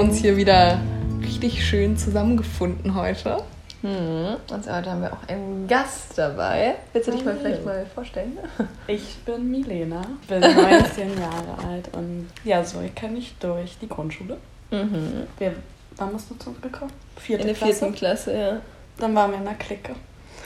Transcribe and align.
uns 0.00 0.16
hier 0.16 0.36
wieder 0.38 0.80
richtig 1.22 1.64
schön 1.66 1.96
zusammengefunden 1.98 2.94
heute. 2.94 3.42
Hm. 3.82 4.36
Und 4.50 4.72
heute 4.72 4.90
haben 4.90 5.02
wir 5.02 5.12
auch 5.12 5.28
einen 5.28 5.68
Gast 5.68 6.16
dabei. 6.16 6.76
Willst 6.94 7.08
du 7.08 7.12
dich 7.12 7.22
mal 7.24 7.36
vielleicht 7.36 7.64
mal 7.66 7.84
vorstellen? 7.94 8.38
Ich 8.86 9.18
bin 9.26 9.50
Milena, 9.50 10.00
bin 10.26 10.40
19 10.40 11.20
Jahre 11.20 11.68
alt 11.68 11.90
und 11.94 12.30
ja, 12.44 12.64
so 12.64 12.78
kenne 12.94 13.18
ich 13.18 13.34
durch 13.40 13.76
die 13.80 13.88
Grundschule. 13.88 14.38
Mhm. 14.70 15.26
Wir, 15.38 15.52
wann 15.96 16.14
bist 16.14 16.30
du 16.30 16.34
zurückgekommen? 16.36 16.92
Vierte 17.16 17.42
in 17.42 17.48
der 17.48 17.56
Klasse? 17.56 17.74
vierten 17.74 17.94
Klasse, 17.94 18.36
ja. 18.36 18.60
Dann 18.98 19.14
waren 19.14 19.32
wir 19.32 19.38
in 19.38 19.44
der 19.44 19.54
Clique. 19.54 19.94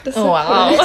Das 0.02 0.16
oh, 0.16 0.24
wow. 0.24 0.70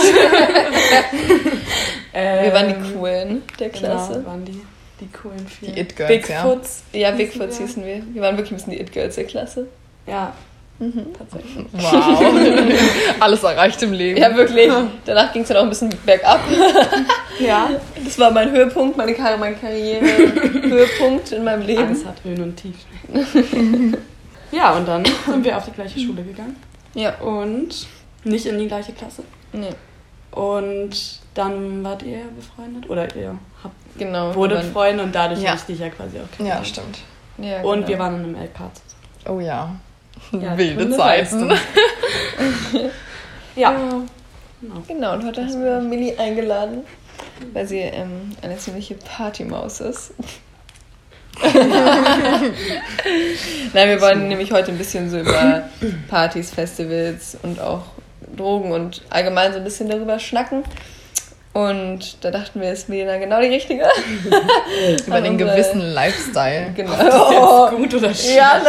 wir 2.14 2.54
waren 2.54 2.68
die 2.68 2.76
ähm, 2.76 2.94
Coolen 2.94 3.42
der 3.60 3.70
genau, 3.70 3.80
Klasse. 3.80 4.14
Genau, 4.14 4.28
waren 4.28 4.46
die, 4.46 4.62
die 5.00 5.08
coolen 5.08 5.48
vier. 5.48 5.74
Die 5.74 5.80
It-Girls, 5.82 6.10
Bigfoots. 6.10 6.84
Ja, 6.94 7.00
ja 7.00 7.12
Bigfoots 7.12 7.58
hießen 7.58 7.86
wir. 7.86 8.04
Wir 8.14 8.22
waren 8.22 8.38
wirklich 8.38 8.52
ein 8.52 8.58
bisschen 8.58 8.74
die 8.74 8.82
It-Girls 8.82 9.16
der 9.16 9.26
Klasse. 9.26 9.68
Ja, 10.08 10.34
Mhm. 10.80 11.08
Tatsächlich. 11.18 11.66
Wow. 11.74 12.74
Alles 13.20 13.44
erreicht 13.44 13.84
im 13.84 13.92
Leben. 13.92 14.20
Ja, 14.20 14.34
wirklich. 14.36 14.72
Danach 15.06 15.34
ging 15.34 15.42
es 15.42 15.50
dann 15.50 15.58
auch 15.58 15.64
ein 15.64 15.70
bisschen 15.70 15.94
bergab. 16.06 16.40
ja. 17.40 17.70
Das 18.02 18.18
war 18.18 18.32
mein 18.32 18.50
Höhepunkt, 18.52 18.96
meine, 18.96 19.14
Kar 19.14 19.36
meine 19.38 19.56
Karriere. 19.58 20.06
Höhepunkt 20.06 21.34
in 21.34 21.44
meinem 21.44 21.64
Leben. 21.68 21.84
Alles 21.84 22.06
hat 22.06 22.24
Höhen 22.24 22.42
und 22.42 22.56
Tiefen. 22.56 22.78
ja, 24.52 24.72
und 24.78 24.88
dann 24.88 25.04
sind 25.26 25.44
wir 25.44 25.58
auf 25.58 25.66
die 25.66 25.72
gleiche 25.72 26.00
Schule 26.00 26.24
gegangen. 26.24 26.56
Ja. 26.94 27.20
Und 27.20 27.88
nicht 28.24 28.46
in 28.46 28.58
die 28.58 28.68
gleiche 28.68 28.94
Klasse. 28.94 29.24
Nee. 29.52 29.76
Und 30.32 31.20
dann 31.34 31.84
wart 31.84 32.04
ihr 32.04 32.22
befreundet? 32.38 32.90
Oder 32.90 33.14
ihr 33.16 33.38
habt 33.64 33.76
genau, 33.98 34.36
wurde 34.36 34.62
Freunde 34.62 35.04
und 35.04 35.14
dadurch 35.14 35.42
ja. 35.42 35.50
habe 35.50 35.60
ich 35.60 35.66
dich 35.66 35.80
ja 35.80 35.90
quasi 35.90 36.18
auch 36.18 36.32
kennengelernt. 36.32 36.68
Ja, 36.68 36.74
stimmt. 36.74 37.00
Ja, 37.38 37.62
und 37.62 37.78
genau. 37.78 37.88
wir 37.88 38.00
waren 38.00 38.16
in 38.16 38.36
einem 38.36 38.44
LK 38.44 38.56
zusammen. 38.56 39.28
Oh 39.28 39.40
ja. 39.40 39.76
Ja, 40.32 40.58
Wilde 40.58 40.90
Zeiten. 40.96 41.50
ja. 43.56 43.72
Genau. 44.62 44.84
genau, 44.88 45.14
und 45.14 45.26
heute 45.26 45.46
haben 45.46 45.64
wir 45.64 45.80
Millie 45.80 46.20
eingeladen, 46.20 46.84
weil 47.54 47.66
sie 47.66 47.80
ähm, 47.80 48.36
eine 48.42 48.58
ziemliche 48.58 48.96
Partymaus 48.96 49.80
ist. 49.80 50.14
Nein, 53.74 53.74
wir 53.74 54.02
wollen 54.02 54.28
nämlich 54.28 54.52
heute 54.52 54.72
ein 54.72 54.78
bisschen 54.78 55.10
so 55.10 55.20
über 55.20 55.70
Partys, 56.10 56.52
Festivals 56.52 57.38
und 57.44 57.62
auch 57.62 57.84
Drogen 58.36 58.74
und 58.74 59.02
allgemein 59.10 59.54
so 59.54 59.60
ein 59.60 59.64
bisschen 59.64 59.90
darüber 59.90 60.20
schnacken. 60.20 60.66
Und 61.54 62.24
da 62.24 62.32
dachten 62.32 62.62
wir, 62.62 62.72
ist 62.72 62.90
Milena 62.90 63.18
genau 63.18 63.42
die 63.42 63.48
richtige. 63.48 63.84
über 65.08 65.22
den 65.22 65.38
gewissen 65.38 65.82
Lifestyle. 65.82 66.74
Genau. 66.76 66.94
Ob 66.94 67.00
das 67.00 67.32
jetzt 67.32 67.42
oh. 67.42 67.70
gut 67.76 67.94
oder 67.96 68.14
schlecht? 68.14 68.36
Ja, 68.36 68.62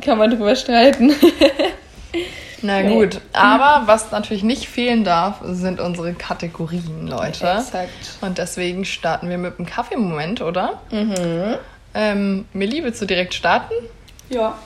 kann 0.00 0.18
man 0.18 0.30
drüber 0.30 0.56
streiten. 0.56 1.14
Na 2.64 2.82
gut, 2.82 3.20
aber 3.32 3.88
was 3.88 4.12
natürlich 4.12 4.44
nicht 4.44 4.68
fehlen 4.68 5.02
darf, 5.02 5.40
sind 5.42 5.80
unsere 5.80 6.14
Kategorien, 6.14 7.08
Leute. 7.08 7.44
Exakt. 7.44 7.90
Und 8.20 8.38
deswegen 8.38 8.84
starten 8.84 9.28
wir 9.28 9.38
mit 9.38 9.58
dem 9.58 9.66
Kaffeemoment, 9.66 10.40
oder? 10.42 10.80
Mhm. 10.92 11.56
Ähm, 11.94 12.44
Milli, 12.52 12.84
willst 12.84 13.02
du 13.02 13.06
direkt 13.06 13.34
starten? 13.34 13.74
Ja. 14.28 14.56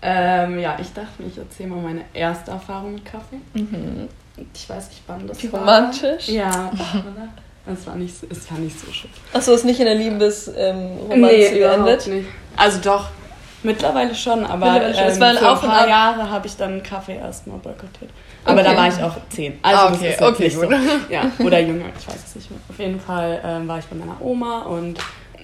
Ähm, 0.00 0.58
ja, 0.58 0.78
ich 0.80 0.92
dachte, 0.94 1.22
ich 1.28 1.36
erzähle 1.36 1.68
mal 1.68 1.82
meine 1.82 2.04
erste 2.14 2.52
Erfahrung 2.52 2.94
mit 2.94 3.04
Kaffee. 3.04 3.40
Mhm. 3.52 4.08
Ich 4.54 4.68
weiß 4.68 4.88
nicht, 4.88 5.02
wann 5.06 5.26
das 5.26 5.42
Wie 5.42 5.52
war. 5.52 5.60
romantisch? 5.60 6.28
Ja, 6.28 6.70
es 7.66 7.86
war 7.86 7.96
nicht, 7.96 8.14
es 8.30 8.50
war 8.50 8.58
nicht 8.58 8.78
so 8.78 8.90
schön. 8.90 9.10
Achso, 9.32 9.52
ist 9.52 9.64
nicht 9.64 9.78
in 9.78 9.86
der 9.86 9.94
Liebesromanze 9.94 10.54
ähm, 10.58 11.20
nee, 11.20 11.50
geendet? 11.50 12.06
Nicht. 12.06 12.28
Also 12.56 12.78
doch, 12.80 13.08
Mittlerweile 13.64 14.14
schon, 14.14 14.44
aber 14.44 14.82
ähm, 14.82 14.92
es 15.06 15.20
waren 15.20 15.36
für 15.36 15.48
ein 15.48 15.58
paar 15.60 15.88
Jahre 15.88 16.28
habe 16.28 16.46
ich 16.46 16.56
dann 16.56 16.82
Kaffee 16.82 17.16
erstmal 17.16 17.58
boykottiert. 17.58 18.10
Aber 18.44 18.60
okay. 18.60 18.70
da 18.70 18.76
war 18.76 18.88
ich 18.88 19.02
auch 19.02 19.16
zehn. 19.28 19.58
Also 19.62 19.78
ah, 19.78 19.92
okay, 19.92 20.16
okay. 20.20 20.48
So. 20.48 20.64
Ja, 21.08 21.30
oder 21.38 21.60
jünger, 21.60 21.84
ich 21.96 22.08
weiß 22.08 22.24
es 22.26 22.34
nicht 22.34 22.50
mehr. 22.50 22.58
Auf 22.68 22.78
jeden 22.78 22.98
Fall 22.98 23.40
ähm, 23.44 23.68
war 23.68 23.78
ich 23.78 23.84
bei 23.84 23.94
meiner 23.94 24.20
Oma 24.20 24.62
und 24.62 24.98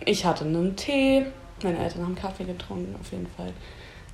ich 0.05 0.25
hatte 0.25 0.45
einen 0.45 0.75
Tee. 0.75 1.27
Meine 1.63 1.79
Eltern 1.79 2.03
haben 2.03 2.17
Kaffee 2.17 2.45
getrunken, 2.45 2.97
auf 3.01 3.11
jeden 3.13 3.29
Fall. 3.37 3.53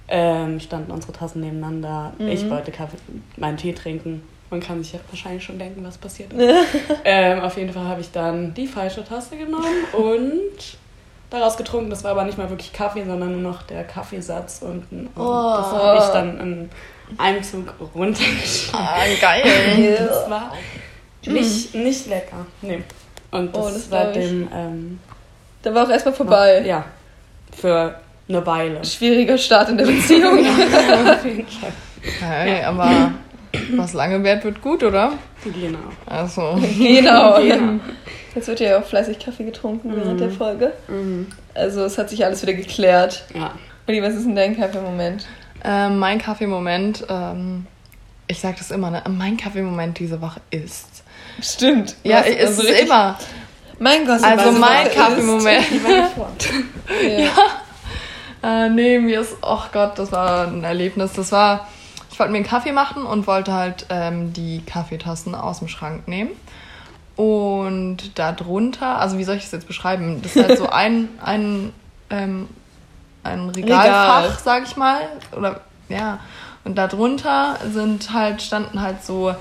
Ähm, 0.09 0.61
standen 0.61 0.93
unsere 0.93 1.15
Tassen 1.15 1.41
nebeneinander. 1.41 2.13
Mhm. 2.19 2.29
Ich 2.29 2.49
wollte 2.51 2.73
Kaffee, 2.73 2.99
meinen 3.39 3.57
Tee 3.57 3.73
trinken. 3.73 4.23
Man 4.55 4.61
kann 4.61 4.81
sich 4.85 4.93
ja 4.93 5.01
wahrscheinlich 5.11 5.43
schon 5.43 5.59
denken, 5.59 5.85
was 5.85 5.99
passiert 5.99 6.33
ist. 6.33 6.55
ähm, 7.05 7.41
auf 7.41 7.57
jeden 7.57 7.73
Fall 7.73 7.89
habe 7.89 8.01
ich 8.01 8.13
dann 8.13 8.55
die 8.55 8.69
falsche 8.69 9.05
Tasse 9.05 9.37
genommen 9.37 9.83
und 9.93 10.79
daraus 11.29 11.57
getrunken. 11.57 11.91
Das 11.91 12.05
war 12.05 12.13
aber 12.13 12.23
nicht 12.23 12.39
mal 12.39 12.49
wirklich 12.49 12.73
Kaffee, 12.73 13.05
sondern 13.05 13.33
nur 13.33 13.53
noch 13.53 13.63
der 13.63 13.83
Kaffeesatz 13.83 14.63
unten. 14.63 15.09
Und 15.09 15.21
oh. 15.21 15.55
das 15.57 15.73
habe 15.73 15.99
ich 15.99 16.05
dann 16.13 16.39
in 16.39 16.71
einem 17.19 17.43
Zug 17.43 17.75
runtergeschrieben. 17.97 18.79
Ah, 18.81 19.01
geil. 19.21 19.97
das 19.99 20.31
war 20.31 20.53
nicht, 21.27 21.75
nicht 21.75 22.07
lecker. 22.07 22.47
Nee. 22.63 22.85
Und 23.33 23.57
das, 23.57 23.65
oh, 23.65 23.71
das 23.71 23.89
seitdem. 23.91 24.49
Ähm, 24.55 25.01
da 25.63 25.75
war 25.75 25.87
auch 25.87 25.91
erstmal 25.91 26.15
vorbei. 26.15 26.61
Noch, 26.61 26.67
ja. 26.69 26.85
Für 27.61 27.99
eine 28.29 28.47
Weile. 28.47 28.85
Schwieriger 28.85 29.37
Start 29.37 29.71
in 29.71 29.79
der 29.79 29.87
Beziehung. 29.89 30.39
auf 30.39 31.25
jeden 31.25 31.45
Fall. 31.49 31.73
Hey, 32.21 32.61
ja. 32.61 32.69
aber 32.69 33.15
was 33.77 33.93
lange 33.93 34.23
währt, 34.23 34.45
wird 34.45 34.61
gut, 34.61 34.83
oder? 34.83 35.13
Genau. 35.45 35.79
Also. 36.07 36.59
Genau. 36.79 37.41
genau. 37.41 37.81
Jetzt 38.35 38.49
wird 38.49 38.61
ja 38.61 38.79
auch 38.79 38.85
fleißig 38.85 39.19
Kaffee 39.19 39.45
getrunken 39.45 39.91
mhm. 39.91 39.97
während 39.97 40.21
der 40.21 40.31
Folge. 40.31 40.73
Mhm. 40.89 41.29
Also 41.55 41.85
es 41.85 41.99
hat 41.99 42.11
sich 42.11 42.25
alles 42.25 42.43
wieder 42.43 42.55
geklärt. 42.55 43.25
Ja. 43.35 43.53
Uli, 43.87 44.03
was 44.03 44.15
ist 44.15 44.27
denn 44.27 44.35
dein 44.35 44.57
Kaffeemoment? 44.57 45.27
Ähm, 45.63 45.99
mein 45.99 46.19
Kaffeemoment, 46.19 47.07
ähm, 47.09 47.67
ich 48.27 48.41
sag 48.41 48.57
das 48.57 48.71
immer, 48.71 48.91
ne? 48.91 49.03
mein 49.09 49.37
Kaffeemoment 49.37 49.99
diese 49.99 50.21
Woche 50.21 50.41
ist. 50.51 51.05
Stimmt. 51.41 51.97
Ja, 52.03 52.21
es 52.21 52.59
ist 52.59 52.61
also 52.61 52.73
immer. 52.73 53.19
Mein 53.79 54.07
Gott, 54.07 54.23
also 54.23 54.53
mein 54.53 54.91
Kaffeemoment. 54.91 55.67
ja. 57.03 57.09
ja. 57.09 57.31
Äh, 58.45 58.69
nee, 58.69 58.99
mir 58.99 59.23
ist, 59.23 59.39
oh 59.41 59.63
Gott, 59.73 59.99
das 59.99 60.13
war 60.13 60.49
ein 60.49 60.63
Erlebnis. 60.65 61.15
Das 61.15 61.33
war, 61.33 61.67
ich 62.15 62.21
wollte 62.21 62.31
mir 62.31 62.39
einen 62.39 62.47
Kaffee 62.47 62.71
machen 62.71 63.07
und 63.07 63.27
wollte 63.27 63.53
halt 63.53 63.87
ähm, 63.89 64.33
die 64.33 64.63
Kaffeetassen 64.65 65.35
aus 65.35 65.59
dem 65.59 65.67
Schrank 65.67 66.07
nehmen. 66.07 66.31
Und 67.17 68.17
darunter, 68.17 69.01
also 69.01 69.19
wie 69.19 69.25
soll 69.25 69.35
ich 69.35 69.43
das 69.43 69.51
jetzt 69.51 69.67
beschreiben? 69.67 70.23
Das 70.23 70.37
ist 70.37 70.49
halt 70.49 70.57
so 70.57 70.69
ein, 70.71 71.09
ein, 71.21 71.73
ähm, 72.11 72.49
ein 73.25 73.49
Regalfach, 73.49 74.23
Regal. 74.23 74.39
sag 74.45 74.63
ich 74.63 74.77
mal. 74.77 75.01
Oder 75.37 75.63
ja. 75.89 76.21
Und 76.63 76.79
darunter 76.79 77.59
sind 77.73 78.13
halt, 78.13 78.43
standen 78.43 78.81
halt 78.81 79.05
so 79.05 79.35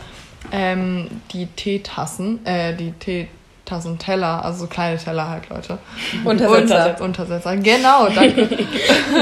ähm, 0.51 1.21
die 1.31 1.45
Teetassen, 1.45 2.43
äh, 2.43 2.73
die 2.73 2.93
Teetassen, 2.93 3.99
Teller, 3.99 4.43
also 4.43 4.61
so 4.61 4.67
kleine 4.67 4.97
Teller 4.97 5.29
halt, 5.29 5.47
Leute. 5.49 5.77
Untersetzer. 6.25 6.95
Und, 6.95 7.01
Untersetzer, 7.01 7.55
genau, 7.57 8.07
danke. 8.09 8.65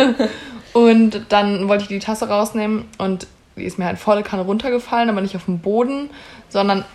und 0.71 1.25
dann 1.27 1.67
wollte 1.67 1.83
ich 1.83 1.89
die 1.89 1.99
Tasse 1.99 2.29
rausnehmen 2.29 2.85
und 2.97 3.27
die 3.55 3.63
ist 3.63 3.79
mir 3.79 3.85
halt 3.85 3.99
volle 3.99 4.23
Kanne 4.23 4.43
runtergefallen, 4.43 5.09
aber 5.09 5.21
nicht 5.21 5.35
auf 5.35 5.45
den 5.45 5.59
Boden, 5.59 6.09
sondern 6.49 6.85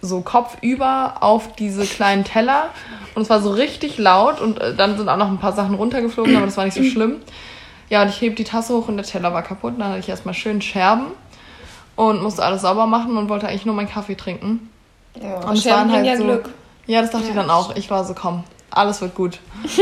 so 0.00 0.20
kopfüber 0.20 1.18
auf 1.20 1.54
diese 1.54 1.84
kleinen 1.84 2.24
Teller 2.24 2.70
und 3.14 3.22
es 3.22 3.30
war 3.30 3.40
so 3.40 3.50
richtig 3.50 3.98
laut 3.98 4.40
und 4.40 4.60
äh, 4.60 4.74
dann 4.74 4.96
sind 4.96 5.08
auch 5.08 5.16
noch 5.16 5.28
ein 5.28 5.38
paar 5.38 5.52
Sachen 5.52 5.74
runtergeflogen, 5.74 6.36
aber 6.36 6.46
das 6.46 6.56
war 6.56 6.64
nicht 6.64 6.74
so 6.74 6.82
schlimm. 6.82 7.20
Ja, 7.88 8.02
und 8.02 8.08
ich 8.08 8.20
heb 8.20 8.36
die 8.36 8.44
Tasse 8.44 8.74
hoch 8.74 8.88
und 8.88 8.96
der 8.96 9.04
Teller 9.04 9.34
war 9.34 9.42
kaputt. 9.42 9.74
Dann 9.76 9.88
hatte 9.88 9.98
ich 9.98 10.08
erstmal 10.08 10.34
schön 10.34 10.62
Scherben 10.62 11.08
und 11.94 12.22
musste 12.22 12.42
alles 12.42 12.62
sauber 12.62 12.86
machen 12.86 13.18
und 13.18 13.28
wollte 13.28 13.46
eigentlich 13.46 13.66
nur 13.66 13.74
meinen 13.74 13.88
Kaffee 13.88 14.14
trinken. 14.14 14.70
Ja, 15.22 15.46
und 15.46 15.58
es 15.58 15.66
waren 15.66 15.92
halt 15.92 16.06
ja 16.06 16.16
so, 16.16 16.24
Glück. 16.24 16.48
Ja, 16.86 17.02
das 17.02 17.10
dachte 17.10 17.24
ja. 17.24 17.30
ich 17.30 17.36
dann 17.36 17.50
auch. 17.50 17.76
Ich 17.76 17.90
war 17.90 18.04
so, 18.04 18.14
komm, 18.14 18.44
alles 18.70 19.02
wird 19.02 19.14
gut. 19.14 19.40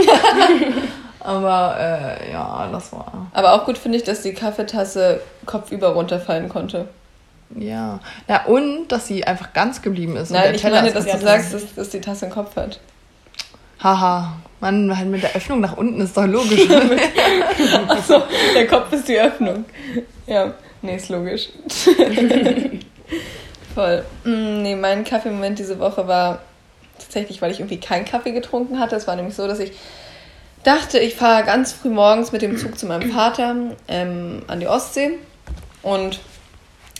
Aber 1.20 1.76
äh, 1.78 2.32
ja, 2.32 2.68
das 2.72 2.92
war. 2.92 3.30
Aber 3.32 3.52
auch 3.54 3.66
gut 3.66 3.78
finde 3.78 3.98
ich, 3.98 4.04
dass 4.04 4.22
die 4.22 4.32
Kaffeetasse 4.32 5.20
kopfüber 5.46 5.88
runterfallen 5.88 6.48
konnte. 6.48 6.88
Ja. 7.56 8.00
Ja, 8.28 8.44
und 8.44 8.88
dass 8.88 9.06
sie 9.06 9.24
einfach 9.24 9.52
ganz 9.52 9.82
geblieben 9.82 10.16
ist. 10.16 10.30
Nein, 10.30 10.54
ich 10.54 10.62
meine, 10.62 10.92
dass 10.92 11.04
du 11.04 11.18
sagst, 11.18 11.52
dass, 11.52 11.74
dass 11.74 11.90
die 11.90 12.00
Tasse 12.00 12.26
einen 12.26 12.34
Kopf 12.34 12.56
hat. 12.56 12.80
Haha, 13.82 14.36
man, 14.60 14.96
halt 14.96 15.08
mit 15.08 15.22
der 15.22 15.34
Öffnung 15.34 15.60
nach 15.60 15.76
unten 15.76 16.00
ist 16.00 16.16
doch 16.16 16.26
logisch. 16.26 16.68
Achso, 17.88 18.22
der 18.54 18.66
Kopf 18.66 18.92
ist 18.92 19.08
die 19.08 19.18
Öffnung. 19.18 19.64
Ja, 20.26 20.52
nee, 20.82 20.96
ist 20.96 21.08
logisch. 21.08 21.48
Voll. 23.74 24.04
Mm, 24.24 24.62
nee, 24.62 24.76
mein 24.76 25.04
Kaffeemoment 25.04 25.58
diese 25.58 25.78
Woche 25.78 26.06
war 26.06 26.40
tatsächlich, 26.98 27.40
weil 27.40 27.52
ich 27.52 27.60
irgendwie 27.60 27.80
keinen 27.80 28.04
Kaffee 28.04 28.32
getrunken 28.32 28.78
hatte. 28.78 28.96
Es 28.96 29.06
war 29.06 29.16
nämlich 29.16 29.34
so, 29.34 29.46
dass 29.48 29.58
ich 29.58 29.72
dachte, 30.62 30.98
ich 30.98 31.14
fahre 31.14 31.44
ganz 31.44 31.72
früh 31.72 31.90
morgens 31.90 32.32
mit 32.32 32.42
dem 32.42 32.56
Zug 32.56 32.78
zu 32.78 32.86
meinem 32.86 33.10
Vater 33.12 33.56
ähm, 33.88 34.42
an 34.46 34.60
die 34.60 34.66
Ostsee 34.66 35.18
und 35.82 36.20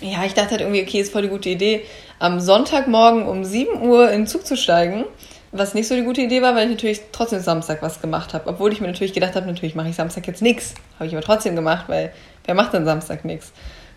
ja, 0.01 0.25
ich 0.25 0.35
dachte 0.35 0.53
halt 0.53 0.61
irgendwie, 0.63 0.83
okay, 0.83 1.01
ist 1.01 1.13
voll 1.13 1.23
die 1.23 1.29
gute 1.29 1.51
Idee, 1.51 1.85
am 2.19 2.41
Sonntagmorgen 2.41 3.27
um 3.27 3.45
7 3.45 3.83
Uhr 3.83 4.11
in 4.11 4.23
den 4.23 4.27
Zug 4.27 4.47
zu 4.47 4.57
steigen, 4.57 5.05
Was 5.53 5.75
nicht 5.75 5.89
so 5.89 5.97
die 5.97 6.05
gute 6.05 6.21
Idee 6.21 6.43
war, 6.43 6.55
weil 6.55 6.67
ich 6.67 6.71
natürlich 6.71 7.01
trotzdem 7.11 7.41
Samstag 7.41 7.83
was 7.83 8.01
gemacht 8.01 8.35
habe. 8.35 8.49
Obwohl 8.49 8.73
ich 8.73 8.81
mir 8.81 8.87
natürlich 8.87 9.13
gedacht 9.13 9.35
habe, 9.35 9.47
natürlich 9.47 9.75
mache 9.75 9.89
ich 9.89 9.97
Samstag 9.97 10.27
jetzt 10.29 10.43
nichts. 10.43 10.75
Habe 10.95 11.07
ich 11.09 11.13
aber 11.13 11.25
trotzdem 11.25 11.57
gemacht, 11.57 11.87
weil 11.89 12.13
wer 12.45 12.55
macht 12.55 12.73
denn 12.73 12.85
Samstag 12.85 13.25
nichts? 13.25 13.53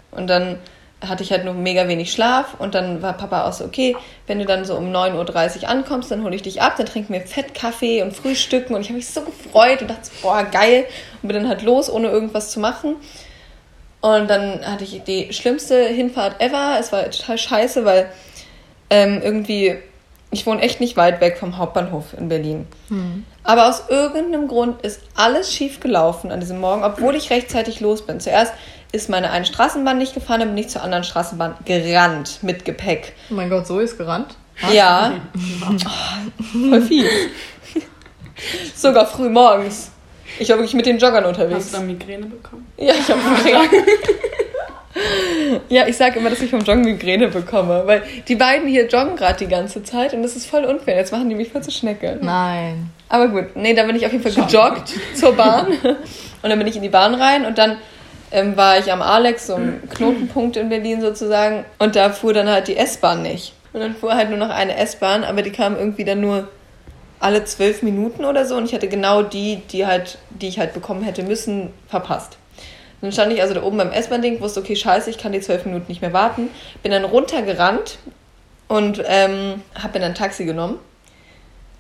Und 0.10 0.28
dann 0.28 0.58
hatte 1.08 1.24
ich 1.24 1.32
halt 1.32 1.46
nur 1.46 1.54
mega 1.54 1.88
wenig 1.88 2.12
Schlaf 2.12 2.56
und 2.60 2.76
dann 2.76 3.02
war 3.02 3.14
Papa 3.14 3.48
auch 3.48 3.54
so, 3.54 3.66
okay, 3.66 3.96
wenn 4.28 4.40
du 4.40 4.46
dann 4.46 4.66
so 4.66 4.76
um 4.76 4.92
9.30 4.92 5.64
Uhr 5.64 5.70
ankommst, 5.70 6.12
dann 6.12 6.24
hole 6.24 6.36
ich 6.36 6.42
dich 6.42 6.62
ab, 6.62 6.76
dann 6.78 6.86
trinken 6.86 7.14
wir 7.14 7.22
Fettkaffee 7.22 8.02
und 8.02 8.14
Frühstücken 8.14 8.74
und 8.76 8.82
ich 8.82 8.88
habe 8.88 8.98
mich 8.98 9.08
so 9.08 9.22
gefreut 9.22 9.82
und 9.82 9.90
dachte, 9.90 10.10
boah, 10.22 10.44
geil 10.44 10.86
und 11.22 11.28
bin 11.28 11.38
dann 11.38 11.48
halt 11.48 11.62
los, 11.62 11.90
ohne 11.90 12.10
irgendwas 12.10 12.52
zu 12.52 12.60
machen. 12.60 12.96
Und 14.02 14.30
dann 14.30 14.66
hatte 14.66 14.84
ich 14.84 15.02
die 15.04 15.32
schlimmste 15.32 15.86
Hinfahrt 15.86 16.42
ever. 16.42 16.76
Es 16.78 16.92
war 16.92 17.10
total 17.10 17.38
scheiße, 17.38 17.86
weil 17.86 18.10
ähm, 18.90 19.22
irgendwie, 19.24 19.78
ich 20.30 20.46
wohne 20.46 20.62
echt 20.62 20.82
nicht 20.82 20.98
weit 20.98 21.22
weg 21.22 21.38
vom 21.38 21.58
Hauptbahnhof 21.58 22.14
in 22.18 22.28
Berlin. 22.28 22.68
Hm. 22.90 23.26
Aber 23.46 23.70
aus 23.70 23.84
irgendeinem 23.90 24.50
Grund 24.50 24.82
ist 24.82 25.02
alles 25.16 25.54
schief 25.54 25.80
gelaufen 25.80 26.32
an 26.32 26.42
diesem 26.42 26.60
Morgen, 26.60 26.84
obwohl 26.84 27.16
ich 27.16 27.30
rechtzeitig 27.30 27.80
los 27.80 28.06
bin. 28.06 28.20
Zuerst 28.20 28.54
ist 28.94 29.10
meine 29.10 29.32
eine 29.32 29.44
Straßenbahn 29.44 29.98
nicht 29.98 30.14
gefahren, 30.14 30.40
dann 30.40 30.50
bin 30.50 30.60
ich 30.60 30.70
zur 30.70 30.84
anderen 30.84 31.04
Straßenbahn 31.04 31.56
gerannt 31.66 32.40
mit 32.44 32.64
Gepäck. 32.64 33.14
Oh 33.30 33.34
mein 33.34 33.50
Gott, 33.50 33.68
so 33.68 33.80
ist 33.80 33.98
gerannt? 33.98 34.36
Ja. 34.72 35.14
Oh, 35.68 35.74
voll 36.70 36.82
viel. 36.82 37.10
Sogar 38.76 39.08
früh 39.08 39.30
morgens. 39.30 39.92
Ich 40.38 40.50
war 40.50 40.58
wirklich 40.58 40.76
mit 40.76 40.86
den 40.86 41.00
Joggern 41.00 41.26
unterwegs. 41.26 41.66
Hast 41.66 41.74
du 41.74 41.78
dann 41.78 41.88
Migräne 41.88 42.28
bekommen? 42.28 42.68
Ja, 42.78 42.94
ich 42.94 43.10
habe 43.10 43.20
Migräne. 43.20 43.84
ja, 45.70 45.88
ich 45.88 45.98
sage 45.98 46.20
immer, 46.20 46.30
dass 46.30 46.42
ich 46.42 46.52
vom 46.52 46.62
Joggen 46.62 46.84
Migräne 46.84 47.30
bekomme, 47.30 47.84
weil 47.86 48.04
die 48.28 48.36
beiden 48.36 48.68
hier 48.68 48.88
joggen 48.88 49.16
gerade 49.16 49.40
die 49.40 49.48
ganze 49.48 49.84
Zeit 49.84 50.14
und 50.14 50.22
das 50.22 50.36
ist 50.36 50.46
voll 50.46 50.66
unfair. 50.66 50.98
Jetzt 50.98 51.12
machen 51.12 51.30
die 51.30 51.36
mich 51.36 51.52
voll 51.52 51.62
zu 51.62 51.72
Schnecke. 51.72 52.20
Nein. 52.22 52.92
Aber 53.10 53.28
gut, 53.28 53.56
nee, 53.56 53.74
da 53.74 53.84
bin 53.84 53.96
ich 53.96 54.06
auf 54.06 54.12
jeden 54.12 54.24
Fall 54.24 54.46
gejoggt 54.46 54.94
zur 55.16 55.34
Bahn 55.34 55.68
und 55.84 56.50
dann 56.50 56.58
bin 56.60 56.68
ich 56.68 56.76
in 56.76 56.84
die 56.84 56.90
Bahn 56.90 57.16
rein 57.16 57.46
und 57.46 57.58
dann 57.58 57.78
ähm, 58.34 58.58
war 58.58 58.80
ich 58.80 58.92
am 58.92 59.02
Alex, 59.02 59.48
so 59.48 59.56
einem 59.56 59.88
Knotenpunkt 59.90 60.58
in 60.58 60.68
Berlin 60.68 61.02
sozusagen 61.02 61.66
und 61.80 61.96
da 61.96 62.10
fuhr 62.10 62.34
dann 62.34 62.50
halt 62.50 62.68
die 62.68 62.76
S-Bahn 62.76 63.22
nicht. 63.22 63.54
Und 63.72 63.80
dann 63.80 63.96
fuhr 63.96 64.16
halt 64.16 64.30
nur 64.30 64.38
noch 64.38 64.50
eine 64.50 64.76
S-Bahn, 64.76 65.24
aber 65.24 65.42
die 65.42 65.52
kam 65.52 65.78
irgendwie 65.78 66.04
dann 66.04 66.20
nur 66.20 66.48
alle 67.20 67.46
zwölf 67.46 67.84
Minuten 67.84 68.26
oder 68.26 68.46
so 68.46 68.58
und 68.58 68.66
ich 68.66 68.74
hatte 68.74 68.88
genau 68.88 69.22
die, 69.22 69.62
die 69.72 69.86
halt, 69.86 70.18
die 70.30 70.48
ich 70.48 70.60
halt 70.60 70.74
bekommen 70.74 71.04
hätte 71.04 71.24
müssen, 71.24 71.72
verpasst. 71.88 72.38
Dann 73.02 73.12
stand 73.12 73.34
ich 73.34 73.42
also 73.42 73.54
da 73.54 73.64
oben 73.64 73.78
beim 73.78 73.92
S-Bahn-Ding, 73.92 74.42
wusste, 74.42 74.62
okay, 74.62 74.76
scheiße, 74.76 75.10
ich 75.10 75.18
kann 75.18 75.32
die 75.32 75.42
zwölf 75.42 75.66
Minuten 75.66 75.86
nicht 75.88 76.02
mehr 76.02 76.14
warten. 76.14 76.50
Bin 76.82 76.92
dann 76.92 77.06
runtergerannt 77.06 78.00
und 78.68 79.04
ähm, 79.06 79.62
habe 79.76 79.94
mir 79.94 80.00
dann 80.00 80.12
ein 80.12 80.16
Taxi 80.16 80.46
genommen. 80.46 80.80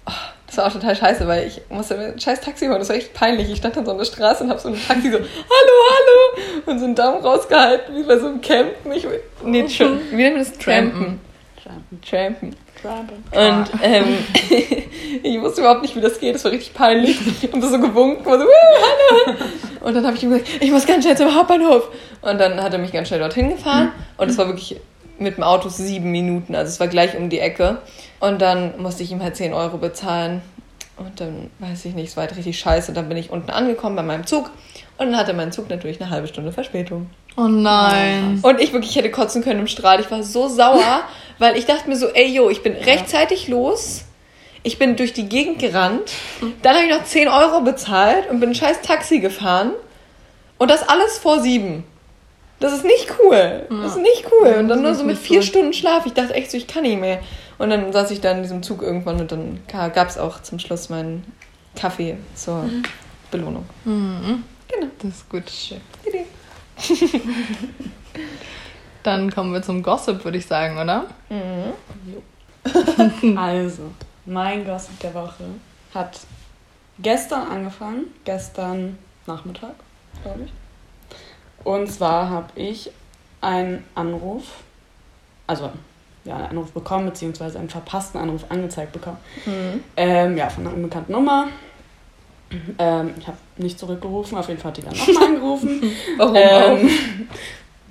Oh, 0.06 0.11
das 0.53 0.57
war 0.57 0.67
auch 0.67 0.73
total 0.73 0.95
scheiße, 0.95 1.27
weil 1.27 1.47
ich 1.47 1.61
musste 1.69 1.97
ein 1.97 2.19
scheiß 2.19 2.41
Taxi 2.41 2.67
holen. 2.67 2.77
Das 2.77 2.89
war 2.89 2.95
echt 2.95 3.11
peinlich. 3.15 3.50
Ich 3.50 3.57
stand 3.57 3.75
dann 3.75 3.85
so 3.85 3.91
an 3.91 3.97
der 3.97 4.05
Straße 4.05 4.44
und 4.44 4.51
habe 4.51 4.59
so 4.59 4.69
ein 4.69 4.77
Taxi 4.88 5.09
so, 5.09 5.17
hallo, 5.17 5.25
hallo, 5.89 6.63
und 6.67 6.77
so 6.77 6.85
einen 6.85 6.94
Daumen 6.94 7.23
rausgehalten, 7.23 7.95
wie 7.95 8.03
bei 8.03 8.19
so 8.19 8.27
einem 8.27 8.39
Campen. 8.39 8.91
Ich, 8.91 9.07
nee, 9.44 9.63
tra 9.63 9.85
wie 10.11 10.15
nennt 10.15 10.35
man 10.35 10.45
das? 10.45 10.53
Trampen. 10.59 11.19
Trampen. 11.63 12.01
Trampen. 12.07 12.55
Trampen. 12.79 13.23
Und 13.31 13.65
ähm, 13.81 14.17
ich 15.23 15.41
wusste 15.41 15.61
überhaupt 15.61 15.81
nicht, 15.81 15.95
wie 15.95 16.01
das 16.01 16.19
geht. 16.19 16.35
Das 16.35 16.44
war 16.44 16.51
richtig 16.51 16.75
peinlich. 16.75 17.17
Und 17.51 17.61
so 17.63 17.79
gewunken, 17.79 18.23
war 18.23 18.38
so, 18.38 18.45
"Wuh, 18.45 19.25
hallo. 19.25 19.35
Und 19.81 19.95
dann 19.95 20.06
habe 20.06 20.15
ich 20.15 20.21
ihm 20.23 20.29
gesagt, 20.29 20.49
ich 20.59 20.69
muss 20.71 20.85
ganz 20.85 21.03
schnell 21.03 21.17
zum 21.17 21.33
Hauptbahnhof. 21.33 21.89
Und 22.21 22.38
dann 22.39 22.61
hat 22.61 22.73
er 22.73 22.79
mich 22.79 22.91
ganz 22.91 23.07
schnell 23.07 23.21
dorthin 23.21 23.49
gefahren. 23.49 23.91
Und 24.17 24.29
es 24.29 24.38
war 24.38 24.45
wirklich 24.47 24.79
mit 25.19 25.38
dem 25.38 25.44
Auto 25.44 25.69
sieben 25.69 26.12
Minuten. 26.12 26.56
Also 26.56 26.69
es 26.69 26.80
war 26.80 26.88
gleich 26.88 27.15
um 27.15 27.30
die 27.30 27.39
Ecke. 27.39 27.81
Und 28.19 28.42
dann 28.42 28.81
musste 28.81 29.04
ich 29.04 29.12
ihm 29.12 29.21
halt 29.21 29.36
10 29.36 29.54
Euro 29.54 29.77
bezahlen. 29.77 30.42
Und 30.98 31.19
dann 31.19 31.50
weiß 31.60 31.86
ich 31.86 31.95
nicht, 31.95 32.10
es 32.10 32.18
war 32.18 32.25
halt 32.25 32.38
richtig 32.38 32.57
scheiße. 32.60 32.92
Und 32.92 32.95
dann 32.95 33.10
bin 33.10 33.18
ich 33.18 33.31
unten 33.31 33.50
angekommen 33.50 33.95
bei 33.95 34.04
meinem 34.04 34.25
Zug. 34.25 34.51
Und 34.98 35.07
dann 35.07 35.18
hatte 35.18 35.33
mein 35.33 35.51
Zug 35.51 35.69
natürlich 35.69 36.00
eine 36.00 36.10
halbe 36.10 36.27
Stunde 36.27 36.51
Verspätung. 36.51 37.10
Oh 37.36 37.48
nein. 37.48 38.39
Und 38.44 38.62
ich 38.62 38.74
wirklich 38.74 38.95
hätte 38.95 39.10
kotzen 39.10 39.44
können 39.44 39.62
im 39.62 39.68
Strahl. 39.68 40.00
Ich 40.00 40.12
war 40.12 40.21
so 40.24 40.48
sauer, 40.48 41.01
weil 41.39 41.57
ich 41.57 41.66
dachte 41.66 41.89
mir 41.89 41.95
so, 41.95 42.07
ey, 42.07 42.27
yo, 42.27 42.50
ich 42.50 42.62
bin 42.62 42.74
rechtzeitig 42.74 43.48
los. 43.48 44.06
Ich 44.62 44.80
bin 44.80 44.95
durch 44.95 45.13
die 45.13 45.27
Gegend 45.27 45.59
gerannt. 45.59 46.12
Dann 46.62 46.75
habe 46.75 46.86
ich 46.86 46.92
noch 46.92 47.04
10 47.04 47.27
Euro 47.27 47.62
bezahlt 47.62 48.30
und 48.30 48.39
bin 48.39 48.51
ein 48.51 48.56
scheiß 48.56 48.81
Taxi 48.81 49.19
gefahren. 49.19 49.71
Und 50.57 50.71
das 50.71 50.88
alles 50.88 51.18
vor 51.18 51.42
sieben. 51.42 51.83
Das 52.63 52.71
ist 52.71 52.86
nicht 52.86 53.13
cool. 53.19 53.68
Das 53.69 53.92
ist 53.92 54.01
nicht 54.01 54.25
cool. 54.31 54.56
Und 54.57 54.69
dann 54.69 54.83
nur 54.83 54.95
so 54.95 55.04
mit 55.04 55.18
vier 55.18 55.39
cool. 55.39 55.44
Stunden 55.44 55.74
Schlaf. 55.74 56.06
Ich 56.06 56.13
dachte 56.13 56.33
echt 56.33 56.50
so, 56.50 56.56
ich 56.56 56.65
kann 56.65 56.83
nicht 56.83 56.98
mehr. 56.98 57.19
Und 57.57 57.69
dann 57.69 57.92
saß 57.92 58.10
ich 58.12 58.21
da 58.21 58.31
in 58.31 58.42
diesem 58.42 58.63
Zug 58.63 58.81
irgendwann 58.81 59.19
und 59.19 59.33
dann 59.33 59.60
gab 59.68 60.07
es 60.07 60.18
auch 60.18 60.42
zum 60.42 60.60
Schluss 60.60 60.88
meinen 60.88 61.25
Kaffee 61.75 62.15
zur 62.36 62.69
Belohnung. 63.31 63.65
Mhm. 63.83 64.45
Genau. 64.69 64.88
Das 64.98 65.12
ist 65.12 65.30
gut. 65.30 65.44
Dann 69.04 69.30
kommen 69.30 69.51
wir 69.51 69.62
zum 69.62 69.83
Gossip, 69.83 70.24
würde 70.24 70.38
ich 70.38 70.45
sagen, 70.45 70.77
oder? 70.77 71.07
Also, 73.36 73.92
mein 74.25 74.63
Gossip 74.63 74.98
der 75.01 75.13
Woche 75.13 75.44
hat 75.94 76.18
gestern 77.00 77.45
angefangen, 77.45 78.06
gestern 78.24 78.98
Nachmittag, 79.25 79.75
glaube 80.24 80.44
ich. 80.45 80.62
Und 81.63 81.92
zwar 81.92 82.30
habe 82.30 82.48
ich 82.56 82.92
einen 83.42 83.83
Anruf, 83.95 84.44
also 85.48 85.69
ja, 86.25 86.36
einen 86.36 86.45
Anruf 86.48 86.71
bekommen, 86.71 87.06
beziehungsweise 87.07 87.60
einen 87.60 87.69
verpassten 87.69 88.19
Anruf 88.19 88.45
angezeigt 88.50 88.94
bekommen. 88.94 89.18
Mhm. 89.45 89.83
Ähm, 89.98 90.38
ja, 90.38 90.50
von 90.50 90.65
einer 90.65 90.75
unbekannten 90.75 91.12
Nummer. 91.12 91.48
Ähm, 92.77 93.15
ich 93.19 93.27
habe 93.27 93.38
nicht 93.57 93.80
zurückgerufen, 93.80 94.38
auf 94.38 94.48
jeden 94.48 94.60
Fall 94.60 94.69
hat 94.69 94.77
die 94.77 94.83
dann 94.83 94.95
nochmal 94.95 95.27
angerufen. 95.30 95.81
Warum 96.18 96.36
Ähm, 96.36 96.89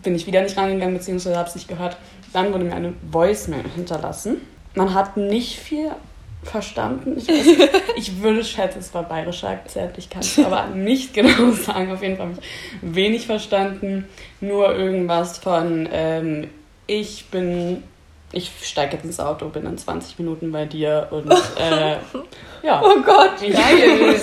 bin 0.03 0.15
ich 0.15 0.27
wieder 0.27 0.43
nicht 0.43 0.57
rangegangen, 0.57 0.97
beziehungsweise 0.97 1.37
habe 1.37 1.49
es 1.49 1.55
nicht 1.55 1.69
gehört. 1.69 1.97
Dann 2.33 2.53
wurde 2.53 2.65
mir 2.65 2.75
eine 2.75 2.95
Voicemail 3.11 3.65
hinterlassen. 3.75 4.41
Man 4.75 4.95
hat 4.95 5.17
nicht 5.17 5.59
viel 5.59 5.91
verstanden. 6.43 7.17
Ich, 7.17 7.29
weiß, 7.29 7.71
ich 7.97 8.23
würde 8.23 8.44
schätzen, 8.44 8.81
es 8.81 8.93
war. 8.94 9.09
Ich 9.99 10.11
kann 10.11 10.21
es 10.21 10.39
aber 10.39 10.67
nicht 10.75 11.15
genau 11.15 11.53
sagen. 11.53 11.93
Auf 11.93 12.03
jeden 12.03 12.17
Fall 12.17 12.27
habe 12.27 12.39
ich 12.41 12.94
wenig 12.94 13.27
verstanden. 13.27 14.08
Nur 14.41 14.75
irgendwas 14.75 15.39
von, 15.39 15.89
ähm, 15.93 16.51
ich 16.87 17.27
bin, 17.27 17.82
ich 18.32 18.51
steige 18.63 18.96
jetzt 18.96 19.05
ins 19.05 19.20
Auto, 19.20 19.49
bin 19.49 19.67
in 19.67 19.79
20 19.79 20.19
Minuten 20.19 20.53
bei 20.53 20.65
dir 20.65 21.08
und 21.11 21.31
äh, 21.31 21.96
ja. 22.63 22.82
Oh 22.84 23.01
Gott, 23.03 23.32
Ich 23.41 23.53
geil. 23.53 24.17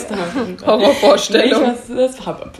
Horrorvorstellung. 0.65 1.61
nicht, 1.61 1.89
was 1.89 2.15
das 2.17 2.25
hab, 2.25 2.57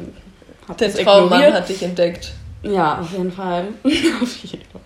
hab 0.68 0.78
Der 0.78 0.88
das 0.89 0.98
Traummann 0.98 1.54
hat 1.54 1.70
dich 1.70 1.84
entdeckt. 1.84 2.34
Ja, 2.62 3.00
auf 3.00 3.12
jeden 3.12 3.32
Fall. 3.32 3.68
auf 3.84 4.36
jeden 4.44 4.66
Fall. 4.66 4.82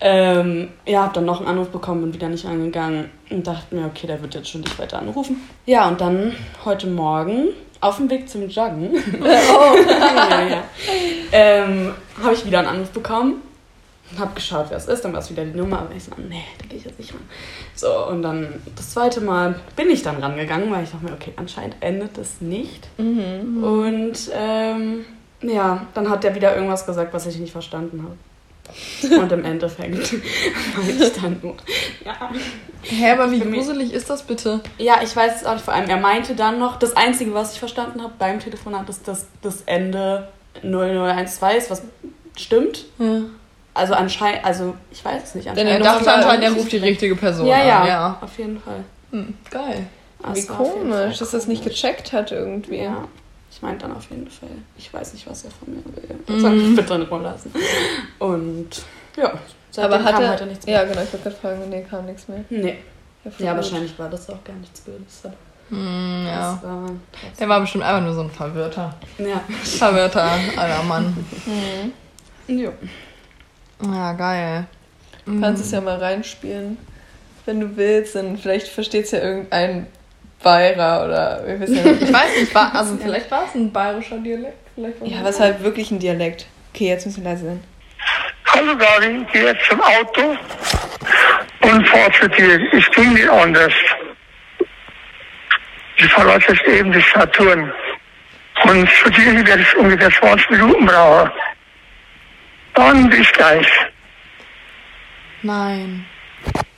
Ähm, 0.00 0.68
ja, 0.86 1.04
hab 1.04 1.14
dann 1.14 1.24
noch 1.24 1.40
einen 1.40 1.48
Anruf 1.48 1.70
bekommen, 1.70 2.02
bin 2.02 2.14
wieder 2.14 2.28
nicht 2.28 2.44
rangegangen 2.44 3.10
und 3.30 3.46
dachte 3.46 3.74
mir, 3.74 3.86
okay, 3.86 4.06
der 4.06 4.20
wird 4.20 4.34
jetzt 4.34 4.48
schon 4.48 4.60
nicht 4.60 4.78
weiter 4.78 4.98
anrufen. 4.98 5.36
Ja, 5.66 5.88
und 5.88 6.00
dann 6.00 6.34
heute 6.64 6.86
Morgen 6.86 7.48
auf 7.80 7.96
dem 7.96 8.10
Weg 8.10 8.28
zum 8.28 8.48
Joggen 8.48 8.94
ja, 9.24 10.48
ja. 10.48 10.62
Ähm, 11.32 11.94
habe 12.22 12.34
ich 12.34 12.44
wieder 12.44 12.60
einen 12.60 12.68
Anruf 12.68 12.90
bekommen. 12.90 13.42
Hab 14.18 14.34
geschaut, 14.34 14.66
wer 14.70 14.78
es 14.78 14.86
ist, 14.86 15.04
dann 15.04 15.12
war 15.12 15.20
es 15.20 15.30
wieder 15.30 15.44
die 15.44 15.56
Nummer, 15.56 15.80
aber 15.80 15.94
ich 15.94 16.04
so, 16.04 16.12
nee, 16.16 16.44
da 16.58 16.66
gehe 16.66 16.78
ich 16.78 16.84
jetzt 16.84 16.98
nicht 16.98 17.12
ran. 17.12 17.20
So, 17.74 18.06
und 18.06 18.22
dann 18.22 18.54
das 18.74 18.90
zweite 18.90 19.20
Mal 19.20 19.60
bin 19.76 19.90
ich 19.90 20.02
dann 20.02 20.16
rangegangen, 20.22 20.70
weil 20.70 20.84
ich 20.84 20.90
dachte 20.90 21.04
mir, 21.04 21.12
okay, 21.12 21.34
anscheinend 21.36 21.76
endet 21.80 22.16
es 22.16 22.40
nicht. 22.40 22.88
Mhm. 22.96 23.62
Und 23.62 24.30
ähm, 24.32 25.04
ja, 25.42 25.86
dann 25.94 26.08
hat 26.10 26.24
der 26.24 26.34
wieder 26.34 26.54
irgendwas 26.54 26.86
gesagt, 26.86 27.12
was 27.14 27.26
ich 27.26 27.38
nicht 27.38 27.52
verstanden 27.52 28.02
habe. 28.04 28.16
Und 29.22 29.32
im 29.32 29.44
Endeffekt 29.46 29.94
meinte 30.76 31.04
ich 31.04 31.12
dann 31.14 31.38
nur, 31.42 31.54
ja. 32.04 32.30
Hä, 32.82 33.10
aber 33.12 33.30
wie 33.32 33.40
gruselig 33.40 33.94
ist 33.94 34.10
das 34.10 34.22
bitte? 34.22 34.60
Ja, 34.76 34.96
ich 35.02 35.14
weiß 35.16 35.36
es 35.40 35.46
auch 35.46 35.54
nicht. 35.54 35.64
Vor 35.64 35.72
allem, 35.72 35.88
er 35.88 35.96
meinte 35.96 36.34
dann 36.34 36.58
noch, 36.58 36.78
das 36.78 36.94
Einzige, 36.96 37.32
was 37.32 37.54
ich 37.54 37.58
verstanden 37.60 38.02
habe 38.02 38.12
beim 38.18 38.40
Telefonat, 38.40 38.88
ist, 38.90 39.08
dass 39.08 39.26
das 39.40 39.62
Ende 39.64 40.28
0012 40.62 41.56
ist, 41.56 41.70
was 41.70 41.82
stimmt. 42.36 42.84
Ja. 42.98 43.22
Also 43.74 43.94
anscheinend, 43.94 44.44
also 44.44 44.74
ich 44.90 45.02
weiß 45.04 45.22
es 45.24 45.34
nicht. 45.34 45.46
Denn 45.48 45.66
Er 45.66 45.78
Ja, 45.78 45.78
dachte 45.78 46.12
anscheinend, 46.12 46.44
er 46.44 46.52
ruft 46.52 46.70
die 46.72 46.76
richtige 46.78 47.14
Person 47.16 47.46
ja, 47.46 47.64
ja, 47.64 47.80
an. 47.80 47.86
Ja. 47.86 48.18
auf 48.20 48.36
jeden 48.38 48.60
Fall. 48.60 48.84
Hm, 49.12 49.34
geil. 49.50 49.86
Wie 50.20 50.34
Das 50.40 50.44
Fall 50.46 50.56
komisch, 50.56 51.18
dass 51.18 51.30
das 51.30 51.46
nicht 51.46 51.62
komisch. 51.62 51.80
gecheckt 51.80 52.12
hat 52.12 52.32
irgendwie. 52.32 52.78
Ja, 52.82 53.04
ich 53.58 53.62
meinte 53.62 53.88
dann 53.88 53.96
auf 53.96 54.08
jeden 54.08 54.30
Fall, 54.30 54.50
ich 54.76 54.94
weiß 54.94 55.14
nicht, 55.14 55.28
was 55.28 55.42
er 55.44 55.50
von 55.50 55.74
mir 55.74 55.82
will. 55.84 56.16
Mhm. 56.36 56.40
Soll 56.40 56.52
mich 56.52 56.76
bitte 56.76 56.94
in 56.94 57.02
Ruhe 57.02 57.22
lassen. 57.22 57.52
Und 58.20 58.68
ja, 59.16 59.32
seitdem 59.72 59.92
Aber 59.94 60.04
hat 60.04 60.14
kam 60.14 60.22
er. 60.22 60.30
heute 60.32 60.46
nichts 60.46 60.64
mehr. 60.64 60.76
ja, 60.76 60.84
genau, 60.84 61.02
ich 61.02 61.12
wollte 61.12 61.24
gerade 61.24 61.36
fragen, 61.36 61.68
nee, 61.68 61.82
kam 61.82 62.06
nichts 62.06 62.28
mehr. 62.28 62.44
Nee. 62.50 62.76
Ja, 63.24 63.46
Ja, 63.46 63.56
wahrscheinlich 63.56 63.98
war 63.98 64.08
das 64.08 64.30
auch 64.30 64.44
gar 64.44 64.54
nichts 64.54 64.80
Böses. 64.82 65.22
Hm, 65.70 66.24
ja. 66.24 66.56
War 66.62 66.90
Der 67.40 67.48
war 67.48 67.60
bestimmt 67.60 67.82
einfach 67.82 68.00
nur 68.02 68.14
so 68.14 68.20
ein 68.20 68.30
Verwirrter. 68.30 68.94
Ja. 69.18 69.40
Verwirrter, 69.64 70.30
alter 70.56 70.82
Mann. 70.84 71.16
Mhm. 72.46 72.56
Jo. 72.56 72.72
Ja, 73.92 74.12
geil. 74.12 74.66
Kannst 75.26 75.64
es 75.64 75.72
ja 75.72 75.80
mal 75.80 75.96
reinspielen. 75.98 76.78
wenn 77.44 77.58
du 77.58 77.76
willst, 77.76 78.14
dann 78.14 78.38
vielleicht 78.38 78.68
versteht 78.68 79.06
es 79.06 79.10
ja 79.10 79.18
irgendein 79.18 79.88
Bayer 80.42 81.04
oder 81.04 81.42
wir 81.46 81.60
wissen 81.60 81.76
ja. 81.76 81.92
Ich 81.92 82.12
weiß 82.12 82.40
nicht, 82.40 82.54
war, 82.54 82.74
also 82.74 82.96
vielleicht 82.96 83.30
war 83.30 83.44
es 83.44 83.54
ein 83.54 83.72
bayerischer 83.72 84.18
Dialekt. 84.18 84.68
Vielleicht 84.74 85.00
war 85.00 85.08
Ja, 85.08 85.18
es 85.18 85.24
was 85.24 85.40
halt 85.40 85.62
wirklich 85.62 85.90
ein 85.90 85.98
Dialekt. 85.98 86.46
Okay, 86.72 86.88
jetzt 86.88 87.06
müssen 87.06 87.24
wir 87.24 87.30
leise 87.30 87.46
sein. 87.46 87.64
Hallo 88.46 88.76
Gabi, 88.76 89.24
ich 89.26 89.32
gehe 89.32 89.44
jetzt 89.46 89.64
zum 89.68 89.80
Auto 89.80 90.36
und 91.62 91.88
fahre 91.88 92.12
zu 92.12 92.28
dir. 92.28 92.72
Ich 92.72 92.90
ging 92.92 93.12
nicht 93.12 93.28
anders. 93.28 93.72
Ich 95.96 96.12
verlasse 96.12 96.52
jetzt 96.52 96.64
eben 96.66 96.92
die 96.92 97.04
Saturn. 97.12 97.72
Und 98.64 98.88
zu 98.90 99.10
dir 99.10 99.46
werde 99.46 99.62
ich 99.62 99.76
ungefähr 99.76 100.10
20 100.10 100.50
Minuten 100.50 100.86
brauchen. 100.86 101.30
Dann 102.74 103.10
bis 103.10 103.30
gleich. 103.32 103.68
Nein. 105.42 106.06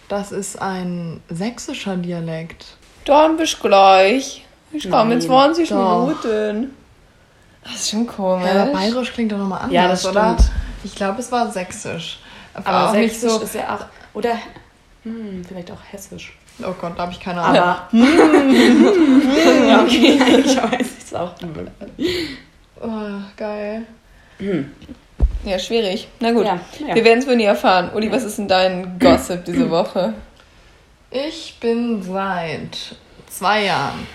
Das 0.09 0.33
ist 0.33 0.61
ein 0.61 1.23
sächsischer 1.29 1.97
Dialekt. 1.97 2.77
Dann 3.05 3.37
bis 3.37 3.59
gleich. 3.59 4.45
Ich 4.73 4.89
komme 4.91 5.15
in 5.15 5.19
Nein, 5.19 5.27
20 5.29 5.69
doch. 5.71 6.07
Minuten. 6.07 6.77
Das 7.65 7.75
ist 7.75 7.91
schon 7.91 8.07
komisch. 8.07 8.47
Ja, 8.47 8.63
aber 8.63 8.73
bayerisch 8.73 9.13
klingt 9.13 9.33
doch 9.33 9.39
nochmal 9.39 9.59
anders, 9.63 9.73
Ja, 9.75 9.89
das 9.89 10.07
oder? 10.07 10.35
stimmt. 10.39 10.51
Ich 10.85 10.95
glaube, 10.95 11.21
es 11.21 11.31
war 11.31 11.51
sächsisch. 11.51 12.19
War 12.55 12.67
Aber 12.67 12.89
auch 12.89 12.93
sächsisch 12.95 13.23
nicht 13.25 13.33
so. 13.33 13.41
ist 13.43 13.55
ja 13.55 13.75
auch. 13.75 13.85
Oder 14.17 14.35
hm, 15.03 15.45
vielleicht 15.47 15.71
auch 15.71 15.79
hessisch. 15.91 16.37
Oh 16.63 16.73
Gott, 16.81 16.93
da 16.97 17.03
habe 17.03 17.13
ich 17.13 17.21
keine 17.21 17.41
Ahnung. 17.43 17.59
Aber. 17.63 17.89
ja, 19.67 19.83
okay, 19.83 20.21
ich 20.45 20.57
weiß 20.57 20.87
es 21.05 21.15
auch. 21.15 21.33
Oh, 22.83 22.89
geil. 23.37 23.83
Ja, 25.45 25.59
schwierig. 25.59 26.09
Na 26.21 26.33
gut. 26.33 26.45
Ja, 26.47 26.59
ja. 26.87 26.95
Wir 26.95 27.05
werden 27.05 27.19
es 27.21 27.27
wohl 27.27 27.37
nie 27.37 27.45
erfahren. 27.45 27.91
Uli, 27.95 28.11
was 28.11 28.25
ist 28.25 28.39
denn 28.39 28.49
dein 28.49 28.99
Gossip 28.99 29.45
diese 29.45 29.71
Woche? 29.71 30.15
Ich 31.13 31.59
bin 31.59 32.01
seit 32.05 32.95
zwei 33.29 33.65
Jahren 33.65 34.07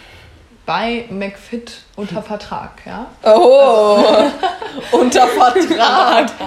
bei 0.66 1.04
McFit 1.10 1.82
unter 1.98 2.22
Vertrag, 2.22 2.72
ja. 2.86 3.08
Oh, 3.24 4.02
unter 4.92 5.28
Vertrag. 5.28 6.30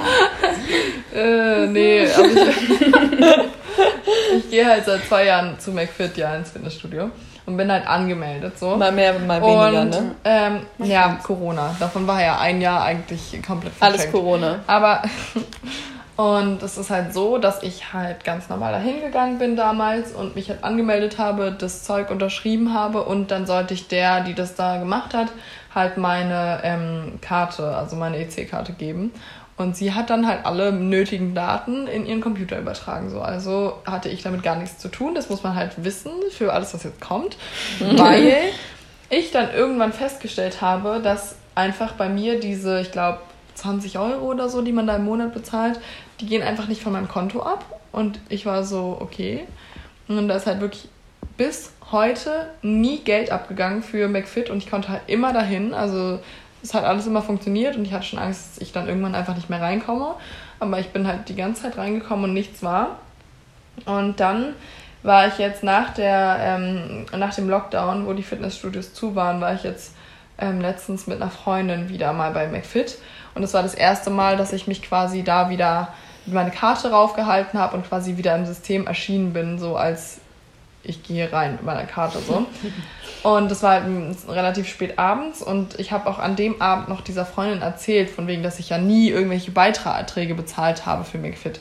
Äh, 1.14 1.66
nee, 1.66 2.06
aber 2.12 2.26
ich, 2.26 2.36
ich 4.36 4.50
gehe 4.50 4.66
halt 4.66 4.84
seit 4.84 5.04
zwei 5.08 5.24
Jahren 5.24 5.58
zu 5.58 5.72
McFit, 5.72 6.16
ja, 6.18 6.36
ins 6.36 6.50
Fitnessstudio 6.50 7.10
und 7.46 7.56
bin 7.56 7.72
halt 7.72 7.86
angemeldet 7.86 8.58
so. 8.58 8.76
Mal 8.76 8.92
mehr, 8.92 9.18
mal 9.18 9.40
weniger, 9.40 9.80
und 9.80 9.90
ne? 9.90 10.14
ähm, 10.24 10.66
ja, 10.78 11.18
Corona. 11.22 11.74
Davon 11.80 12.06
war 12.06 12.22
ja 12.22 12.38
ein 12.38 12.60
Jahr 12.60 12.84
eigentlich 12.84 13.40
komplett 13.44 13.72
Alles 13.80 14.02
verschenkt. 14.02 14.12
Corona. 14.12 14.58
Aber 14.66 15.02
und 16.18 16.64
es 16.64 16.76
ist 16.76 16.90
halt 16.90 17.14
so, 17.14 17.38
dass 17.38 17.62
ich 17.62 17.92
halt 17.92 18.24
ganz 18.24 18.48
normal 18.48 18.72
dahin 18.72 19.00
gegangen 19.00 19.38
bin 19.38 19.54
damals 19.54 20.10
und 20.10 20.34
mich 20.34 20.48
halt 20.48 20.64
angemeldet 20.64 21.16
habe, 21.16 21.52
das 21.56 21.84
Zeug 21.84 22.10
unterschrieben 22.10 22.74
habe 22.74 23.04
und 23.04 23.30
dann 23.30 23.46
sollte 23.46 23.72
ich 23.72 23.86
der, 23.86 24.24
die 24.24 24.34
das 24.34 24.56
da 24.56 24.78
gemacht 24.78 25.14
hat, 25.14 25.28
halt 25.72 25.96
meine 25.96 26.58
ähm, 26.64 27.20
Karte, 27.20 27.76
also 27.76 27.94
meine 27.94 28.18
EC-Karte 28.18 28.72
geben. 28.72 29.12
Und 29.56 29.76
sie 29.76 29.94
hat 29.94 30.10
dann 30.10 30.26
halt 30.26 30.44
alle 30.44 30.72
nötigen 30.72 31.36
Daten 31.36 31.86
in 31.86 32.04
ihren 32.04 32.20
Computer 32.20 32.58
übertragen. 32.58 33.10
So. 33.10 33.20
Also 33.20 33.74
hatte 33.86 34.08
ich 34.08 34.24
damit 34.24 34.42
gar 34.42 34.56
nichts 34.56 34.78
zu 34.78 34.88
tun. 34.88 35.14
Das 35.14 35.30
muss 35.30 35.44
man 35.44 35.54
halt 35.54 35.84
wissen 35.84 36.10
für 36.32 36.52
alles, 36.52 36.74
was 36.74 36.82
jetzt 36.82 37.00
kommt. 37.00 37.36
Weil 37.78 38.34
ich 39.08 39.30
dann 39.30 39.54
irgendwann 39.54 39.92
festgestellt 39.92 40.62
habe, 40.62 40.98
dass 41.00 41.36
einfach 41.54 41.92
bei 41.92 42.08
mir 42.08 42.40
diese, 42.40 42.80
ich 42.80 42.90
glaube, 42.90 43.20
20 43.58 43.98
Euro 43.98 44.26
oder 44.26 44.48
so, 44.48 44.62
die 44.62 44.72
man 44.72 44.86
da 44.86 44.96
im 44.96 45.04
Monat 45.04 45.34
bezahlt, 45.34 45.80
die 46.20 46.26
gehen 46.26 46.42
einfach 46.42 46.68
nicht 46.68 46.82
von 46.82 46.92
meinem 46.92 47.08
Konto 47.08 47.42
ab. 47.42 47.64
Und 47.92 48.20
ich 48.28 48.46
war 48.46 48.64
so, 48.64 48.96
okay. 49.00 49.46
Und 50.08 50.28
da 50.28 50.36
ist 50.36 50.46
halt 50.46 50.60
wirklich 50.60 50.88
bis 51.36 51.72
heute 51.90 52.50
nie 52.62 52.98
Geld 52.98 53.30
abgegangen 53.30 53.82
für 53.82 54.08
McFit 54.08 54.50
und 54.50 54.58
ich 54.58 54.70
konnte 54.70 54.88
halt 54.88 55.02
immer 55.06 55.32
dahin. 55.32 55.74
Also 55.74 56.18
es 56.62 56.74
hat 56.74 56.84
alles 56.84 57.06
immer 57.06 57.22
funktioniert 57.22 57.76
und 57.76 57.84
ich 57.84 57.92
hatte 57.92 58.06
schon 58.06 58.18
Angst, 58.18 58.56
dass 58.56 58.62
ich 58.62 58.72
dann 58.72 58.88
irgendwann 58.88 59.14
einfach 59.14 59.34
nicht 59.34 59.48
mehr 59.48 59.60
reinkomme. 59.60 60.14
Aber 60.60 60.78
ich 60.80 60.88
bin 60.88 61.06
halt 61.06 61.28
die 61.28 61.36
ganze 61.36 61.62
Zeit 61.62 61.78
reingekommen 61.78 62.26
und 62.26 62.34
nichts 62.34 62.62
war. 62.62 62.98
Und 63.86 64.18
dann 64.18 64.54
war 65.02 65.28
ich 65.28 65.38
jetzt 65.38 65.62
nach, 65.62 65.94
der, 65.94 66.38
ähm, 66.40 67.06
nach 67.16 67.34
dem 67.34 67.48
Lockdown, 67.48 68.06
wo 68.06 68.12
die 68.12 68.24
Fitnessstudios 68.24 68.92
zu 68.92 69.14
waren, 69.14 69.40
war 69.40 69.54
ich 69.54 69.62
jetzt 69.62 69.94
ähm, 70.38 70.60
letztens 70.60 71.06
mit 71.06 71.22
einer 71.22 71.30
Freundin 71.30 71.88
wieder 71.88 72.12
mal 72.12 72.32
bei 72.32 72.48
McFit. 72.48 72.98
Und 73.38 73.44
es 73.44 73.54
war 73.54 73.62
das 73.62 73.74
erste 73.74 74.10
Mal, 74.10 74.36
dass 74.36 74.52
ich 74.52 74.66
mich 74.66 74.82
quasi 74.82 75.22
da 75.22 75.48
wieder 75.48 75.94
meine 76.26 76.50
Karte 76.50 76.90
raufgehalten 76.90 77.58
habe 77.58 77.76
und 77.76 77.88
quasi 77.88 78.16
wieder 78.16 78.34
im 78.36 78.44
System 78.44 78.86
erschienen 78.86 79.32
bin, 79.32 79.58
so 79.58 79.76
als 79.76 80.20
ich 80.82 81.02
gehe 81.02 81.32
rein 81.32 81.52
mit 81.52 81.62
meiner 81.64 81.84
Karte 81.84 82.18
so. 82.18 82.46
Und 83.24 83.50
das 83.50 83.64
war 83.64 83.72
halt 83.72 83.84
relativ 84.28 84.68
spät 84.68 84.96
abends 84.96 85.42
und 85.42 85.80
ich 85.80 85.90
habe 85.90 86.08
auch 86.08 86.20
an 86.20 86.36
dem 86.36 86.62
Abend 86.62 86.88
noch 86.88 87.00
dieser 87.00 87.26
Freundin 87.26 87.62
erzählt, 87.62 88.10
von 88.10 88.28
wegen, 88.28 88.44
dass 88.44 88.60
ich 88.60 88.68
ja 88.68 88.78
nie 88.78 89.10
irgendwelche 89.10 89.50
Beiträge 89.50 90.36
bezahlt 90.36 90.86
habe 90.86 91.02
für 91.02 91.18
McFit. 91.18 91.58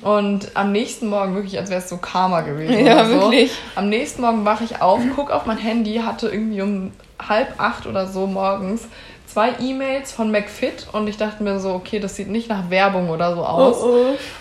Und 0.00 0.52
am 0.54 0.72
nächsten 0.72 1.08
Morgen, 1.08 1.34
wirklich, 1.34 1.58
als 1.58 1.68
wäre 1.68 1.82
es 1.82 1.90
so 1.90 1.98
Karma 1.98 2.40
gewesen. 2.40 2.86
Ja, 2.86 3.04
so. 3.04 3.10
wirklich. 3.10 3.52
Am 3.74 3.90
nächsten 3.90 4.22
Morgen 4.22 4.46
wache 4.46 4.64
ich 4.64 4.80
auf, 4.80 5.02
gucke 5.14 5.34
auf 5.34 5.44
mein 5.44 5.58
Handy, 5.58 5.98
hatte 5.98 6.28
irgendwie 6.30 6.62
um 6.62 6.92
halb 7.18 7.60
acht 7.60 7.86
oder 7.86 8.06
so 8.06 8.26
morgens 8.26 8.88
zwei 9.26 9.52
E-Mails 9.60 10.12
von 10.12 10.30
McFit 10.30 10.86
und 10.92 11.08
ich 11.08 11.16
dachte 11.16 11.42
mir 11.42 11.58
so, 11.60 11.70
okay, 11.72 11.98
das 11.98 12.16
sieht 12.16 12.28
nicht 12.28 12.48
nach 12.48 12.70
Werbung 12.70 13.10
oder 13.10 13.34
so 13.34 13.44
aus. 13.44 13.82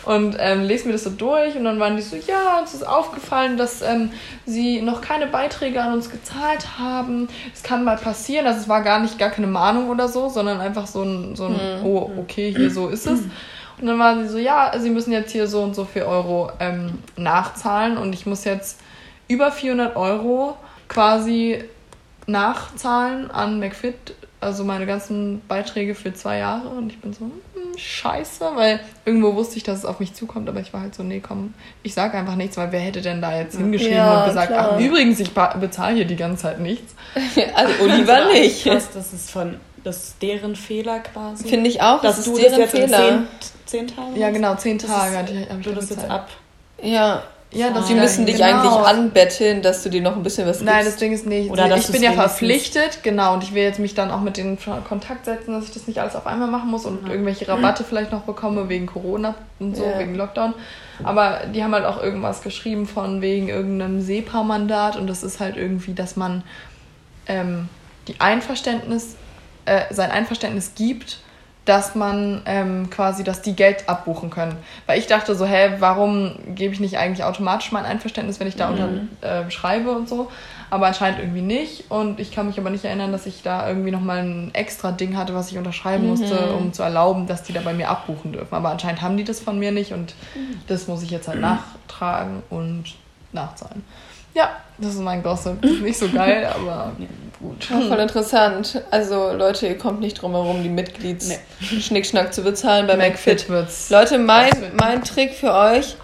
Und 0.05 0.37
ähm, 0.39 0.61
lese 0.61 0.85
mir 0.85 0.93
das 0.93 1.03
so 1.03 1.09
durch 1.09 1.55
und 1.55 1.63
dann 1.63 1.79
waren 1.79 1.95
die 1.95 2.01
so, 2.01 2.15
ja, 2.15 2.59
uns 2.59 2.73
ist 2.73 2.87
aufgefallen, 2.87 3.57
dass 3.57 3.81
ähm, 3.81 4.11
sie 4.45 4.81
noch 4.81 5.01
keine 5.01 5.27
Beiträge 5.27 5.81
an 5.81 5.93
uns 5.93 6.09
gezahlt 6.09 6.79
haben. 6.79 7.27
Es 7.53 7.63
kann 7.63 7.83
mal 7.83 7.97
passieren, 7.97 8.45
also 8.47 8.59
es 8.59 8.69
war 8.69 8.81
gar 8.81 8.99
nicht 8.99 9.17
gar 9.17 9.29
keine 9.29 9.47
Mahnung 9.47 9.89
oder 9.89 10.07
so, 10.07 10.29
sondern 10.29 10.61
einfach 10.61 10.87
so 10.87 11.01
ein, 11.01 11.35
so 11.35 11.45
ein 11.45 11.59
oh, 11.83 12.11
okay, 12.17 12.53
hier 12.55 12.69
so 12.69 12.87
ist 12.87 13.07
es. 13.07 13.21
Und 13.79 13.87
dann 13.87 13.99
waren 13.99 14.23
sie 14.23 14.29
so, 14.29 14.37
ja, 14.37 14.71
sie 14.77 14.89
müssen 14.89 15.11
jetzt 15.11 15.31
hier 15.31 15.47
so 15.47 15.61
und 15.61 15.75
so 15.75 15.83
viel 15.83 16.03
Euro 16.03 16.51
ähm, 16.59 16.99
nachzahlen 17.17 17.97
und 17.97 18.13
ich 18.13 18.25
muss 18.25 18.45
jetzt 18.45 18.79
über 19.27 19.51
400 19.51 19.95
Euro 19.95 20.55
quasi 20.87 21.63
nachzahlen 22.27 23.29
an 23.31 23.59
McFit, 23.59 24.15
also 24.45 24.63
meine 24.63 24.85
ganzen 24.85 25.41
Beiträge 25.47 25.95
für 25.95 26.13
zwei 26.13 26.37
Jahre. 26.39 26.69
Und 26.69 26.91
ich 26.91 26.99
bin 26.99 27.11
so, 27.13 27.25
hm, 27.25 27.77
scheiße, 27.77 28.45
weil 28.55 28.79
irgendwo 29.05 29.35
wusste 29.35 29.57
ich, 29.57 29.63
dass 29.63 29.79
es 29.79 29.85
auf 29.85 29.99
mich 29.99 30.13
zukommt, 30.13 30.47
aber 30.47 30.59
ich 30.61 30.73
war 30.73 30.81
halt 30.81 30.95
so, 30.95 31.03
nee, 31.03 31.19
komm, 31.19 31.53
ich 31.83 31.93
sag 31.93 32.13
einfach 32.15 32.35
nichts, 32.35 32.55
weil 32.57 32.71
wer 32.71 32.79
hätte 32.79 33.01
denn 33.01 33.21
da 33.21 33.37
jetzt 33.37 33.57
hingeschrieben 33.57 33.97
Ja, 33.97 34.21
und 34.21 34.29
gesagt, 34.29 34.47
klar. 34.51 34.71
ach, 34.75 34.79
übrigens, 34.79 35.19
ich 35.19 35.31
bezahle 35.33 35.95
hier 35.95 36.05
die 36.05 36.15
ganze 36.15 36.43
Zeit 36.43 36.59
nichts. 36.59 36.95
Also 37.55 37.73
Oliver 37.83 38.31
nicht. 38.33 38.63
Krass, 38.63 38.89
das 38.93 39.11
ist 39.13 39.31
von. 39.31 39.55
Das 39.83 39.97
ist 40.03 40.15
deren 40.21 40.55
Fehler 40.55 40.99
quasi. 41.01 41.47
Finde 41.47 41.69
ich 41.69 41.79
auch, 41.81 42.01
dass 42.01 42.15
das 42.15 42.25
du 42.25 42.35
ist 42.37 42.45
das 42.45 42.49
deren 42.55 42.61
jetzt 42.61 42.73
in 42.73 42.81
Fehler. 42.89 42.97
zehn, 43.67 43.85
zehn 43.87 43.87
Tagen 43.95 44.15
Ja, 44.19 44.29
genau, 44.31 44.55
zehn 44.55 44.77
Das 44.79 44.87
Tage 44.89 45.31
ist- 45.31 45.31
ich, 45.31 45.63
Du 45.63 45.69
da 45.69 45.75
das 45.75 45.89
jetzt 45.91 46.09
ab. 46.09 46.27
Ja, 46.81 47.21
Ja, 47.55 47.69
das 47.71 47.87
die 47.87 47.93
müssen 47.95 48.25
dich 48.25 48.37
genau. 48.37 48.47
eigentlich 48.47 48.87
anbetteln, 48.87 49.61
dass 49.61 49.81
du 49.83 49.89
dir 49.89 50.01
noch 50.01 50.15
ein 50.15 50.23
bisschen 50.23 50.47
was 50.47 50.61
Nein, 50.61 50.79
das 50.79 50.85
gibst. 50.85 51.01
Ding 51.01 51.13
ist 51.13 51.25
nicht. 51.25 51.49
Oder 51.49 51.75
ich 51.75 51.87
bin 51.87 52.03
ja 52.03 52.11
verpflichtet, 52.11 52.99
genau, 53.01 53.33
und 53.33 53.43
ich 53.43 53.53
will 53.53 53.63
jetzt 53.63 53.79
mich 53.79 53.95
dann 53.95 54.11
auch 54.11 54.21
mit 54.21 54.37
denen 54.37 54.57
in 54.57 54.83
Kontakt 54.83 55.25
setzen, 55.25 55.53
dass 55.53 55.63
ich 55.65 55.71
das 55.73 55.87
nicht 55.87 55.99
alles 55.99 56.15
auf 56.15 56.27
einmal 56.27 56.49
machen 56.49 56.69
muss 56.69 56.85
und 56.85 57.07
irgendwelche 57.07 57.47
Rabatte 57.47 57.83
vielleicht 57.83 58.11
noch 58.11 58.21
bekomme 58.21 58.67
wegen 58.69 58.85
Corona 58.85 59.35
und 59.59 59.75
so, 59.77 59.85
Ja. 59.85 59.99
wegen 59.99 60.15
Lockdown. 60.15 60.53
Aber 61.03 61.41
die 61.53 61.63
haben 61.63 61.73
halt 61.73 61.85
auch 61.85 62.01
irgendwas 62.01 62.41
geschrieben 62.41 62.87
von 62.87 63.21
wegen 63.21 63.47
irgendeinem 63.49 64.01
SEPA-Mandat 64.01 64.95
und 64.97 65.07
das 65.07 65.23
ist 65.23 65.39
halt 65.39 65.57
irgendwie, 65.57 65.93
dass 65.93 66.15
man 66.15 66.43
ähm, 67.27 67.69
die 68.07 68.19
Einverständnis, 68.19 69.15
äh, 69.65 69.81
sein 69.93 70.11
Einverständnis 70.11 70.73
gibt, 70.75 71.19
dass 71.65 71.95
man 71.95 72.43
ähm, 72.45 72.89
quasi, 72.91 73.23
dass 73.23 73.41
die 73.41 73.55
Geld 73.55 73.89
abbuchen 73.89 74.29
können. 74.29 74.55
Weil 74.85 74.99
ich 74.99 75.07
dachte 75.07 75.35
so, 75.35 75.45
hä, 75.45 75.73
warum 75.79 76.35
gebe 76.53 76.73
ich 76.73 76.79
nicht 76.79 76.97
eigentlich 76.99 77.23
automatisch 77.23 77.71
mein 77.71 77.85
Einverständnis, 77.85 78.39
wenn 78.39 78.47
ich 78.47 78.55
da 78.55 78.69
unter 78.69 78.87
äh, 79.21 79.49
schreibe 79.49 79.91
und 79.91 80.07
so? 80.07 80.31
Aber 80.69 80.87
anscheinend 80.87 81.19
irgendwie 81.19 81.41
nicht. 81.41 81.89
Und 81.89 82.19
ich 82.19 82.31
kann 82.31 82.47
mich 82.47 82.59
aber 82.59 82.69
nicht 82.69 82.85
erinnern, 82.85 83.11
dass 83.11 83.25
ich 83.25 83.41
da 83.41 83.67
irgendwie 83.67 83.91
nochmal 83.91 84.19
ein 84.19 84.51
extra 84.53 84.91
Ding 84.91 85.17
hatte, 85.17 85.33
was 85.33 85.51
ich 85.51 85.57
unterschreiben 85.57 86.07
musste, 86.07 86.53
um 86.53 86.71
zu 86.71 86.83
erlauben, 86.83 87.25
dass 87.25 87.43
die 87.43 87.53
da 87.53 87.61
bei 87.61 87.73
mir 87.73 87.89
abbuchen 87.89 88.31
dürfen. 88.31 88.53
Aber 88.53 88.69
anscheinend 88.69 89.01
haben 89.01 89.17
die 89.17 89.23
das 89.23 89.39
von 89.39 89.57
mir 89.57 89.71
nicht 89.71 89.91
und 89.91 90.13
das 90.67 90.87
muss 90.87 91.01
ich 91.01 91.09
jetzt 91.09 91.27
halt 91.27 91.39
nachtragen 91.39 92.43
und 92.49 92.85
nachzahlen. 93.31 93.83
Ja, 94.35 94.51
das 94.77 94.93
ist 94.95 94.99
mein 95.01 95.23
Gossip. 95.23 95.61
Das 95.61 95.71
ist 95.71 95.81
nicht 95.81 95.97
so 95.97 96.09
geil, 96.09 96.45
aber 96.55 96.91
gut. 97.39 97.69
Ja, 97.69 97.79
voll 97.81 97.99
interessant. 97.99 98.81
Also 98.91 99.31
Leute, 99.33 99.67
ihr 99.67 99.77
kommt 99.77 100.01
nicht 100.01 100.21
drum 100.21 100.31
herum, 100.33 100.61
die 100.61 100.69
Mitglieds-Schnickschnack 100.69 102.33
zu 102.33 102.41
bezahlen 102.43 102.85
bei 102.87 102.95
McFit. 102.97 103.33
McFit 103.35 103.49
wird's. 103.49 103.89
Leute, 103.89 104.17
mein, 104.19 104.51
mein 104.73 105.03
Trick 105.03 105.33
für 105.33 105.53
euch, 105.53 105.95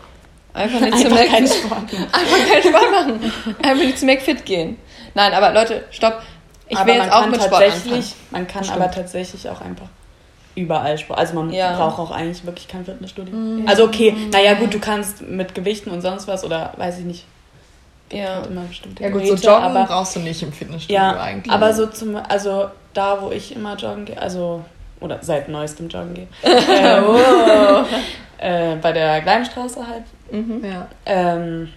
einfach 0.53 0.79
nicht 0.79 0.97
zu 0.99 1.05
Einfach 1.07 1.25
keinen 1.25 1.43
McFit. 1.43 1.57
Sport 1.63 1.81
machen. 1.93 2.07
Einfach 2.13 2.47
keinen 2.49 2.63
Sport 2.63 2.91
machen. 2.91 3.31
Einfach 3.63 3.83
nicht 3.85 3.99
zu 3.99 4.05
McFit 4.05 4.45
gehen. 4.45 4.77
Nein, 5.13 5.33
aber 5.33 5.51
Leute, 5.51 5.83
stopp. 5.91 6.21
Ich 6.69 6.77
aber 6.77 6.87
will 6.87 6.95
jetzt 6.95 7.11
auch 7.11 7.25
mit 7.27 7.43
Sport 7.43 7.61
tatsächlich, 7.63 7.93
anfangen. 7.95 8.13
Man 8.31 8.47
kann 8.47 8.63
Stimmt. 8.63 8.79
aber 8.81 8.91
tatsächlich 8.91 9.49
auch 9.49 9.59
einfach 9.59 9.87
überall 10.55 10.97
Sport. 10.97 11.19
Also 11.19 11.33
man 11.35 11.51
Ja. 11.51 11.75
braucht 11.75 11.99
auch 11.99 12.11
eigentlich 12.11 12.45
wirklich 12.45 12.69
kein 12.69 12.85
Fitnessstudio. 12.85 13.33
Also 13.65 13.83
okay, 13.83 14.15
naja 14.31 14.53
gut, 14.53 14.73
du 14.73 14.79
kannst 14.79 15.21
mit 15.21 15.53
Gewichten 15.53 15.89
und 15.91 16.01
sonst 16.01 16.27
was 16.29 16.45
oder 16.45 16.73
weiß 16.77 16.99
ich 16.99 17.05
nicht. 17.05 17.25
Ja. 18.11 18.35
Hat 18.37 18.47
immer 18.47 18.61
bestimmte 18.61 19.03
Ja 19.03 19.09
gut, 19.09 19.21
so 19.21 19.27
Geräte, 19.29 19.47
joggen 19.47 19.63
aber 19.63 19.85
brauchst 19.85 20.15
du 20.15 20.19
nicht 20.19 20.41
im 20.43 20.51
Fitnessstudio 20.51 20.95
ja, 21.01 21.19
eigentlich. 21.19 21.51
aber 21.53 21.73
so 21.73 21.87
zum, 21.87 22.15
also 22.15 22.67
da, 22.93 23.21
wo 23.21 23.31
ich 23.31 23.55
immer 23.55 23.75
joggen 23.75 24.05
gehe, 24.05 24.21
also 24.21 24.63
oder 24.99 25.17
seit 25.21 25.47
neuestem 25.49 25.87
joggen 25.89 26.13
gehe, 26.13 26.27
ähm, 26.43 27.03
Oh. 27.07 27.83
äh, 28.37 28.75
bei 28.75 28.91
der 28.91 29.21
Gleimstraße 29.21 29.85
halt, 29.87 30.03
Mhm. 30.31 30.63
Ja. 30.63 30.87
ähm, 31.05 31.69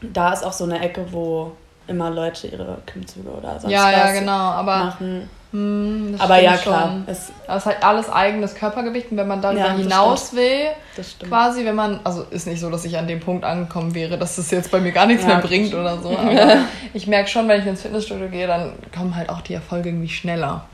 da 0.00 0.32
ist 0.32 0.44
auch 0.44 0.52
so 0.52 0.64
eine 0.64 0.80
Ecke, 0.80 1.04
wo 1.12 1.52
immer 1.86 2.10
Leute 2.10 2.46
ihre 2.48 2.78
Klimmzüge 2.86 3.28
oder 3.30 3.58
sonst 3.58 3.72
Ja, 3.72 3.90
ja, 3.90 4.04
was 4.04 4.12
genau. 4.18 4.32
Aber, 4.32 4.76
machen. 4.78 5.30
Hm, 5.52 6.10
das 6.12 6.20
Aber 6.20 6.38
ja, 6.40 6.56
klar, 6.56 6.88
Schon. 6.88 7.04
es, 7.06 7.32
Aber 7.46 7.56
es 7.56 7.62
ist 7.62 7.66
halt 7.66 7.82
alles 7.82 8.08
eigenes 8.10 8.54
Körpergewicht 8.54 9.10
und 9.10 9.16
wenn 9.16 9.28
man 9.28 9.40
darüber 9.40 9.60
Ja, 9.60 9.68
das 9.72 9.80
hinaus 9.80 10.32
will, 10.34 10.66
das 10.96 11.12
stimmt. 11.12 11.30
quasi, 11.30 11.64
wenn 11.64 11.74
man, 11.74 12.00
also 12.04 12.24
ist 12.30 12.46
nicht 12.46 12.60
so, 12.60 12.68
dass 12.70 12.84
ich 12.84 12.98
an 12.98 13.06
dem 13.08 13.20
Punkt 13.20 13.44
angekommen 13.44 13.94
wäre, 13.94 14.18
dass 14.18 14.36
es 14.36 14.50
jetzt 14.50 14.70
bei 14.70 14.78
mir 14.80 14.92
gar 14.92 15.06
nichts 15.06 15.22
Ja, 15.24 15.28
mehr 15.36 15.38
bringt 15.38 15.72
oder 15.74 15.98
so, 16.02 16.10
aber 16.18 16.58
ich 16.92 17.06
merke 17.06 17.28
schon, 17.30 17.48
wenn 17.48 17.60
ich 17.62 17.66
ins 17.66 17.82
Fitnessstudio 17.82 18.28
gehe, 18.28 18.46
dann 18.46 18.72
kommen 18.94 19.16
halt 19.16 19.30
auch 19.30 19.40
die 19.40 19.54
Erfolge 19.54 19.88
irgendwie 19.88 20.08
schneller. 20.10 20.64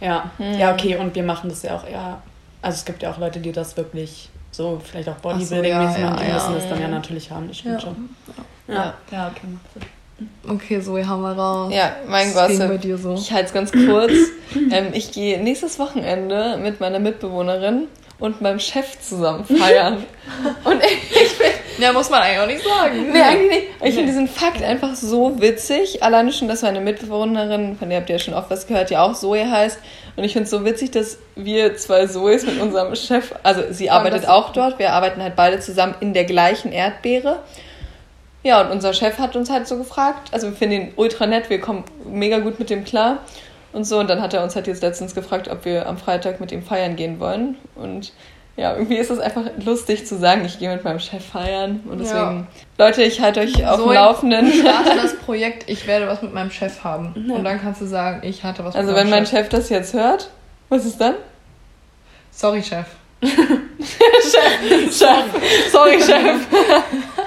Ja, 0.00 0.30
Hm. 0.36 0.58
ja, 0.58 0.72
okay, 0.72 0.96
und 0.96 1.14
wir 1.14 1.22
machen 1.24 1.48
das 1.48 1.62
ja 1.62 1.74
auch 1.76 1.86
eher. 1.86 2.20
Also 2.60 2.76
es 2.76 2.84
gibt 2.84 3.02
ja 3.02 3.10
auch 3.10 3.18
Leute, 3.18 3.40
die 3.40 3.52
das 3.52 3.76
wirklich 3.76 4.28
so, 4.50 4.80
vielleicht 4.84 5.08
auch 5.08 5.16
Bodybuilding-mäßig 5.22 5.98
ja, 6.00 6.06
machen, 6.10 6.18
die 6.22 6.26
ja, 6.28 6.34
müssen 6.34 6.50
ja. 6.52 6.56
das 6.58 6.68
dann 6.68 6.80
ja 6.80 6.88
natürlich 6.88 7.30
haben, 7.30 7.48
das 7.48 7.58
stimmt 7.58 7.74
Ja. 7.76 7.80
schon. 7.80 8.16
Ja. 8.68 8.74
Ja, 8.74 8.94
ja, 9.10 9.28
okay. 9.28 9.84
Okay, 10.48 10.80
so, 10.80 10.98
haben 10.98 11.22
wir 11.22 11.32
raus. 11.32 11.72
Ja, 11.72 11.96
mein 12.08 12.32
dir 12.78 12.98
so? 12.98 13.14
Ich 13.14 13.32
halte 13.32 13.46
es 13.46 13.52
ganz 13.52 13.70
kurz. 13.72 14.12
ähm, 14.72 14.88
ich 14.92 15.12
gehe 15.12 15.40
nächstes 15.40 15.78
Wochenende 15.78 16.56
mit 16.56 16.80
meiner 16.80 16.98
Mitbewohnerin 16.98 17.86
und 18.18 18.40
meinem 18.40 18.58
Chef 18.58 19.00
zusammen 19.00 19.44
feiern. 19.44 20.04
und 20.64 20.82
ich 20.82 21.38
bin 21.38 21.46
Ja, 21.78 21.92
muss 21.92 22.10
man 22.10 22.22
eigentlich 22.22 22.40
auch 22.40 22.46
nicht 22.46 22.64
sagen. 22.64 23.12
Nee, 23.12 23.20
eigentlich 23.20 23.50
nicht. 23.50 23.66
Ich 23.84 23.94
finde 23.94 24.06
diesen 24.06 24.26
Fakt 24.26 24.62
einfach 24.62 24.96
so 24.96 25.40
witzig. 25.40 26.02
Alleine 26.02 26.32
schon, 26.32 26.48
dass 26.48 26.62
meine 26.62 26.80
Mitbewohnerin, 26.80 27.76
von 27.76 27.88
der 27.88 28.00
habt 28.00 28.10
ihr 28.10 28.16
ja 28.16 28.20
schon 28.20 28.34
oft 28.34 28.50
was 28.50 28.66
gehört, 28.66 28.90
ja 28.90 29.02
auch 29.02 29.14
Zoe 29.14 29.48
heißt. 29.48 29.78
Und 30.16 30.24
ich 30.24 30.32
finde 30.32 30.44
es 30.44 30.50
so 30.50 30.64
witzig, 30.64 30.90
dass 30.90 31.18
wir 31.36 31.76
zwei 31.76 32.06
Zoes 32.08 32.44
mit 32.44 32.60
unserem 32.60 32.96
Chef, 32.96 33.32
also 33.44 33.62
sie 33.70 33.88
arbeitet 33.88 34.26
auch 34.26 34.50
dort, 34.50 34.80
wir 34.80 34.92
arbeiten 34.92 35.22
halt 35.22 35.36
beide 35.36 35.60
zusammen 35.60 35.94
in 36.00 36.12
der 36.12 36.24
gleichen 36.24 36.72
Erdbeere. 36.72 37.38
Ja, 38.42 38.60
und 38.60 38.70
unser 38.70 38.92
Chef 38.92 39.18
hat 39.18 39.36
uns 39.36 39.50
halt 39.50 39.66
so 39.66 39.76
gefragt, 39.76 40.28
also 40.32 40.48
wir 40.48 40.56
finden 40.56 40.74
ihn 40.74 40.92
ultra 40.96 41.26
nett, 41.26 41.50
wir 41.50 41.60
kommen 41.60 41.84
mega 42.04 42.38
gut 42.38 42.58
mit 42.58 42.70
dem 42.70 42.84
klar 42.84 43.18
und 43.72 43.84
so. 43.84 43.98
Und 43.98 44.08
dann 44.08 44.22
hat 44.22 44.32
er 44.32 44.42
uns 44.42 44.54
halt 44.54 44.66
jetzt 44.66 44.82
letztens 44.82 45.14
gefragt, 45.14 45.48
ob 45.48 45.64
wir 45.64 45.86
am 45.86 45.98
Freitag 45.98 46.40
mit 46.40 46.52
ihm 46.52 46.62
feiern 46.62 46.96
gehen 46.96 47.20
wollen. 47.20 47.56
Und 47.74 48.12
ja, 48.56 48.74
irgendwie 48.74 48.96
ist 48.96 49.10
es 49.10 49.18
einfach 49.18 49.42
lustig 49.64 50.06
zu 50.06 50.18
sagen, 50.18 50.44
ich 50.44 50.58
gehe 50.58 50.72
mit 50.72 50.84
meinem 50.84 50.98
Chef 50.98 51.24
feiern. 51.24 51.80
Und 51.88 52.00
deswegen, 52.00 52.46
Leute, 52.76 53.02
ich 53.02 53.20
halte 53.20 53.40
euch 53.40 53.66
auf 53.66 53.76
dem 53.76 53.84
Zoe, 53.84 53.94
Laufenden. 53.94 54.52
Starte 54.52 54.96
das 54.96 55.16
Projekt, 55.24 55.68
ich 55.68 55.86
werde 55.86 56.08
was 56.08 56.22
mit 56.22 56.34
meinem 56.34 56.50
Chef 56.50 56.82
haben. 56.82 57.30
Und 57.30 57.44
dann 57.44 57.60
kannst 57.60 57.80
du 57.80 57.86
sagen, 57.86 58.26
ich 58.26 58.44
hatte 58.44 58.64
was 58.64 58.74
Also 58.74 58.88
mit 58.88 58.96
wenn 58.96 59.10
meinem 59.10 59.24
mein 59.24 59.26
Chef 59.26 59.48
das 59.48 59.68
jetzt 59.68 59.94
hört, 59.94 60.30
was 60.68 60.84
ist 60.84 61.00
dann? 61.00 61.14
Sorry, 62.30 62.62
Chef. 62.62 62.86
Chef. 63.22 65.02
Sorry, 65.72 66.00
Chef. 66.00 66.46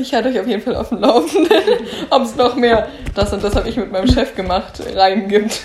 Ich 0.00 0.12
halte 0.14 0.28
euch 0.28 0.40
auf 0.40 0.46
jeden 0.46 0.62
Fall 0.62 0.76
auf 0.76 0.88
dem 0.90 1.00
Laufenden, 1.00 1.62
ob 2.10 2.22
es 2.22 2.36
noch 2.36 2.54
mehr 2.56 2.88
das 3.14 3.32
und 3.32 3.42
das 3.42 3.54
habe 3.56 3.68
ich 3.68 3.76
mit 3.76 3.90
meinem 3.92 4.08
Chef 4.08 4.34
gemacht 4.34 4.80
rein 4.94 5.28
gibt. 5.28 5.60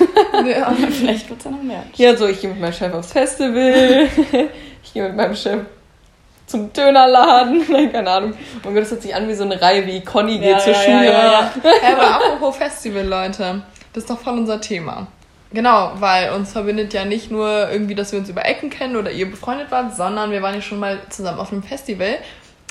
Ja. 0.46 0.74
Vielleicht 0.92 1.30
wird 1.30 1.40
es 1.40 1.46
ja 1.46 1.52
noch 1.52 1.62
mehr. 1.64 1.84
Ja, 1.96 2.16
so, 2.16 2.28
ich 2.28 2.42
gehe 2.42 2.50
mit 2.50 2.60
meinem 2.60 2.74
Chef 2.74 2.94
aufs 2.94 3.12
Festival, 3.12 4.08
ich 4.84 4.94
gehe 4.94 5.04
mit 5.04 5.16
meinem 5.16 5.36
Chef 5.36 5.60
zum 6.46 6.72
Dönerladen, 6.72 7.66
nein, 7.70 7.92
keine 7.92 8.10
Ahnung. 8.10 8.34
Und 8.64 8.76
das 8.76 8.92
hört 8.92 9.02
sich 9.02 9.14
an 9.14 9.28
wie 9.28 9.34
so 9.34 9.44
eine 9.44 9.62
Reihe, 9.62 9.86
wie 9.86 10.02
Conny 10.02 10.38
geht 10.40 10.50
Ja, 10.52 10.60
zur 10.60 10.74
ja, 10.74 10.80
Schule. 10.80 11.06
ja, 11.06 11.12
ja, 11.12 11.52
Ja, 11.64 11.98
aber 11.98 12.16
apropos 12.16 12.58
Festival, 12.58 13.06
Leute, 13.06 13.62
das 13.94 14.04
ist 14.04 14.10
doch 14.10 14.20
voll 14.20 14.38
unser 14.38 14.62
Thema. 14.62 15.08
Genau, 15.58 15.94
weil 15.96 16.34
uns 16.34 16.52
verbindet 16.52 16.94
ja 16.94 17.04
nicht 17.04 17.32
nur 17.32 17.72
irgendwie, 17.72 17.96
dass 17.96 18.12
wir 18.12 18.20
uns 18.20 18.30
über 18.30 18.46
Ecken 18.46 18.70
kennen 18.70 18.96
oder 18.96 19.10
ihr 19.10 19.28
befreundet 19.28 19.72
wart, 19.72 19.96
sondern 19.98 20.30
wir 20.30 20.44
waren 20.44 20.54
ja 20.54 20.62
schon 20.62 20.78
mal 20.78 21.00
zusammen 21.10 21.40
auf 21.40 21.52
einem 21.52 21.64
Festival. 21.64 22.20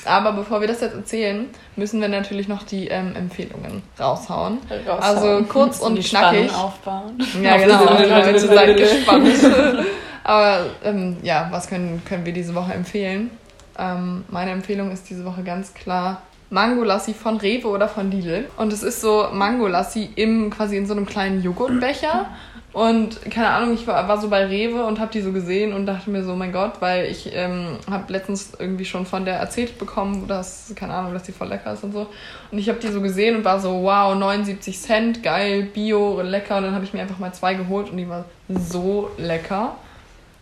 Aber 0.05 0.31
bevor 0.31 0.61
wir 0.61 0.69
das 0.69 0.79
jetzt 0.79 0.95
erzählen, 0.95 1.47
müssen 1.75 1.99
wir 1.99 2.07
natürlich 2.07 2.47
noch 2.47 2.63
die 2.63 2.87
ähm, 2.87 3.13
Empfehlungen 3.13 3.83
raushauen. 3.99 4.59
Raushauen. 4.87 5.01
Also 5.03 5.43
kurz 5.49 5.79
und 5.81 5.95
die 5.97 6.01
knackig. 6.01 6.49
Spannung 6.49 6.65
aufbauen. 6.65 7.27
Ja, 7.43 7.57
genau. 7.57 7.83
Leute, 7.83 8.39
seid 8.39 8.77
gespannt. 8.77 9.33
Aber 10.23 10.67
ähm, 10.85 11.17
ja, 11.23 11.49
was 11.51 11.67
können, 11.67 12.01
können 12.07 12.25
wir 12.25 12.31
diese 12.31 12.55
Woche 12.55 12.73
empfehlen? 12.73 13.31
Ähm, 13.77 14.23
meine 14.29 14.51
Empfehlung 14.51 14.91
ist 14.91 15.09
diese 15.09 15.25
Woche 15.25 15.43
ganz 15.43 15.73
klar 15.73 16.21
Mango 16.49 16.85
Lassi 16.85 17.13
von 17.13 17.35
Rewe 17.35 17.67
oder 17.67 17.89
von 17.89 18.09
Lidl. 18.09 18.45
Und 18.55 18.71
es 18.71 18.81
ist 18.81 19.01
so 19.01 19.27
Mango 19.33 19.67
Lassi 19.67 20.09
im, 20.15 20.49
quasi 20.51 20.77
in 20.77 20.85
so 20.85 20.93
einem 20.93 21.05
kleinen 21.05 21.43
Joghurtbecher. 21.43 22.27
Und 22.77 23.31
keine 23.31 23.49
Ahnung, 23.49 23.73
ich 23.73 23.87
war, 23.87 24.07
war 24.07 24.21
so 24.21 24.29
bei 24.29 24.45
Rewe 24.45 24.85
und 24.85 24.99
habe 24.99 25.11
die 25.11 25.21
so 25.21 25.31
gesehen 25.31 25.73
und 25.73 25.87
dachte 25.87 26.11
mir 26.11 26.23
so, 26.23 26.35
mein 26.35 26.51
Gott, 26.51 26.73
weil 26.79 27.05
ich 27.07 27.31
ähm, 27.33 27.77
habe 27.89 28.13
letztens 28.13 28.51
irgendwie 28.59 28.85
schon 28.85 29.07
von 29.07 29.25
der 29.25 29.37
erzählt 29.37 29.79
bekommen, 29.79 30.27
dass, 30.27 30.71
keine 30.75 30.93
Ahnung, 30.93 31.11
dass 31.13 31.23
die 31.23 31.31
voll 31.31 31.47
lecker 31.47 31.73
ist 31.73 31.83
und 31.83 31.91
so. 31.93 32.05
Und 32.51 32.59
ich 32.59 32.69
habe 32.69 32.77
die 32.77 32.89
so 32.89 33.01
gesehen 33.01 33.35
und 33.35 33.43
war 33.43 33.59
so, 33.59 33.81
wow, 33.81 34.13
79 34.13 34.79
Cent, 34.79 35.23
geil, 35.23 35.63
bio, 35.73 36.21
lecker. 36.21 36.57
Und 36.57 36.65
dann 36.65 36.75
habe 36.75 36.85
ich 36.85 36.93
mir 36.93 37.01
einfach 37.01 37.17
mal 37.17 37.33
zwei 37.33 37.55
geholt 37.55 37.89
und 37.89 37.97
die 37.97 38.07
war 38.07 38.25
so 38.47 39.09
lecker. 39.17 39.75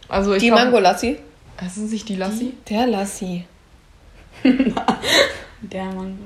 Also 0.09 0.33
ich 0.33 0.43
Die 0.43 0.47
glaub- 0.49 0.59
Mango 0.59 0.79
Lassi? 0.79 1.17
Das 1.57 1.77
ist 1.77 1.89
nicht 1.93 2.09
die 2.09 2.17
Lassi? 2.17 2.51
Der 2.69 2.85
Lassi. 2.87 3.45
Der 4.43 5.85
Mango. 5.85 6.17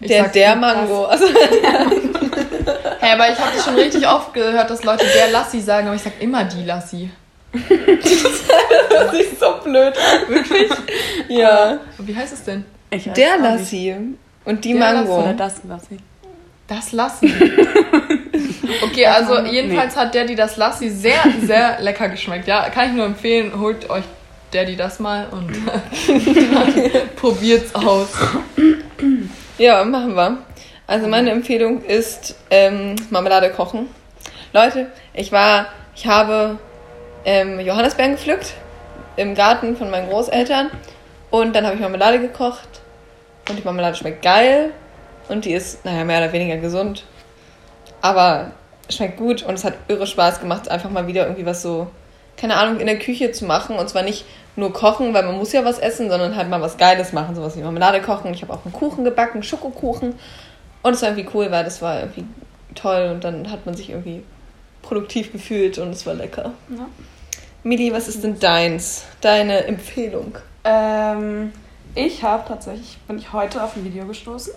Ich 0.00 0.08
Der, 0.08 0.24
sag 0.24 0.32
der 0.32 0.54
die 0.54 0.60
Mango. 0.60 1.08
Hä, 3.06 3.12
aber 3.12 3.30
ich 3.30 3.38
habe 3.38 3.52
das 3.54 3.64
schon 3.64 3.76
richtig 3.76 4.06
oft 4.08 4.34
gehört, 4.34 4.68
dass 4.68 4.82
Leute 4.82 5.04
der 5.14 5.30
Lassi 5.30 5.60
sagen, 5.60 5.86
aber 5.86 5.94
ich 5.94 6.02
sag 6.02 6.20
immer 6.20 6.42
die 6.42 6.64
Lassi. 6.64 7.08
das 7.52 9.12
ist 9.14 9.38
so 9.38 9.54
blöd. 9.62 9.94
Wirklich? 10.26 10.70
Ja. 11.28 11.78
Aber 11.96 12.08
Wie 12.08 12.16
heißt 12.16 12.32
es 12.32 12.42
denn? 12.42 12.64
Der 12.90 13.00
nicht. 13.04 13.16
Lassi. 13.16 13.94
Und 14.44 14.64
die 14.64 14.72
Der 14.72 14.80
Mango. 14.80 15.20
Oder 15.20 15.34
das 15.34 15.62
Lassi. 15.68 15.98
Das 16.66 16.90
Lassi. 16.90 17.32
Okay, 18.82 19.06
also 19.06 19.38
jedenfalls 19.38 19.94
hat 19.94 20.12
der, 20.12 20.24
die 20.24 20.34
das 20.34 20.56
Lassi 20.56 20.90
sehr, 20.90 21.22
sehr 21.42 21.80
lecker 21.80 22.08
geschmeckt. 22.08 22.48
Ja, 22.48 22.68
kann 22.70 22.88
ich 22.88 22.96
nur 22.96 23.06
empfehlen, 23.06 23.52
holt 23.58 23.88
euch 23.88 24.04
der, 24.52 24.64
die 24.64 24.74
das 24.74 24.98
mal 24.98 25.28
und 25.30 25.52
probiert's 27.16 27.72
aus. 27.74 28.08
Ja, 29.58 29.84
machen 29.84 30.16
wir. 30.16 30.38
Also 30.88 31.08
meine 31.08 31.30
Empfehlung 31.30 31.82
ist 31.82 32.36
ähm, 32.50 32.94
Marmelade 33.10 33.50
kochen. 33.50 33.88
Leute, 34.52 34.86
ich 35.14 35.32
war, 35.32 35.66
ich 35.96 36.06
habe 36.06 36.58
ähm, 37.24 37.58
Johannisbeeren 37.58 38.12
gepflückt 38.12 38.54
im 39.16 39.34
Garten 39.34 39.76
von 39.76 39.90
meinen 39.90 40.08
Großeltern 40.08 40.70
und 41.30 41.56
dann 41.56 41.66
habe 41.66 41.74
ich 41.74 41.80
Marmelade 41.80 42.20
gekocht 42.20 42.68
und 43.48 43.58
die 43.58 43.64
Marmelade 43.64 43.96
schmeckt 43.96 44.22
geil 44.22 44.70
und 45.28 45.44
die 45.44 45.54
ist, 45.54 45.84
naja, 45.84 46.04
mehr 46.04 46.18
oder 46.18 46.32
weniger 46.32 46.58
gesund, 46.58 47.04
aber 48.00 48.52
schmeckt 48.88 49.16
gut 49.16 49.42
und 49.42 49.54
es 49.54 49.64
hat 49.64 49.74
irre 49.88 50.06
Spaß 50.06 50.38
gemacht, 50.38 50.70
einfach 50.70 50.90
mal 50.90 51.08
wieder 51.08 51.24
irgendwie 51.24 51.46
was 51.46 51.62
so, 51.62 51.88
keine 52.36 52.54
Ahnung, 52.54 52.78
in 52.78 52.86
der 52.86 53.00
Küche 53.00 53.32
zu 53.32 53.44
machen 53.44 53.76
und 53.76 53.88
zwar 53.88 54.02
nicht 54.02 54.24
nur 54.54 54.72
kochen, 54.72 55.12
weil 55.12 55.24
man 55.24 55.36
muss 55.36 55.52
ja 55.52 55.64
was 55.64 55.80
essen, 55.80 56.08
sondern 56.08 56.36
halt 56.36 56.48
mal 56.48 56.60
was 56.60 56.76
Geiles 56.76 57.12
machen, 57.12 57.34
sowas 57.34 57.56
wie 57.56 57.62
Marmelade 57.62 58.00
kochen. 58.00 58.32
Ich 58.32 58.42
habe 58.42 58.52
auch 58.52 58.64
einen 58.64 58.72
Kuchen 58.72 59.04
gebacken, 59.04 59.42
Schokokuchen 59.42 60.14
und 60.86 60.92
es 60.92 61.02
war 61.02 61.10
irgendwie 61.10 61.28
cool, 61.34 61.50
weil 61.50 61.64
das 61.64 61.82
war 61.82 62.00
irgendwie 62.00 62.24
toll 62.74 63.10
und 63.12 63.24
dann 63.24 63.50
hat 63.50 63.66
man 63.66 63.74
sich 63.74 63.90
irgendwie 63.90 64.22
produktiv 64.82 65.32
gefühlt 65.32 65.78
und 65.78 65.90
es 65.90 66.06
war 66.06 66.14
lecker. 66.14 66.52
Ja. 66.68 66.86
Mili, 67.64 67.92
was 67.92 68.06
ist 68.06 68.22
denn 68.22 68.38
deins? 68.38 69.04
Deine 69.20 69.64
Empfehlung? 69.64 70.38
Ähm, 70.62 71.52
ich 71.96 72.22
habe 72.22 72.46
tatsächlich, 72.46 72.98
bin 73.08 73.18
ich 73.18 73.32
heute 73.32 73.62
auf 73.64 73.74
ein 73.74 73.84
Video 73.84 74.06
gestoßen 74.06 74.52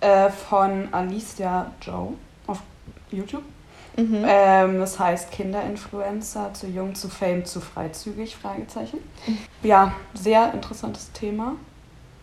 äh, 0.00 0.28
von 0.28 0.92
Alicia 0.92 1.72
Joe 1.80 2.12
auf 2.46 2.60
YouTube. 3.10 3.44
Mhm. 3.96 4.24
Ähm, 4.26 4.78
das 4.80 4.98
heißt 4.98 5.30
Kinderinfluencer, 5.30 6.52
zu 6.52 6.66
jung, 6.66 6.94
zu 6.94 7.08
fame, 7.08 7.46
zu 7.46 7.62
freizügig, 7.62 8.36
Fragezeichen. 8.36 8.98
Ja, 9.62 9.94
sehr 10.12 10.52
interessantes 10.52 11.10
Thema. 11.12 11.54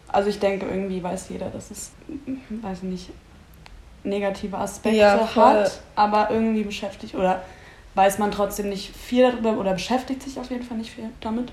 Also 0.10 0.30
ich 0.30 0.39
denke, 0.39 0.67
irgendwie 0.67 1.01
weiß 1.01 1.30
jeder, 1.30 1.49
dass 1.49 1.71
es, 1.71 1.91
weiß 2.49 2.80
ich 2.80 2.84
nicht, 2.84 3.10
negative 4.04 4.58
Aspekte 4.58 4.98
Ja, 5.00 5.30
hat, 5.36 5.80
aber 5.96 6.30
irgendwie 6.32 6.64
beschäftigt 6.64 7.16
oder 7.16 7.42
weiß 7.96 8.20
man 8.20 8.32
trotzdem 8.32 8.70
nicht 8.70 8.96
viel 8.96 9.30
darüber 9.30 9.52
oder 9.60 9.74
beschäftigt 9.74 10.24
sich 10.24 10.40
auf 10.40 10.50
jeden 10.50 10.64
Fall 10.64 10.78
nicht 10.78 10.92
viel 10.92 11.10
damit, 11.20 11.52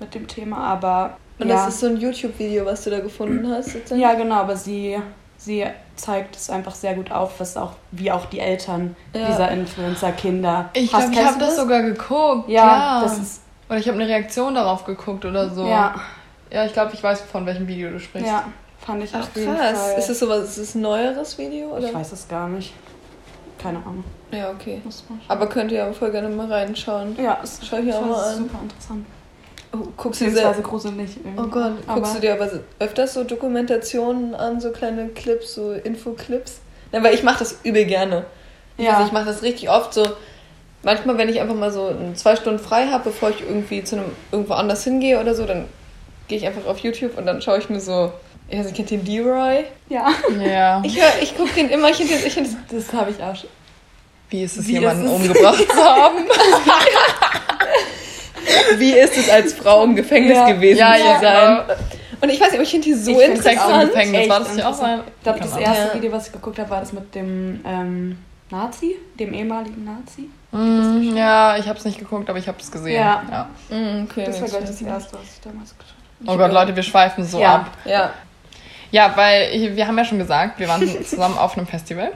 mit 0.00 0.14
dem 0.14 0.26
Thema, 0.28 0.58
aber 0.58 1.16
Und 1.38 1.48
ja. 1.48 1.54
das 1.56 1.68
ist 1.68 1.80
so 1.80 1.86
ein 1.86 1.96
YouTube-Video, 1.96 2.64
was 2.66 2.84
du 2.84 2.90
da 2.90 3.00
gefunden 3.00 3.48
hast. 3.50 3.70
sozusagen? 3.72 4.00
Ja, 4.00 4.14
genau, 4.14 4.36
aber 4.36 4.56
sie 4.56 4.98
sie 5.40 5.64
zeigt 5.94 6.34
es 6.34 6.50
einfach 6.50 6.74
sehr 6.74 6.94
gut 6.94 7.12
auf, 7.12 7.38
was 7.38 7.56
auch, 7.56 7.72
wie 7.92 8.10
auch 8.10 8.26
die 8.26 8.40
Eltern 8.40 8.96
Ja. 9.14 9.26
dieser 9.28 9.50
Influencer-Kinder. 9.52 10.70
Ich 10.72 10.90
glaube, 10.90 11.12
ich 11.12 11.24
habe 11.24 11.38
das 11.38 11.56
sogar 11.56 11.82
geguckt. 11.82 12.48
Ja, 12.48 12.66
Ja, 12.66 13.00
das 13.02 13.18
ist- 13.18 13.42
Oder 13.68 13.78
ich 13.78 13.86
habe 13.88 13.98
eine 14.00 14.08
Reaktion 14.08 14.54
darauf 14.54 14.84
geguckt 14.84 15.24
oder 15.24 15.48
so. 15.50 15.66
Ja, 15.66 15.94
Ja, 16.50 16.64
ich 16.64 16.72
glaube, 16.72 16.92
ich 16.94 17.02
weiß, 17.02 17.20
von 17.22 17.44
welchem 17.46 17.68
Video 17.68 17.90
du 17.90 18.00
sprichst. 18.00 18.26
ja, 18.26 18.44
fand 18.88 19.04
ich 19.04 19.10
Ach 19.14 19.20
auf 19.20 19.36
jeden 19.36 19.54
krass. 19.54 19.78
Fall. 19.78 19.98
Ist 19.98 20.08
es 20.08 20.18
sowas, 20.18 20.44
ist 20.48 20.56
es 20.58 20.74
ein 20.74 20.80
neueres 20.80 21.36
Video? 21.38 21.68
Oder? 21.76 21.88
ich 21.88 21.94
weiß 21.94 22.12
es 22.12 22.26
gar 22.26 22.48
nicht. 22.48 22.72
Keine 23.58 23.78
Ahnung. 23.78 24.02
Ja, 24.32 24.50
okay. 24.50 24.80
Aber 25.28 25.46
könnt 25.48 25.70
ihr 25.72 25.84
aber 25.84 25.92
voll 25.92 26.10
gerne 26.10 26.28
mal 26.30 26.50
reinschauen. 26.50 27.16
ja, 27.20 27.38
es 27.42 27.60
Schau 27.68 27.78
ich 27.78 27.92
auch 27.92 28.00
mal 28.06 28.24
an. 28.24 28.36
super 28.38 28.58
interessant. 28.62 29.06
Oh, 29.74 29.78
guckst 29.98 30.20
du 30.22 30.30
dir, 30.30 30.54
gruselig. 30.62 31.18
irgendwie. 31.22 31.38
oh 31.42 31.46
Gott, 31.48 31.72
Aber- 31.86 32.00
guckst 32.00 32.16
du 32.16 32.20
dir 32.20 32.32
aber 32.32 32.48
so- 32.48 32.60
öfters 32.78 33.12
so 33.14 33.24
Dokumentationen 33.24 34.34
an, 34.34 34.60
so 34.60 34.70
kleine 34.70 35.08
Clips, 35.08 35.54
so 35.54 35.72
Infoclips? 35.72 36.60
Ja, 36.92 37.02
weil 37.02 37.14
ich 37.14 37.22
mache 37.22 37.40
das 37.40 37.58
übel 37.64 37.84
gerne. 37.84 38.24
Ich, 38.78 38.86
Ja. 38.86 38.98
weiß, 38.98 39.08
ich 39.08 39.12
mache 39.12 39.26
das 39.26 39.42
richtig 39.42 39.68
oft 39.68 39.92
so. 39.92 40.06
Manchmal, 40.82 41.18
wenn 41.18 41.28
ich 41.28 41.40
einfach 41.40 41.54
mal 41.56 41.70
so 41.72 41.92
zwei 42.14 42.36
Stunden 42.36 42.58
frei 42.60 42.86
habe, 42.86 43.04
bevor 43.04 43.28
ich 43.30 43.42
irgendwie 43.42 43.84
zu 43.84 43.96
einem 43.96 44.06
irgendwo 44.32 44.54
anders 44.54 44.84
hingehe 44.84 45.20
oder 45.20 45.34
so, 45.34 45.44
dann 45.44 45.66
gehe 46.28 46.38
ich 46.38 46.46
einfach 46.46 46.66
auf 46.66 46.78
YouTube 46.78 47.18
und 47.18 47.26
dann 47.26 47.42
schaue 47.42 47.58
ich 47.58 47.68
mir 47.68 47.80
so. 47.80 48.12
Ich 48.50 48.58
weiß 48.58 48.66
nicht, 48.66 48.76
kennt 48.76 48.90
ihr 48.90 48.98
D-Roy? 48.98 49.64
Ja, 49.88 50.08
Ja. 50.44 50.82
Ich, 50.84 50.98
ich 51.20 51.36
gucke 51.36 51.52
den 51.54 51.68
immer, 51.70 51.90
ich 51.90 51.96
finde 51.96 52.14
ich 52.14 52.32
find 52.32 52.46
das 52.46 52.56
das 52.86 52.92
habe 52.98 53.10
ich 53.10 53.22
auch 53.22 53.36
schon. 53.36 53.50
Wie 54.30 54.42
ist 54.42 54.56
es, 54.58 54.66
Wie 54.68 54.72
jemanden 54.72 55.04
ist 55.06 55.10
es? 55.12 55.16
umgebracht 55.16 55.66
zu 55.70 55.84
haben? 55.84 56.16
Wie 58.78 58.92
ist 58.92 59.16
es 59.16 59.30
als 59.30 59.52
Frau 59.54 59.84
im 59.84 59.96
Gefängnis 59.96 60.36
Ja. 60.36 60.46
gewesen 60.50 60.78
Ja, 60.78 60.94
zu 60.96 61.04
ja, 61.04 61.20
sein? 61.20 61.58
genau. 61.66 61.78
Und 62.20 62.30
ich 62.30 62.40
weiß 62.40 62.46
nicht, 62.48 62.54
aber 62.54 62.62
ich 62.64 62.70
finde 62.70 62.84
die 62.86 62.94
so 62.94 63.10
Ich 63.12 63.16
das 63.16 63.26
Sex 63.42 63.46
im 63.46 63.52
interessant. 63.52 63.90
Gefängnis, 63.92 64.20
Echt 64.20 64.30
war 64.30 64.38
das 64.40 64.56
ja 64.56 64.68
auch 64.70 64.74
sein? 64.74 65.00
Ich 65.16 65.22
glaube, 65.22 65.38
das 65.40 65.52
Keine 65.52 65.64
erste 65.64 65.88
Ja. 65.88 65.94
Video, 65.94 66.12
was 66.12 66.26
ich 66.26 66.32
geguckt 66.32 66.58
habe, 66.58 66.70
war 66.70 66.80
das 66.80 66.92
mit 66.92 67.14
dem 67.14 67.60
ähm, 67.64 68.18
Nazi, 68.50 68.96
dem 69.18 69.32
ehemaligen 69.34 69.84
Nazi. 69.84 70.28
Mm, 70.50 71.16
ja, 71.16 71.56
ich 71.58 71.68
habe 71.68 71.78
es 71.78 71.84
nicht 71.84 71.98
geguckt, 71.98 72.28
aber 72.28 72.38
ich 72.38 72.48
habe 72.48 72.58
es 72.60 72.70
gesehen. 72.70 72.94
Ja. 72.96 73.22
Ja. 73.30 73.48
Mm, 73.76 74.04
okay, 74.10 74.24
Das 74.26 74.40
war, 74.40 74.48
glaube 74.48 74.64
ich, 74.64 74.70
das 74.70 74.80
ich- 74.80 74.86
erste, 74.86 75.12
was 75.14 75.22
ich 75.34 75.40
damals 75.42 75.74
geschaut 75.76 75.94
Oh 76.26 76.36
Gott, 76.36 76.52
Leute, 76.52 76.74
wir 76.74 76.82
schweifen 76.82 77.24
so 77.24 77.38
Ja. 77.40 77.54
ab. 77.56 77.70
Ja. 77.84 78.10
Ja, 78.90 79.12
weil 79.16 79.50
ich, 79.54 79.76
wir 79.76 79.86
haben 79.86 79.98
ja 79.98 80.04
schon 80.04 80.18
gesagt, 80.18 80.58
wir 80.58 80.68
waren 80.68 80.86
zusammen 81.04 81.36
auf 81.38 81.56
einem 81.56 81.66
Festival. 81.66 82.12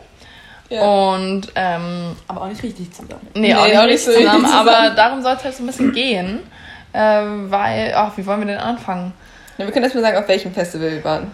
ja. 0.70 0.82
Und, 0.82 1.52
ähm. 1.54 2.16
Aber 2.28 2.42
auch 2.42 2.48
nicht 2.48 2.62
richtig 2.62 2.92
zusammen. 2.92 3.26
nee, 3.35 3.48
Nee, 3.48 3.54
auch 3.54 3.66
nicht, 3.66 3.78
auch 3.78 3.87
nicht 3.87 4.04
so 4.04 4.12
zusammen, 4.12 4.44
richtig 4.44 4.54
aber 4.54 4.90
darum 4.94 5.22
soll 5.22 5.32
es 5.35 5.44
halt 5.44 5.54
so 5.54 5.62
ein 5.62 5.66
bisschen 5.66 5.92
gehen. 5.92 6.40
Ähm, 6.94 7.50
weil, 7.50 7.92
ach, 7.96 8.12
wie 8.16 8.26
wollen 8.26 8.40
wir 8.40 8.46
denn 8.46 8.58
anfangen? 8.58 9.12
Ja, 9.58 9.64
wir 9.66 9.72
können 9.72 9.85
erst 9.85 9.94
mal 9.94 10.02
sagen, 10.02 10.16
auf 10.18 10.28
welchem 10.28 10.52
Festival 10.52 10.90
wir 10.92 11.04
waren. 11.04 11.30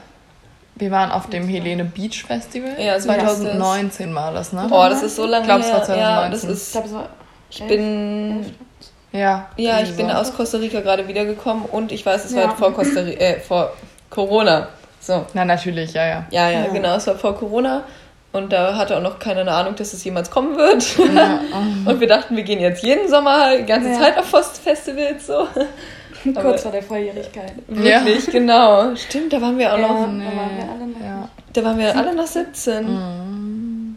Wir 0.76 0.90
waren 0.92 1.10
auf 1.10 1.28
dem 1.28 1.48
Helene 1.48 1.84
Beach 1.84 2.24
Festival. 2.24 2.76
Ja, 2.78 2.98
so 3.00 3.10
heißt 3.10 3.20
es. 3.22 3.38
2019 3.40 4.14
war 4.14 4.32
das, 4.32 4.52
ne? 4.52 4.66
Boah, 4.68 4.88
das 4.88 5.02
ist 5.02 5.16
so 5.16 5.26
lange 5.26 5.42
Ich 5.42 5.46
glaub, 5.48 5.60
es 5.60 5.66
her. 5.66 5.88
war 5.88 5.96
Ja, 5.96 6.28
das 6.28 6.42
2019. 6.42 6.50
Ich 6.50 6.56
ist. 6.56 6.72
glaube, 6.72 6.86
es 6.88 6.94
war. 6.94 7.08
Ich 7.50 7.64
bin. 7.66 8.54
Ja. 9.10 9.48
Ja, 9.56 9.80
ich 9.80 9.96
bin 9.96 10.08
so. 10.08 10.12
aus 10.14 10.32
Costa 10.36 10.58
Rica 10.58 10.80
gerade 10.80 11.08
wiedergekommen 11.08 11.64
und 11.64 11.90
ich 11.90 12.04
weiß, 12.06 12.26
es 12.26 12.34
war 12.34 12.42
Ja. 12.42 12.48
halt 12.50 12.58
vor 12.58 12.72
Costa 12.74 13.00
Rica, 13.00 13.20
äh, 13.20 13.40
vor 13.40 13.72
Corona. 14.10 14.68
So. 15.00 15.24
Na, 15.34 15.44
natürlich, 15.44 15.92
ja, 15.94 16.06
ja. 16.06 16.26
Ja, 16.30 16.50
ja, 16.50 16.60
Ja. 16.66 16.72
genau, 16.72 16.96
es 16.96 17.06
war 17.06 17.16
vor 17.16 17.34
Corona. 17.36 17.82
Und 18.30 18.52
da 18.52 18.76
hatte 18.76 18.96
auch 18.96 19.02
noch 19.02 19.18
keiner 19.18 19.40
eine 19.40 19.52
Ahnung, 19.52 19.74
dass 19.76 19.94
es 19.94 20.04
jemals 20.04 20.30
kommen 20.30 20.56
wird. 20.58 20.84
Und 21.86 22.00
wir 22.00 22.06
dachten, 22.06 22.36
wir 22.36 22.42
gehen 22.42 22.60
jetzt 22.60 22.82
jeden 22.82 23.08
Sommer 23.08 23.56
die 23.56 23.64
ganze 23.64 23.90
Ja. 23.90 23.98
Zeit 24.00 24.18
auf 24.18 24.26
Festivals 24.26 25.26
so. 25.26 25.46
Aber- 26.34 26.42
Kurz 26.42 26.62
vor 26.62 26.72
der 26.72 26.82
Volljährigkeit. 26.82 27.52
Ja. 27.68 28.04
Wirklich, 28.04 28.26
genau. 28.26 28.94
Stimmt, 28.96 29.32
da 29.32 29.40
waren 29.40 29.56
wir 29.56 29.72
auch 29.72 29.78
Ja, 29.78 29.88
noch. 29.88 29.94
da 29.94 30.02
waren 30.02 30.18
wir 30.20 30.68
alle 30.68 30.86
noch. 30.86 31.00
Ja. 31.00 31.28
Da 31.54 31.64
waren 31.64 31.78
wir 31.78 31.96
alle 31.96 32.14
noch 32.14 32.26
17. 32.26 33.96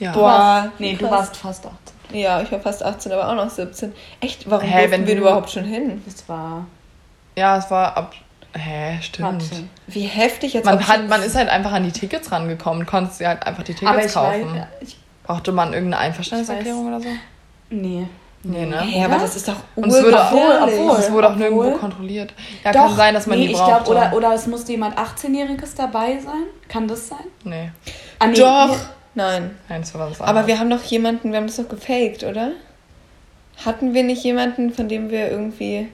ja. 0.00 0.12
Boah, 0.12 0.70
Nee, 0.78 0.96
du 0.98 1.10
warst 1.10 1.36
fast 1.36 1.64
18. 1.64 2.18
Ja, 2.20 2.42
ich 2.42 2.52
war 2.52 2.60
fast 2.60 2.84
18, 2.84 3.10
aber 3.12 3.28
auch 3.30 3.34
noch 3.36 3.48
17. 3.48 3.92
Echt? 4.20 4.50
Warum 4.50 4.68
wenn 4.70 5.06
wir 5.06 5.14
du- 5.14 5.20
überhaupt 5.22 5.50
schon 5.50 5.64
hin? 5.64 6.02
Das 6.04 6.28
war. 6.28 6.66
Ja, 7.36 7.56
es 7.56 7.70
war 7.70 7.96
ab. 7.96 8.12
Hä, 8.54 8.98
stimmt. 9.00 9.42
Warte. 9.50 9.64
Wie 9.86 10.02
heftig 10.02 10.52
jetzt 10.52 10.64
Man, 10.66 10.86
hat, 10.86 11.08
man 11.08 11.22
ist 11.22 11.34
halt 11.36 11.48
einfach 11.48 11.72
an 11.72 11.84
die 11.84 11.92
Tickets 11.92 12.30
rangekommen, 12.30 12.84
konntest 12.86 13.20
dir 13.20 13.28
halt 13.28 13.46
einfach 13.46 13.62
die 13.62 13.72
Tickets 13.74 13.90
Aber 13.90 14.04
ich 14.04 14.12
kaufen. 14.12 14.54
weiß. 14.56 14.66
Ich, 14.80 14.96
Brauchte 15.24 15.52
man 15.52 15.72
irgendeine 15.72 16.02
Einverständniserklärung 16.02 16.88
oder 16.88 17.00
so? 17.00 17.08
nee. 17.70 18.06
Nee, 18.44 18.66
ne? 18.66 18.80
Hä, 18.80 19.04
aber 19.04 19.18
das 19.20 19.36
ist 19.36 19.46
doch 19.46 19.54
Und 19.76 19.86
es 19.88 20.02
wurde, 20.02 20.18
Obwohl, 20.20 20.58
obwohl. 20.64 20.98
es 20.98 21.12
wurde 21.12 21.28
auch 21.28 21.32
obwohl- 21.36 21.48
nirgendwo 21.50 21.78
kontrolliert. 21.78 22.34
Ja, 22.64 22.72
kann 22.72 22.96
sein, 22.96 23.14
dass 23.14 23.28
man 23.28 23.38
nee, 23.38 23.46
die 23.46 23.52
ich 23.52 23.56
braucht. 23.56 23.84
glaube, 23.84 23.90
oder, 23.90 24.12
oder 24.16 24.34
es 24.34 24.48
musste 24.48 24.72
jemand 24.72 24.98
18-Jähriges 24.98 25.76
dabei 25.76 26.18
sein. 26.18 26.42
Kann 26.68 26.88
das 26.88 27.06
sein? 27.06 27.18
Nee, 27.44 27.70
Ah, 28.18 28.26
nee, 28.26 28.34
Doch. 28.34 28.68
nee. 28.70 28.74
Nein. 29.14 29.50
nein, 29.68 29.82
das 29.82 29.94
war 29.94 30.10
was 30.10 30.20
Aber 30.20 30.48
wir 30.48 30.58
haben 30.58 30.70
doch 30.70 30.82
jemanden, 30.82 31.30
wir 31.30 31.36
haben 31.38 31.46
das 31.46 31.54
doch 31.54 31.68
gefaked, 31.68 32.24
oder? 32.24 32.50
Hatten 33.64 33.94
wir 33.94 34.02
nicht 34.02 34.24
jemanden, 34.24 34.72
von 34.72 34.88
dem 34.88 35.10
wir 35.10 35.30
irgendwie. 35.30 35.86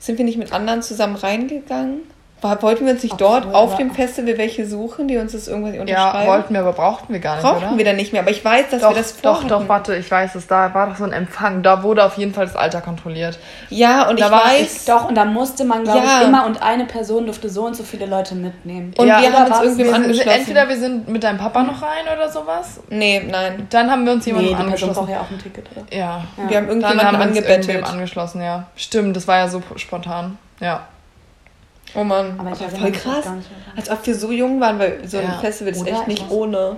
Sind 0.00 0.18
wir 0.18 0.24
nicht 0.24 0.38
mit 0.38 0.52
anderen 0.52 0.82
zusammen 0.82 1.16
reingegangen? 1.16 2.02
Wollten 2.42 2.84
wir 2.84 2.92
uns 2.92 3.02
nicht 3.02 3.14
Obwohl, 3.14 3.40
dort 3.40 3.54
auf 3.54 3.76
dem 3.78 3.90
Festival 3.90 4.36
welche 4.36 4.66
suchen, 4.66 5.08
die 5.08 5.16
uns 5.16 5.32
das 5.32 5.48
irgendwie 5.48 5.76
Ja, 5.76 5.80
unterschreiben? 5.80 6.26
wollten 6.28 6.52
wir, 6.52 6.60
aber 6.60 6.74
brauchten 6.74 7.10
wir 7.14 7.20
gar 7.20 7.36
nicht, 7.36 7.42
Brauchten 7.42 7.64
oder? 7.68 7.78
wir 7.78 7.84
dann 7.86 7.96
nicht 7.96 8.12
mehr, 8.12 8.20
aber 8.20 8.30
ich 8.32 8.44
weiß, 8.44 8.68
dass 8.70 8.82
doch, 8.82 8.90
wir 8.90 8.96
das 8.96 9.16
doch, 9.16 9.36
vorhatten. 9.40 9.48
doch, 9.48 9.68
warte, 9.68 9.96
ich 9.96 10.10
weiß 10.10 10.34
es. 10.34 10.46
Da 10.46 10.74
war 10.74 10.88
doch 10.90 10.96
so 10.96 11.04
ein 11.04 11.14
Empfang. 11.14 11.62
Da 11.62 11.82
wurde 11.82 12.04
auf 12.04 12.18
jeden 12.18 12.34
Fall 12.34 12.44
das 12.44 12.54
Alter 12.54 12.82
kontrolliert. 12.82 13.38
Ja, 13.70 14.10
und 14.10 14.20
Da 14.20 14.26
ich 14.26 14.30
war 14.32 14.44
weiß. 14.44 14.84
Doch, 14.84 15.08
und 15.08 15.14
da 15.14 15.24
musste 15.24 15.64
man, 15.64 15.84
glaube 15.84 16.00
Ja. 16.00 16.20
ich, 16.20 16.28
immer 16.28 16.44
und 16.44 16.62
eine 16.62 16.84
Person 16.84 17.24
durfte 17.24 17.48
so 17.48 17.64
und 17.64 17.76
so 17.76 17.82
viele 17.82 18.04
Leute 18.04 18.34
mitnehmen. 18.34 18.92
Und 18.98 19.06
Ja, 19.06 19.22
wir 19.22 19.32
haben 19.32 19.50
uns 19.66 19.76
sind, 19.76 19.94
angeschlossen. 19.94 20.28
entweder 20.28 20.68
wir 20.68 20.76
sind 20.76 21.08
mit 21.08 21.24
deinem 21.24 21.38
Papa 21.38 21.62
noch 21.62 21.80
rein 21.80 22.04
oder 22.14 22.28
sowas. 22.30 22.78
Nee, 22.90 23.22
nein. 23.26 23.66
Dann 23.70 23.90
haben 23.90 24.04
wir 24.04 24.12
uns 24.12 24.26
nee, 24.26 24.32
jemandem 24.32 24.50
die 24.50 24.54
Person 24.56 24.66
angeschlossen. 24.90 24.94
braucht 25.00 25.10
ja 25.10 25.20
auch 25.22 25.30
ein 25.30 25.38
Ticket, 25.38 25.66
oder? 25.74 25.86
Ja. 25.96 25.98
Ja. 25.98 26.22
Wir 26.36 26.42
haben 26.42 26.50
Dann 26.50 26.68
irgendjemanden 26.68 27.06
haben 27.06 27.18
wir 27.20 27.26
uns 27.28 27.36
angebettet. 27.38 27.68
irgendwem 27.70 27.90
angeschlossen, 27.90 28.42
ja. 28.42 28.66
Stimmt, 28.76 29.16
das 29.16 29.26
war 29.26 29.38
ja 29.38 29.48
so 29.48 29.62
spontan. 29.76 30.36
Ja. 30.60 30.80
Oh 31.94 32.04
Mann, 32.04 32.34
Aber 32.38 32.50
ich 32.52 32.60
aber 32.60 32.70
voll 32.76 32.92
krass. 32.92 33.24
Als 33.76 33.90
ob 33.90 34.06
wir 34.06 34.14
so 34.14 34.32
jung 34.32 34.60
waren, 34.60 34.78
weil 34.78 35.06
so 35.06 35.18
ein 35.18 35.24
Ja. 35.24 35.38
Festival 35.38 35.72
ist 35.72 35.80
Oder? 35.82 35.90
echt 35.92 36.00
Ich 36.02 36.06
nicht 36.06 36.30
ohne. 36.30 36.76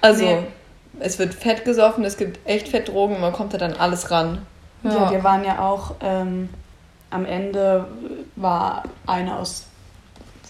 Also, 0.00 0.24
Nee. 0.24 0.38
es 1.00 1.18
wird 1.18 1.34
fett 1.34 1.64
gesoffen, 1.64 2.04
es 2.04 2.16
gibt 2.16 2.38
echt 2.48 2.68
fett 2.68 2.88
Drogen 2.88 3.16
und 3.16 3.20
man 3.20 3.32
kommt 3.32 3.52
da 3.54 3.58
dann 3.58 3.74
alles 3.74 4.10
ran. 4.10 4.38
Ja. 4.82 4.92
Ja. 4.92 5.10
wir 5.10 5.24
waren 5.24 5.44
ja 5.44 5.58
auch 5.58 5.94
ähm, 6.00 6.48
am 7.10 7.24
Ende 7.24 7.86
war 8.36 8.84
eine 9.06 9.36
aus 9.36 9.66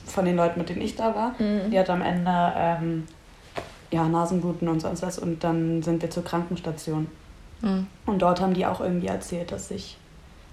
von 0.07 0.25
den 0.25 0.37
Leuten, 0.37 0.59
mit 0.61 0.69
denen 0.69 0.81
ich 0.83 0.97
da 0.97 1.15
war, 1.15 1.33
Mhm. 1.39 1.71
die 1.71 1.79
hat 1.79 1.89
am 1.91 2.03
Ende 2.03 2.53
ähm, 2.57 3.07
ja, 3.91 4.05
Nasenbluten 4.05 4.69
und 4.69 4.81
sonst 4.81 5.03
was 5.03 5.19
und 5.19 5.43
dann 5.45 5.83
sind 5.83 6.03
wir 6.03 6.11
zur 6.11 6.25
Krankenstation. 6.25 7.09
Mhm. 7.63 7.87
Und 8.07 8.21
dort 8.23 8.41
haben 8.41 8.55
die 8.55 8.67
auch 8.67 8.81
irgendwie 8.81 9.07
erzählt, 9.09 9.51
dass 9.51 9.71
ich, 9.71 9.97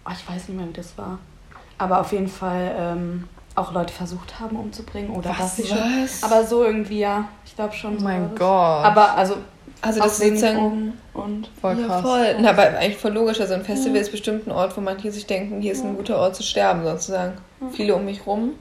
oh, 0.05 0.11
ich 0.13 0.27
weiß 0.29 0.47
nicht 0.49 0.57
mehr, 0.57 0.67
wie 0.67 0.73
das 0.73 0.97
war, 0.97 1.19
aber 1.77 1.99
auf 2.01 2.11
jeden 2.13 2.27
Fall 2.29 2.73
ähm, 2.77 3.27
auch 3.55 3.71
Leute 3.73 3.93
versucht 3.93 4.39
haben 4.39 4.57
umzubringen 4.57 5.11
oder 5.11 5.29
Was? 5.31 5.37
dass 5.37 5.55
sie 5.57 5.65
schon. 5.67 5.77
Was? 5.77 6.23
Aber 6.23 6.43
so 6.43 6.63
irgendwie, 6.63 6.99
ja, 6.99 7.25
ich 7.45 7.55
glaube 7.55 7.73
schon. 7.73 7.95
Oh 7.95 7.99
so 7.99 8.03
mein 8.03 8.29
das. 8.31 8.39
Gott. 8.39 8.85
Aber 8.85 9.15
also, 9.17 9.35
Also 9.81 10.01
das 10.01 10.19
ist 10.19 10.27
sozusagen... 10.27 10.57
Drogen 10.57 10.93
und 11.13 11.49
voll 11.61 11.79
Ja, 11.79 11.87
krass. 11.87 12.01
voll. 12.01 12.35
Na, 12.39 12.49
aber 12.49 12.63
eigentlich 12.63 12.97
voll 12.97 13.11
logisch. 13.13 13.39
Also 13.39 13.53
ein 13.53 13.63
Festival 13.63 13.97
ist 14.01 14.11
bestimmt 14.11 14.47
ein 14.47 14.51
Ort, 14.51 14.75
wo 14.75 14.81
manche 14.81 15.11
sich 15.11 15.25
denken, 15.25 15.61
hier 15.61 15.71
ist 15.71 15.83
ein 15.85 15.95
guter 15.95 16.17
Ort 16.17 16.35
zu 16.35 16.43
sterben, 16.43 16.83
sozusagen. 16.83 17.33
Viele 17.71 17.95
um 17.95 18.03
mich 18.05 18.25
rum. 18.27 18.51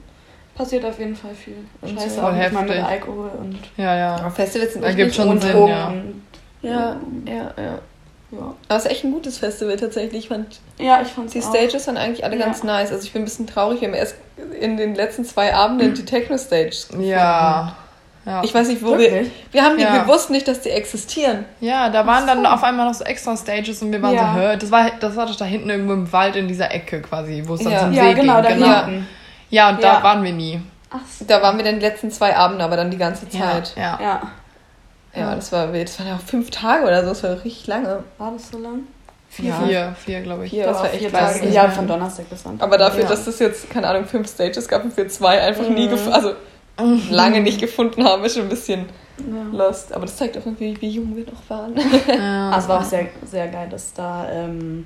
passiert 0.55 0.85
auf 0.85 0.97
jeden 0.99 1.15
Fall 1.17 1.35
viel. 1.35 1.57
Und 1.81 1.99
Scheiße, 1.99 2.15
so. 2.15 2.21
auch 2.21 2.31
mal 2.31 2.33
mit 2.33 2.53
heftig. 2.71 2.83
Alkohol 2.85 3.29
und 3.41 3.59
Ja, 3.75 3.95
ja. 3.97 4.15
Aber 4.15 4.31
Festivals 4.31 4.71
sind 4.73 4.83
Da 4.83 4.91
nicht 4.93 5.13
schon. 5.13 5.39
Sinn, 5.41 5.51
Drogen. 5.51 5.69
ja. 5.69 5.87
und- 5.87 6.21
Ja, 6.61 6.95
ja, 7.25 7.33
ja. 7.61 7.79
Ja. 8.37 8.53
Aber 8.67 8.77
es 8.77 8.85
ist 8.85 8.91
echt 8.91 9.03
ein 9.03 9.11
gutes 9.11 9.37
Festival 9.37 9.75
tatsächlich. 9.77 10.23
Ich 10.23 10.27
fand, 10.29 10.59
Ja, 10.77 11.01
ich 11.01 11.09
fand's 11.09 11.33
die 11.33 11.41
auch. 11.41 11.49
Stages 11.49 11.87
waren 11.87 11.97
eigentlich 11.97 12.23
alle 12.23 12.37
Ja. 12.37 12.45
ganz 12.45 12.63
nice. 12.63 12.91
Also 12.91 13.03
ich 13.05 13.13
bin 13.13 13.21
ein 13.21 13.25
bisschen 13.25 13.47
traurig, 13.47 13.81
wir 13.81 13.87
haben 13.87 13.95
erst 13.95 14.15
in 14.59 14.77
den 14.77 14.95
letzten 14.95 15.25
zwei 15.25 15.53
Abenden 15.53 15.93
die 15.93 16.05
Techno-Stage 16.05 16.69
gefunden. 16.87 17.03
Ja. 17.05 17.75
Ja. 18.25 18.43
Ich 18.43 18.55
weiß 18.55 18.67
nicht, 18.69 18.81
wo 18.83 18.91
wir... 18.97 19.11
Wirklich? 19.11 19.31
Wir, 19.51 19.63
haben 19.63 19.77
die, 19.77 19.83
Ja. 19.83 19.93
wir 19.93 20.07
wussten 20.07 20.33
nicht, 20.33 20.47
dass 20.47 20.59
die 20.61 20.71
existieren. 20.71 21.45
ja, 21.61 21.89
da 21.89 22.07
waren 22.07 22.25
dann 22.25 22.43
auf 22.47 22.63
einmal 22.63 22.87
noch 22.87 22.93
so 22.95 23.03
extra 23.03 23.37
Stages 23.37 23.83
und 23.83 23.91
wir 23.91 24.01
waren 24.01 24.15
Ja. 24.15 24.33
so, 24.33 24.39
hör, 24.39 24.57
das 24.57 24.71
war, 24.71 24.89
das 24.99 25.15
war 25.15 25.27
doch 25.27 25.35
da 25.35 25.45
hinten 25.45 25.69
irgendwo 25.69 25.93
im 25.93 26.11
Wald 26.11 26.35
in 26.35 26.47
dieser 26.47 26.71
Ecke 26.73 27.01
quasi, 27.03 27.43
wo 27.45 27.53
es 27.53 27.61
dann 27.61 27.71
Ja. 27.73 27.79
zum 27.81 27.93
Ja, 27.93 28.03
See 28.05 28.13
genau, 28.15 28.41
da 28.41 28.51
ging. 28.51 28.63
hinten. 28.65 29.07
Ja, 29.51 29.69
und 29.69 29.83
da 29.83 30.01
waren 30.01 30.23
wir 30.23 30.33
nie. 30.33 30.59
Ach 30.89 30.99
so. 31.07 31.25
Da 31.25 31.39
waren 31.43 31.55
wir 31.57 31.65
dann 31.65 31.75
die 31.75 31.85
letzten 31.85 32.09
zwei 32.09 32.35
Abende, 32.35 32.63
aber 32.63 32.75
dann 32.77 32.89
die 32.89 32.97
ganze 32.97 33.27
Ja, 33.29 33.51
Zeit. 33.51 33.73
ja. 33.77 33.99
Ja. 34.01 34.21
Ja, 35.15 35.35
das 35.35 35.51
war 35.51 35.71
wild. 35.73 35.87
Das 35.89 35.99
waren 35.99 36.07
ja 36.07 36.15
auch 36.15 36.19
fünf 36.21 36.49
Tage 36.51 36.83
oder 36.83 37.01
so. 37.03 37.09
Das 37.09 37.23
war 37.23 37.31
richtig 37.43 37.67
lange. 37.67 38.03
War 38.17 38.31
das 38.31 38.49
so 38.51 38.57
lang? 38.59 38.81
Vier, 39.29 39.49
Ja. 39.49 39.59
vier, 39.67 39.95
vier 40.05 40.21
glaube 40.21 40.45
ich. 40.45 40.51
Vier, 40.51 40.65
das 40.65 40.77
war 40.77 40.85
echt 40.85 40.99
vier 40.99 41.11
Tage. 41.11 41.47
Ja, 41.49 41.69
von 41.69 41.87
Donnerstag 41.87 42.29
bis 42.29 42.43
Sonntag. 42.43 42.65
Aber 42.65 42.77
dafür, 42.77 43.03
Ja. 43.03 43.09
dass 43.09 43.25
das 43.25 43.39
jetzt, 43.39 43.69
keine 43.69 43.87
Ahnung, 43.87 44.05
fünf 44.05 44.29
Stages 44.29 44.67
gab 44.67 44.83
und 44.83 44.95
wir 44.95 45.07
zwei 45.09 45.41
einfach 45.41 45.67
nie 45.67 45.87
Mhm. 45.87 45.89
gefunden, 45.91 46.13
also 46.13 46.33
lange 47.09 47.41
nicht 47.41 47.59
gefunden 47.59 48.03
haben, 48.05 48.23
ist 48.23 48.35
schon 48.35 48.43
ein 48.43 48.49
bisschen 48.49 48.85
Ja. 49.19 49.25
lost. 49.57 49.93
Aber 49.93 50.05
das 50.05 50.15
zeigt 50.17 50.37
auch 50.37 50.45
irgendwie, 50.45 50.75
wie 50.79 50.89
jung 50.89 51.15
wir 51.15 51.25
noch 51.25 51.49
waren. 51.49 51.73
Ja. 52.07 52.57
Es 52.57 52.67
war 52.67 52.79
auch 52.79 52.83
sehr, 52.83 53.07
sehr 53.25 53.47
geil, 53.47 53.67
dass 53.69 53.93
da, 53.93 54.29
ähm, 54.31 54.85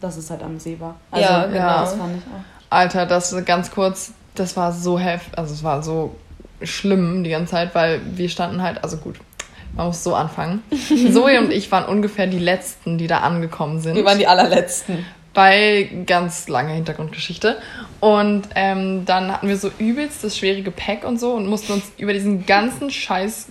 dass 0.00 0.16
es 0.16 0.30
halt 0.30 0.42
am 0.42 0.58
See 0.58 0.76
war. 0.80 0.96
Also, 1.10 1.24
Ja, 1.28 1.46
genau. 1.46 1.80
Das 1.80 1.94
fand 1.94 2.16
ich 2.16 2.22
auch. 2.24 2.70
Alter, 2.70 3.06
das 3.06 3.32
ist 3.32 3.46
ganz 3.46 3.70
kurz, 3.70 4.12
das 4.34 4.56
war 4.56 4.72
so 4.72 4.98
heftig, 4.98 5.36
also 5.38 5.54
es 5.54 5.62
war 5.64 5.82
so 5.82 6.14
schlimm 6.62 7.24
die 7.24 7.30
ganze 7.30 7.52
Zeit, 7.52 7.74
weil 7.74 8.00
wir 8.04 8.28
standen 8.28 8.62
halt, 8.62 8.82
also 8.84 8.96
gut, 8.98 9.16
man 9.78 9.86
muss 9.86 10.02
so 10.02 10.14
anfangen. 10.14 10.62
Zoe 11.12 11.38
und 11.38 11.52
ich 11.52 11.70
waren 11.70 11.84
ungefähr 11.84 12.26
die 12.26 12.40
Letzten, 12.40 12.98
die 12.98 13.06
da 13.06 13.18
angekommen 13.18 13.80
sind. 13.80 13.94
Wir 13.94 14.04
waren 14.04 14.18
die 14.18 14.26
allerletzten. 14.26 15.06
Bei 15.32 15.88
ganz 16.04 16.48
langer 16.48 16.72
Hintergrundgeschichte. 16.72 17.58
Und 18.00 18.42
ähm, 18.56 19.04
dann 19.04 19.32
hatten 19.32 19.46
wir 19.46 19.56
so 19.56 19.70
übelst 19.78 20.24
das 20.24 20.36
schwere 20.36 20.62
Gepäck 20.62 21.04
und 21.04 21.20
so 21.20 21.32
und 21.32 21.46
mussten 21.46 21.74
uns 21.74 21.84
über 21.96 22.12
diesen 22.12 22.44
ganzen 22.44 22.90
scheiß 22.90 23.46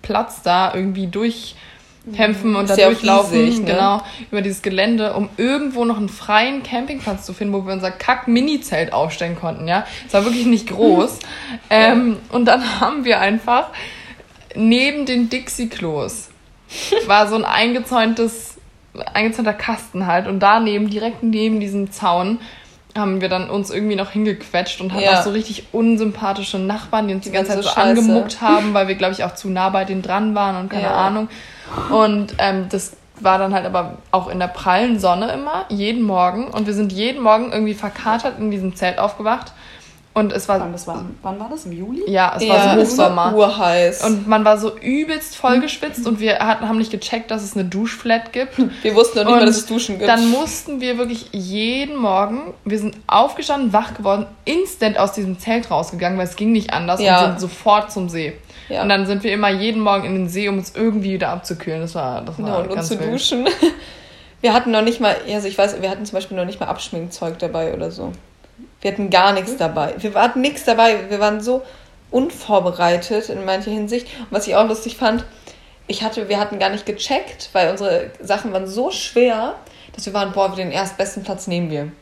Platz 0.00 0.40
da 0.40 0.72
irgendwie 0.72 1.08
durchkämpfen 1.08 2.56
und 2.56 2.70
da 2.70 2.76
durchlaufen. 2.76 3.38
riesig, 3.38 3.60
ne? 3.60 3.72
Genau, 3.72 4.02
über 4.30 4.40
dieses 4.40 4.62
Gelände, 4.62 5.12
um 5.12 5.28
irgendwo 5.36 5.84
noch 5.84 5.98
einen 5.98 6.08
freien 6.08 6.62
Campingplatz 6.62 7.26
zu 7.26 7.34
finden, 7.34 7.52
wo 7.52 7.66
wir 7.66 7.74
unser 7.74 7.90
Kack-Mini-Zelt 7.90 8.94
aufstellen 8.94 9.36
konnten, 9.38 9.68
ja. 9.68 9.84
Es 10.06 10.14
war 10.14 10.24
wirklich 10.24 10.46
nicht 10.46 10.68
groß. 10.68 11.18
ähm, 11.68 12.16
und 12.30 12.46
dann 12.46 12.80
haben 12.80 13.04
wir 13.04 13.20
einfach 13.20 13.68
neben 14.56 15.06
den 15.06 15.28
Dixie-Klos 15.28 16.28
war 17.06 17.28
so 17.28 17.36
ein 17.36 17.44
eingezäuntes, 17.44 18.56
eingezäunter 19.14 19.52
Kasten 19.54 20.06
halt 20.06 20.26
und 20.26 20.40
daneben, 20.40 20.90
direkt 20.90 21.22
neben 21.22 21.60
diesem 21.60 21.92
Zaun, 21.92 22.38
haben 22.96 23.20
wir 23.20 23.28
dann 23.28 23.50
uns 23.50 23.70
irgendwie 23.70 23.94
noch 23.96 24.10
hingequetscht 24.12 24.80
und 24.80 24.92
hatten 24.92 25.02
Ja. 25.04 25.20
auch 25.20 25.24
so 25.24 25.30
richtig 25.30 25.64
unsympathische 25.72 26.58
Nachbarn, 26.58 27.08
die 27.08 27.14
uns 27.14 27.24
die, 27.24 27.30
ganze 27.30 27.50
waren 27.50 27.56
Zeit 27.56 27.64
so 27.64 27.68
so 27.68 27.74
scheiße. 27.74 27.88
angemuckt 28.00 28.40
haben, 28.40 28.72
weil 28.74 28.88
wir, 28.88 28.94
glaube 28.94 29.12
ich, 29.12 29.22
auch 29.22 29.34
zu 29.34 29.48
nah 29.50 29.68
bei 29.68 29.84
denen 29.84 30.00
dran 30.02 30.34
waren 30.34 30.56
und 30.56 30.70
keine 30.70 30.84
Ja. 30.84 30.94
Ahnung. 30.94 31.28
Und 31.90 32.34
ähm, 32.38 32.66
das 32.70 32.96
war 33.20 33.38
dann 33.38 33.52
halt 33.54 33.66
aber 33.66 33.98
auch 34.12 34.28
in 34.28 34.38
der 34.38 34.48
prallen 34.48 34.98
Sonne 34.98 35.30
immer, 35.32 35.66
jeden 35.68 36.02
Morgen. 36.02 36.48
Und 36.48 36.66
wir 36.66 36.74
sind 36.74 36.92
jeden 36.92 37.22
Morgen 37.22 37.52
irgendwie 37.52 37.74
verkatert 37.74 38.38
in 38.38 38.50
diesem 38.50 38.74
Zelt 38.76 38.98
aufgewacht. 38.98 39.52
Und 40.16 40.32
es 40.32 40.48
war, 40.48 40.58
Wann, 40.60 40.72
das 40.72 40.86
war, 40.86 41.04
wann 41.20 41.38
war 41.38 41.50
das? 41.50 41.66
Im 41.66 41.72
Juli? 41.72 42.02
ja, 42.10 42.32
es 42.36 42.42
ja, 42.42 42.54
war 42.54 42.74
so 42.74 42.80
es 42.80 42.96
war 42.96 43.08
Hochsommer. 43.10 43.36
urheiß. 43.36 44.02
Und 44.04 44.26
man 44.26 44.46
war 44.46 44.56
so 44.56 44.74
übelst 44.78 45.36
vollgeschwitzt 45.36 46.06
und 46.06 46.20
wir 46.20 46.38
hatten, 46.38 46.66
haben 46.66 46.78
nicht 46.78 46.90
gecheckt, 46.90 47.30
dass 47.30 47.42
es 47.42 47.54
eine 47.54 47.66
Duschflat 47.66 48.32
gibt. 48.32 48.54
wir 48.82 48.94
wussten 48.94 49.18
noch 49.18 49.24
nicht 49.26 49.34
Und 49.34 49.40
mal, 49.40 49.44
dass 49.46 49.58
es 49.58 49.66
Duschen 49.66 49.98
gibt. 49.98 50.08
Dann 50.08 50.30
mussten 50.30 50.80
wir 50.80 50.96
wirklich 50.96 51.28
jeden 51.32 51.96
Morgen, 51.96 52.54
wir 52.64 52.78
sind 52.78 52.96
aufgestanden, 53.06 53.74
wach 53.74 53.92
geworden, 53.92 54.24
instant 54.46 54.98
aus 54.98 55.12
diesem 55.12 55.38
Zelt 55.38 55.70
rausgegangen, 55.70 56.16
weil 56.18 56.26
es 56.26 56.36
ging 56.36 56.50
nicht 56.50 56.72
anders 56.72 56.98
Ja. 57.02 57.18
und 57.20 57.26
sind 57.32 57.40
sofort 57.40 57.92
zum 57.92 58.08
See. 58.08 58.32
Ja. 58.70 58.80
Und 58.82 58.88
dann 58.88 59.04
sind 59.06 59.22
wir 59.22 59.34
immer 59.34 59.50
jeden 59.50 59.82
Morgen 59.82 60.06
in 60.06 60.14
den 60.14 60.28
See, 60.30 60.48
um 60.48 60.56
uns 60.56 60.72
irgendwie 60.74 61.12
wieder 61.12 61.28
abzukühlen. 61.28 61.82
Das 61.82 61.94
war, 61.94 62.22
das 62.22 62.38
war 62.38 62.46
Genau, 62.46 62.58
und 62.60 62.66
uns 62.68 62.74
ganz 62.74 62.88
zu 62.88 62.98
wild. 62.98 63.12
duschen. 63.12 63.46
Wir 64.40 64.52
hatten 64.52 64.70
noch 64.70 64.82
nicht 64.82 65.00
mal, 65.00 65.16
also 65.30 65.48
ich 65.48 65.56
weiß, 65.58 65.80
wir 65.80 65.90
hatten 65.90 66.04
zum 66.04 66.14
Beispiel 66.14 66.36
noch 66.36 66.44
nicht 66.44 66.60
mal 66.60 66.66
Abschminkzeug 66.66 67.38
dabei 67.38 67.74
oder 67.74 67.90
so. 67.90 68.12
Wir 68.80 68.92
hatten 68.92 69.10
gar 69.10 69.32
nichts 69.32 69.56
dabei. 69.56 69.94
Wir 69.98 70.14
hatten 70.14 70.40
nichts 70.40 70.64
dabei. 70.64 71.10
Wir 71.10 71.20
waren 71.20 71.40
so 71.40 71.62
unvorbereitet 72.10 73.28
in 73.28 73.44
mancher 73.44 73.70
Hinsicht. 73.70 74.06
Und 74.18 74.26
was 74.30 74.46
ich 74.46 74.54
auch 74.56 74.66
lustig 74.68 74.96
fand, 74.96 75.24
ich 75.88 76.02
hatte, 76.02 76.28
wir 76.28 76.38
hatten 76.40 76.58
gar 76.58 76.70
nicht 76.70 76.86
gecheckt, 76.86 77.50
weil 77.52 77.70
unsere 77.70 78.10
Sachen 78.20 78.52
waren 78.52 78.66
so 78.66 78.90
schwer, 78.90 79.54
dass 79.94 80.06
wir 80.06 80.14
waren, 80.14 80.32
boah, 80.32 80.54
den 80.54 80.70
erstbesten 80.72 81.22
Platz 81.22 81.46
nehmen 81.46 81.70
wir. 81.70 81.92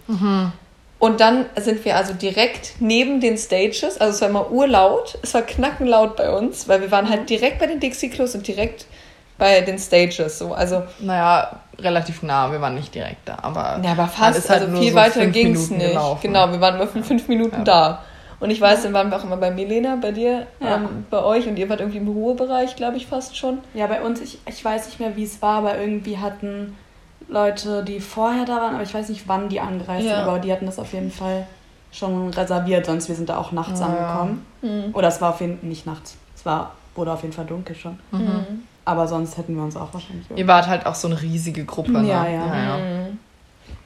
Und 0.98 1.20
dann 1.20 1.46
sind 1.56 1.84
wir 1.84 1.96
also 1.96 2.14
direkt 2.14 2.76
neben 2.80 3.20
den 3.20 3.36
Stages, 3.36 3.98
also 4.00 4.14
es 4.14 4.20
war 4.22 4.28
immer 4.28 4.50
urlaut, 4.50 5.18
es 5.22 5.34
war 5.34 5.42
knackenlaut 5.42 6.16
bei 6.16 6.30
uns, 6.30 6.66
weil 6.66 6.80
wir 6.80 6.90
waren 6.90 7.10
halt 7.10 7.28
direkt 7.28 7.58
bei 7.58 7.66
den 7.66 7.78
Dixie-Klos 7.78 8.34
und 8.34 8.46
direkt 8.48 8.86
bei 9.38 9.60
den 9.62 9.78
Stages. 9.78 10.38
So. 10.38 10.54
Also, 10.54 10.82
Naja, 11.00 11.60
relativ 11.78 12.22
nah, 12.22 12.50
wir 12.52 12.60
waren 12.60 12.74
nicht 12.74 12.94
direkt 12.94 13.28
da, 13.28 13.36
aber. 13.42 13.80
ja, 13.82 13.92
aber 13.92 14.06
fast, 14.06 14.48
halt 14.48 14.60
also 14.62 14.72
nur 14.72 14.80
viel 14.82 14.90
so 14.92 14.96
weiter 14.96 15.20
fünf 15.22 15.32
ging 15.32 15.54
es 15.54 15.70
nicht. 15.70 15.86
gelaufen. 15.88 16.20
Genau, 16.22 16.50
wir 16.52 16.60
waren 16.60 16.76
immer 16.76 16.86
für 16.86 17.02
fünf 17.02 17.26
Minuten 17.28 17.58
Ja. 17.58 17.64
da. 17.64 17.98
Und 18.40 18.50
ich 18.50 18.60
weiß, 18.60 18.82
dann 18.82 18.92
waren 18.92 19.10
wir 19.10 19.16
auch 19.16 19.24
immer 19.24 19.36
bei 19.38 19.50
Milena, 19.50 19.96
bei 20.00 20.12
dir, 20.12 20.46
Ja. 20.60 20.76
ähm, 20.76 21.06
bei 21.10 21.22
euch 21.22 21.46
und 21.48 21.56
ihr 21.58 21.68
wart 21.68 21.80
irgendwie 21.80 21.98
im 21.98 22.08
Ruhebereich, 22.08 22.76
glaube 22.76 22.96
ich, 22.96 23.06
fast 23.06 23.36
schon. 23.36 23.58
Ja, 23.74 23.86
bei 23.86 24.02
uns, 24.02 24.20
ich, 24.20 24.38
ich 24.46 24.62
weiß 24.64 24.86
nicht 24.86 25.00
mehr, 25.00 25.16
wie 25.16 25.24
es 25.24 25.40
war, 25.40 25.58
aber 25.58 25.78
irgendwie 25.78 26.18
hatten 26.18 26.76
Leute, 27.28 27.82
die 27.84 28.00
vorher 28.00 28.44
da 28.44 28.56
waren, 28.56 28.74
aber 28.74 28.82
ich 28.82 28.92
weiß 28.92 29.08
nicht, 29.08 29.26
wann 29.28 29.48
die 29.48 29.60
angereist 29.60 30.06
Ja. 30.06 30.16
sind, 30.16 30.28
aber 30.28 30.38
die 30.40 30.52
hatten 30.52 30.66
das 30.66 30.78
auf 30.78 30.92
jeden 30.92 31.10
Fall 31.10 31.46
schon 31.90 32.28
reserviert, 32.30 32.86
sonst 32.86 33.08
wir 33.08 33.14
sind 33.14 33.28
da 33.30 33.38
auch 33.38 33.52
nachts 33.52 33.80
Ja. 33.80 33.86
angekommen. 33.86 34.46
Mhm. 34.62 34.90
Oder 34.94 35.08
es 35.08 35.20
war 35.20 35.30
auf 35.30 35.40
jeden 35.40 35.58
Fall 35.60 35.68
nicht 35.68 35.86
nachts. 35.86 36.16
Es 36.36 36.44
war, 36.44 36.72
wurde 36.96 37.12
auf 37.12 37.22
jeden 37.22 37.32
Fall 37.32 37.46
dunkel 37.46 37.74
schon. 37.76 37.98
Mhm. 38.10 38.64
Aber 38.84 39.08
sonst 39.08 39.36
hätten 39.38 39.56
wir 39.56 39.62
uns 39.62 39.76
auch 39.76 39.92
wahrscheinlich. 39.94 40.26
Ihr 40.36 40.46
wart 40.46 40.66
halt 40.66 40.84
auch 40.86 40.94
so 40.94 41.08
eine 41.08 41.20
riesige 41.20 41.64
Gruppe, 41.64 41.92
ne? 41.92 42.08
Ja, 42.08 42.26
ja. 42.28 42.76
Mhm. 42.78 43.18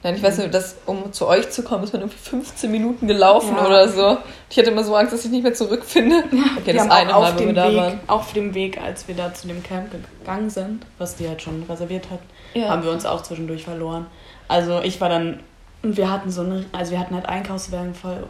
Nein, 0.01 0.15
ich 0.15 0.23
weiß 0.23 0.37
nicht, 0.37 0.53
dass, 0.53 0.77
um 0.85 1.11
zu 1.11 1.27
euch 1.27 1.49
zu 1.49 1.61
kommen, 1.63 1.83
ist 1.83 1.91
man 1.91 2.01
irgendwie 2.01 2.17
15 2.17 2.71
Minuten 2.71 3.07
gelaufen 3.07 3.55
Ja. 3.57 3.65
oder 3.65 3.87
so. 3.89 4.17
Ich 4.49 4.57
hatte 4.57 4.71
immer 4.71 4.83
so 4.83 4.95
Angst, 4.95 5.11
dass 5.11 5.25
ich 5.25 5.31
nicht 5.31 5.43
mehr 5.43 5.53
zurückfinde. 5.53 6.23
Okay, 6.57 6.67
wir 6.67 6.73
das 6.73 6.83
haben 6.83 6.91
eine 6.91 7.15
auch 7.15 7.21
Mal, 7.21 7.27
auf 7.31 7.35
wo 7.35 7.39
wir 7.39 7.45
dem, 7.47 7.55
da 7.55 7.69
Weg, 7.69 7.77
waren. 7.77 7.99
auf 8.07 8.33
dem 8.33 8.53
Weg, 8.53 8.81
als 8.81 9.07
wir 9.09 9.15
da 9.15 9.33
zu 9.33 9.47
dem 9.47 9.61
Camp 9.61 9.89
gegangen 9.91 10.49
sind, 10.49 10.85
was 10.99 11.15
die 11.15 11.27
halt 11.27 11.41
schon 11.41 11.63
reserviert 11.69 12.09
hat, 12.09 12.19
Ja. 12.53 12.69
haben 12.69 12.83
wir 12.83 12.91
uns 12.91 13.05
auch 13.05 13.23
zwischendurch 13.23 13.63
verloren. 13.65 14.05
Also 14.47 14.79
ich 14.81 15.01
war 15.01 15.09
dann, 15.09 15.41
und 15.83 15.97
wir 15.97 16.09
hatten 16.09 16.31
so 16.31 16.41
eine, 16.41 16.65
also 16.71 16.91
wir 16.91 16.99
hatten 16.99 17.15
halt 17.15 17.27
Einkaufswagen 17.27 17.93
voll 17.93 18.25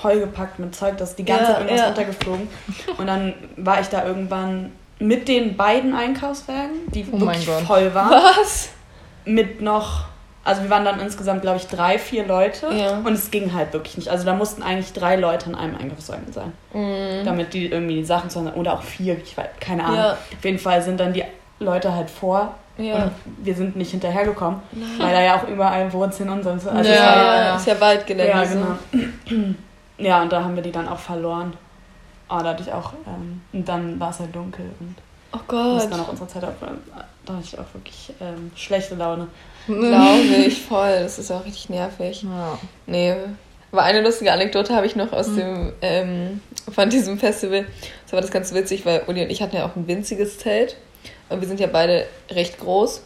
vollgepackt 0.00 0.58
mit 0.58 0.74
Zeug, 0.74 0.98
das 0.98 1.10
ist 1.10 1.18
die 1.18 1.24
ganze 1.24 1.44
Ja, 1.44 1.48
Zeit 1.52 1.58
irgendwas 1.60 1.80
ja. 1.80 1.86
runtergeflogen. 1.86 2.48
Und 2.98 3.06
dann 3.06 3.32
war 3.56 3.80
ich 3.80 3.86
da 3.88 4.04
irgendwann 4.04 4.72
mit 4.98 5.28
den 5.28 5.56
beiden 5.56 5.94
Einkaufswagen, 5.94 6.90
die 6.94 7.06
Oh 7.12 7.20
wirklich 7.20 7.46
voll 7.46 7.94
waren, 7.94 8.10
Was? 8.10 8.70
mit 9.24 9.60
noch, 9.60 10.04
also 10.44 10.62
wir 10.62 10.70
waren 10.70 10.84
dann 10.84 11.00
insgesamt, 11.00 11.42
glaube 11.42 11.58
ich, 11.58 11.66
drei, 11.66 11.98
vier 11.98 12.26
Leute. 12.26 12.68
Ja. 12.72 12.98
Und 12.98 13.12
es 13.12 13.30
ging 13.30 13.52
halt 13.52 13.72
wirklich 13.72 13.96
nicht. 13.98 14.08
Also 14.08 14.24
da 14.24 14.32
mussten 14.34 14.62
eigentlich 14.62 14.92
drei 14.92 15.16
Leute 15.16 15.50
in 15.50 15.54
einem 15.54 15.76
Einkaufswagen 15.76 16.32
sein 16.32 16.52
Mhm. 16.72 17.24
damit 17.24 17.52
die 17.54 17.66
irgendwie 17.66 17.96
die 17.96 18.04
Sachen 18.04 18.30
zu 18.30 18.38
oder 18.54 18.74
auch 18.74 18.82
vier, 18.82 19.18
ich 19.22 19.36
weiß, 19.36 19.48
keine 19.60 19.84
Ahnung. 19.84 19.96
Ja. 19.98 20.12
Auf 20.12 20.44
jeden 20.44 20.58
Fall 20.58 20.80
sind 20.82 20.98
dann 21.00 21.12
die 21.12 21.24
Leute 21.58 21.94
halt 21.94 22.08
vor 22.10 22.54
Ja. 22.78 22.96
und 22.96 23.10
wir 23.42 23.54
sind 23.54 23.76
nicht 23.76 23.90
hinterhergekommen, 23.90 24.60
weil 24.98 25.12
da 25.12 25.22
ja 25.22 25.36
auch 25.36 25.48
überall 25.48 25.90
Wurzeln 25.92 26.28
und 26.30 26.42
sonst 26.42 26.66
also 26.68 26.90
ja, 26.90 27.50
war 27.50 27.56
ist 27.56 27.66
ja 27.66 27.80
Waldgelände. 27.80 28.30
ja, 28.32 28.44
so. 28.46 28.58
genau. 29.28 29.54
Ja, 29.98 30.20
und 30.20 30.30
da 30.30 30.44
haben 30.44 30.54
wir 30.54 30.62
die 30.62 30.72
dann 30.72 30.88
auch 30.88 30.98
verloren. 30.98 31.54
Oh, 32.28 32.38
da 32.40 32.44
hatte 32.50 32.62
ich 32.62 32.72
auch, 32.72 32.92
ähm, 33.06 33.40
und 33.52 33.68
dann 33.68 34.00
war 34.00 34.10
es 34.10 34.18
halt 34.20 34.34
dunkel 34.34 34.66
und 34.80 34.94
Oh 35.32 35.38
Gott. 35.48 35.90
dann 35.90 36.00
auch 36.00 36.08
unsere 36.08 36.28
Zeit 36.28 36.44
aufräumen. 36.44 36.78
Da 37.24 37.34
hatte 37.34 37.44
ich 37.44 37.58
auch 37.58 37.74
wirklich 37.74 38.12
ähm, 38.20 38.50
schlechte 38.54 38.94
Laune. 38.94 39.28
Glaube 39.66 40.22
ich 40.46 40.62
voll. 40.62 41.00
Das 41.00 41.18
ist 41.18 41.30
auch 41.30 41.44
richtig 41.44 41.68
nervig. 41.68 42.22
Ja. 42.22 42.58
Nee. 42.86 43.14
Aber 43.72 43.82
eine 43.82 44.00
lustige 44.00 44.32
Anekdote 44.32 44.74
habe 44.74 44.86
ich 44.86 44.96
noch 44.96 45.12
aus 45.12 45.26
dem, 45.34 45.72
ähm, 45.82 46.40
von 46.72 46.88
diesem 46.88 47.18
Festival. 47.18 47.66
Das 48.04 48.12
war 48.12 48.20
das 48.20 48.30
ganz 48.30 48.54
witzig, 48.54 48.86
weil 48.86 49.02
Uli 49.08 49.22
und 49.22 49.30
ich 49.30 49.42
hatten 49.42 49.56
ja 49.56 49.66
auch 49.66 49.76
ein 49.76 49.86
winziges 49.86 50.38
Zelt. 50.38 50.76
Und 51.28 51.40
wir 51.40 51.48
sind 51.48 51.60
ja 51.60 51.66
beide 51.66 52.06
recht 52.30 52.58
groß. 52.58 53.02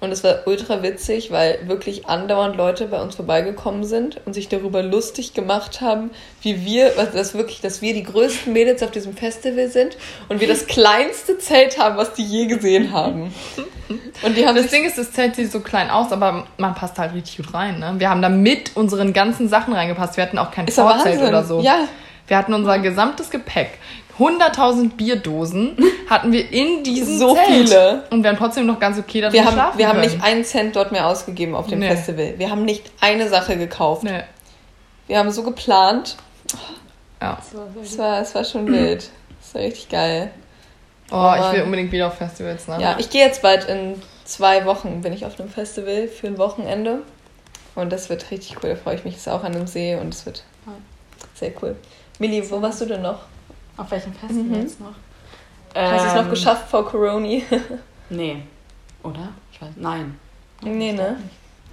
Und 0.00 0.12
es 0.12 0.24
war 0.24 0.46
ultra 0.46 0.82
witzig, 0.82 1.30
weil 1.30 1.58
wirklich 1.66 2.06
andauernd 2.06 2.56
Leute 2.56 2.86
bei 2.86 3.00
uns 3.02 3.16
vorbeigekommen 3.16 3.84
sind 3.84 4.18
und 4.24 4.32
sich 4.32 4.48
darüber 4.48 4.82
lustig 4.82 5.34
gemacht 5.34 5.82
haben, 5.82 6.10
wie 6.40 6.64
wir, 6.64 6.92
was 6.96 7.12
das 7.12 7.34
wirklich, 7.34 7.60
dass 7.60 7.82
wir 7.82 7.92
die 7.92 8.02
größten 8.02 8.52
Mädels 8.52 8.82
auf 8.82 8.90
diesem 8.90 9.14
Festival 9.14 9.68
sind 9.68 9.98
und 10.28 10.40
wir 10.40 10.48
das 10.48 10.66
kleinste 10.66 11.38
Zelt 11.38 11.78
haben, 11.78 11.98
was 11.98 12.14
die 12.14 12.24
je 12.24 12.46
gesehen 12.46 12.92
haben. 12.92 13.34
Und 14.22 14.36
die 14.36 14.46
haben 14.46 14.56
Das 14.56 14.68
Ding 14.68 14.84
ist, 14.84 14.96
das 14.96 15.12
Zelt 15.12 15.36
sieht 15.36 15.52
so 15.52 15.60
klein 15.60 15.90
aus, 15.90 16.12
aber 16.12 16.46
man 16.56 16.74
passt 16.74 16.98
halt 16.98 17.12
richtig 17.12 17.38
gut 17.38 17.52
rein. 17.54 17.78
Ne? 17.78 17.94
Wir 17.98 18.08
haben 18.08 18.22
da 18.22 18.28
mit 18.28 18.76
unseren 18.76 19.12
ganzen 19.12 19.48
Sachen 19.48 19.74
reingepasst. 19.74 20.16
Wir 20.16 20.24
hatten 20.24 20.38
auch 20.38 20.50
kein 20.50 20.68
Vorzelt 20.68 21.20
oder 21.20 21.44
so. 21.44 21.60
Ja, 21.60 21.88
Wir 22.26 22.38
hatten 22.38 22.54
unser 22.54 22.78
gesamtes 22.78 23.28
Gepäck. 23.28 23.70
100.000 24.20 24.90
Bierdosen 24.96 25.76
hatten 26.08 26.30
wir 26.32 26.52
in 26.52 26.84
diesem 26.84 27.18
So 27.18 27.34
Zelt. 27.34 27.46
viele. 27.48 28.04
Und 28.10 28.22
wir 28.22 28.30
haben 28.30 28.36
trotzdem 28.38 28.66
noch 28.66 28.78
ganz 28.78 28.98
okay 28.98 29.20
da 29.20 29.32
Wir 29.32 29.44
haben, 29.44 29.52
schlafen 29.54 29.78
wir 29.78 29.88
haben 29.88 30.00
können. 30.00 30.12
nicht 30.12 30.22
einen 30.24 30.44
Cent 30.44 30.76
dort 30.76 30.92
mehr 30.92 31.06
ausgegeben 31.06 31.54
auf 31.54 31.66
dem 31.66 31.78
Nee. 31.80 31.88
Festival. 31.88 32.34
Wir 32.38 32.50
haben 32.50 32.64
nicht 32.64 32.90
eine 33.00 33.28
Sache 33.28 33.56
gekauft. 33.56 34.04
Nee. 34.04 34.22
Wir 35.06 35.18
haben 35.18 35.30
so 35.30 35.42
geplant. 35.42 36.16
Ja. 37.20 37.38
Es 37.82 37.98
war, 37.98 38.20
es 38.20 38.34
war 38.34 38.44
schon 38.44 38.66
wild. 38.66 39.10
Es 39.42 39.54
war 39.54 39.62
richtig 39.62 39.88
geil. 39.88 40.30
Oh, 41.12 41.32
ich 41.36 41.42
will 41.52 41.58
Mann. 41.58 41.62
unbedingt 41.64 41.90
wieder 41.92 42.06
auf 42.06 42.14
Festivals. 42.14 42.68
Ne? 42.68 42.78
Ja, 42.80 42.96
ich 42.98 43.10
gehe 43.10 43.24
jetzt 43.24 43.42
bald 43.42 43.64
in 43.68 44.00
zwei 44.24 44.64
Wochen, 44.64 45.00
bin 45.02 45.12
ich 45.12 45.26
auf 45.26 45.40
einem 45.40 45.48
Festival 45.50 46.06
für 46.06 46.28
ein 46.28 46.38
Wochenende. 46.38 47.00
Und 47.74 47.90
das 47.92 48.08
wird 48.10 48.30
richtig 48.30 48.56
cool. 48.62 48.70
Da 48.70 48.76
freue 48.76 48.94
ich 48.96 49.04
mich. 49.04 49.14
Es 49.14 49.22
ist 49.22 49.28
auch 49.28 49.42
an 49.42 49.54
einem 49.54 49.66
See 49.66 49.96
und 49.96 50.14
es 50.14 50.24
wird 50.26 50.44
sehr 51.34 51.50
cool. 51.62 51.74
Milli, 52.18 52.48
wo 52.50 52.60
warst 52.62 52.80
du 52.80 52.84
denn 52.86 53.02
noch? 53.02 53.20
Auf 53.80 53.90
welchem 53.90 54.12
Festival 54.12 54.44
Mhm. 54.44 54.54
jetzt 54.60 54.80
noch? 54.80 54.92
Hast 55.74 56.04
du 56.04 56.08
es 56.08 56.14
noch 56.14 56.24
Ähm, 56.24 56.30
geschafft 56.30 56.68
vor 56.68 56.86
Corona? 56.86 57.40
Nee. 58.10 58.42
Oder? 59.04 59.28
Ich 59.52 59.62
weiß, 59.62 59.70
nein. 59.76 60.18
nee, 60.62 60.92
ne? 60.92 61.16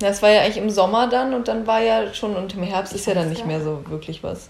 Ja, 0.02 0.10
es 0.10 0.22
war 0.22 0.30
ja 0.30 0.42
eigentlich 0.42 0.58
im 0.58 0.70
Sommer 0.70 1.08
dann 1.10 1.34
und 1.34 1.48
dann 1.48 1.66
war 1.66 1.80
ja 1.82 2.14
schon 2.14 2.36
und 2.36 2.54
im 2.54 2.62
Herbst 2.64 2.94
ist 2.94 3.08
ja 3.08 3.16
dann 3.16 3.30
nicht 3.30 3.46
mehr 3.46 3.60
so 3.60 3.84
wirklich 3.90 4.24
was. 4.24 4.50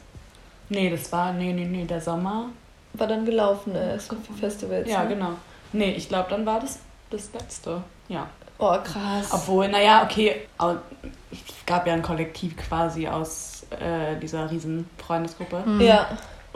Nee, 0.69 0.89
das 0.89 1.09
war, 1.13 1.31
nee, 1.31 1.53
nee, 1.53 1.63
nee, 1.65 1.85
der 1.85 2.01
Sommer. 2.01 2.49
War 2.93 3.07
dann 3.07 3.25
gelaufen, 3.25 3.71
ne? 3.73 3.93
Es 3.95 4.07
für 4.07 4.17
Festivals. 4.37 4.89
Ja, 4.89 5.03
ne? 5.03 5.09
genau. 5.09 5.29
Nee, 5.71 5.91
ich 5.91 6.09
glaube, 6.09 6.29
dann 6.29 6.45
war 6.45 6.59
das 6.59 6.79
das 7.09 7.31
letzte. 7.33 7.81
Ja. 8.09 8.27
Oh, 8.59 8.75
krass. 8.83 9.29
Obwohl, 9.31 9.69
naja, 9.69 10.03
okay, 10.03 10.41
es 11.31 11.39
gab 11.65 11.87
ja 11.87 11.93
ein 11.93 12.01
Kollektiv 12.01 12.57
quasi 12.57 13.07
aus 13.07 13.65
äh, 13.69 14.19
dieser 14.19 14.51
riesen 14.51 14.89
Freundesgruppe. 14.97 15.63
Hm. 15.63 15.79
Ja. 15.79 16.07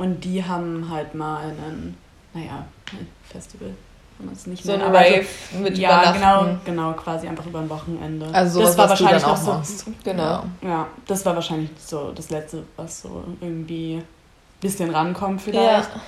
Und 0.02 0.22
die 0.22 0.44
haben 0.44 0.90
halt 0.90 1.14
mal 1.14 1.44
einen, 1.44 1.96
naja, 2.34 2.66
ein 2.92 3.08
Festival. 3.24 3.70
Kann 4.18 4.26
man 4.26 4.34
es 4.34 4.48
nicht 4.48 4.64
So 4.64 4.72
nennen, 4.72 4.82
ein 4.82 4.90
aber 4.90 5.00
Rave 5.00 5.28
mit 5.62 5.78
Ja, 5.78 6.12
genau, 6.12 6.58
genau, 6.66 6.94
quasi 6.94 7.28
einfach 7.28 7.46
über 7.46 7.60
ein 7.60 7.70
Wochenende. 7.70 8.28
Also 8.34 8.62
das 8.62 8.76
war 8.80 8.90
was 8.90 8.98
du 8.98 9.06
wahrscheinlich 9.06 9.24
dann 9.24 9.46
noch 9.46 9.60
auch 9.60 9.64
so. 9.64 9.92
Genau. 10.04 10.24
Ja. 10.24 10.44
Ja, 10.64 10.88
das 11.06 11.24
war 11.24 11.36
wahrscheinlich 11.36 11.70
so 11.78 12.12
das 12.14 12.32
letzte, 12.32 12.64
was 12.78 13.04
so 13.04 13.24
irgendwie 13.42 13.98
ein 13.98 14.04
bisschen 14.60 14.90
rankommt 14.90 15.40
vielleicht. 15.40 15.90
Ja. 15.94 16.02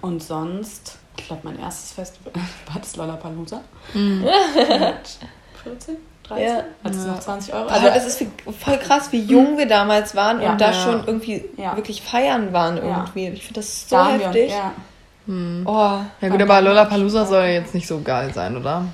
Und 0.00 0.22
sonst, 0.22 0.98
ich 1.16 1.26
glaube, 1.26 1.42
mein 1.42 1.58
erstes 1.58 1.90
Festival 1.90 2.32
war 2.72 2.80
das 2.80 2.94
Lollapalooza. 2.94 3.62
Mhm. 3.94 4.20
Mit 4.20 5.18
14, 5.64 5.96
13, 6.28 6.44
Ja. 6.46 6.62
als 6.82 6.96
es 6.96 7.04
Ja. 7.06 7.12
noch 7.12 7.20
20 7.20 7.54
Euro. 7.54 7.66
Also 7.68 7.86
das 7.86 8.06
ist 8.06 8.24
voll 8.60 8.76
krass, 8.78 9.12
wie 9.12 9.20
jung 9.22 9.56
wir 9.58 9.66
damals 9.68 10.14
waren 10.14 10.40
Ja. 10.42 10.52
und 10.52 10.60
da 10.60 10.66
Ja. 10.68 10.72
schon 10.72 11.02
irgendwie 11.06 11.44
Ja. 11.56 11.76
wirklich 11.76 12.02
feiern 12.02 12.52
waren 12.52 12.76
irgendwie. 12.78 13.28
Ich 13.28 13.42
finde 13.42 13.60
das 13.60 13.88
so 13.88 13.96
da 13.96 14.08
wir, 14.18 14.26
heftig. 14.26 14.50
ja, 14.50 14.72
Hm. 15.26 15.62
Oh, 15.66 15.98
Ja 16.20 16.28
gut, 16.28 16.42
aber 16.42 16.60
Lollapalooza 16.60 17.24
soll 17.24 17.44
jetzt 17.44 17.74
nicht 17.74 17.86
so 17.86 18.00
geil 18.02 18.30
sein, 18.34 18.56
oder? 18.56 18.84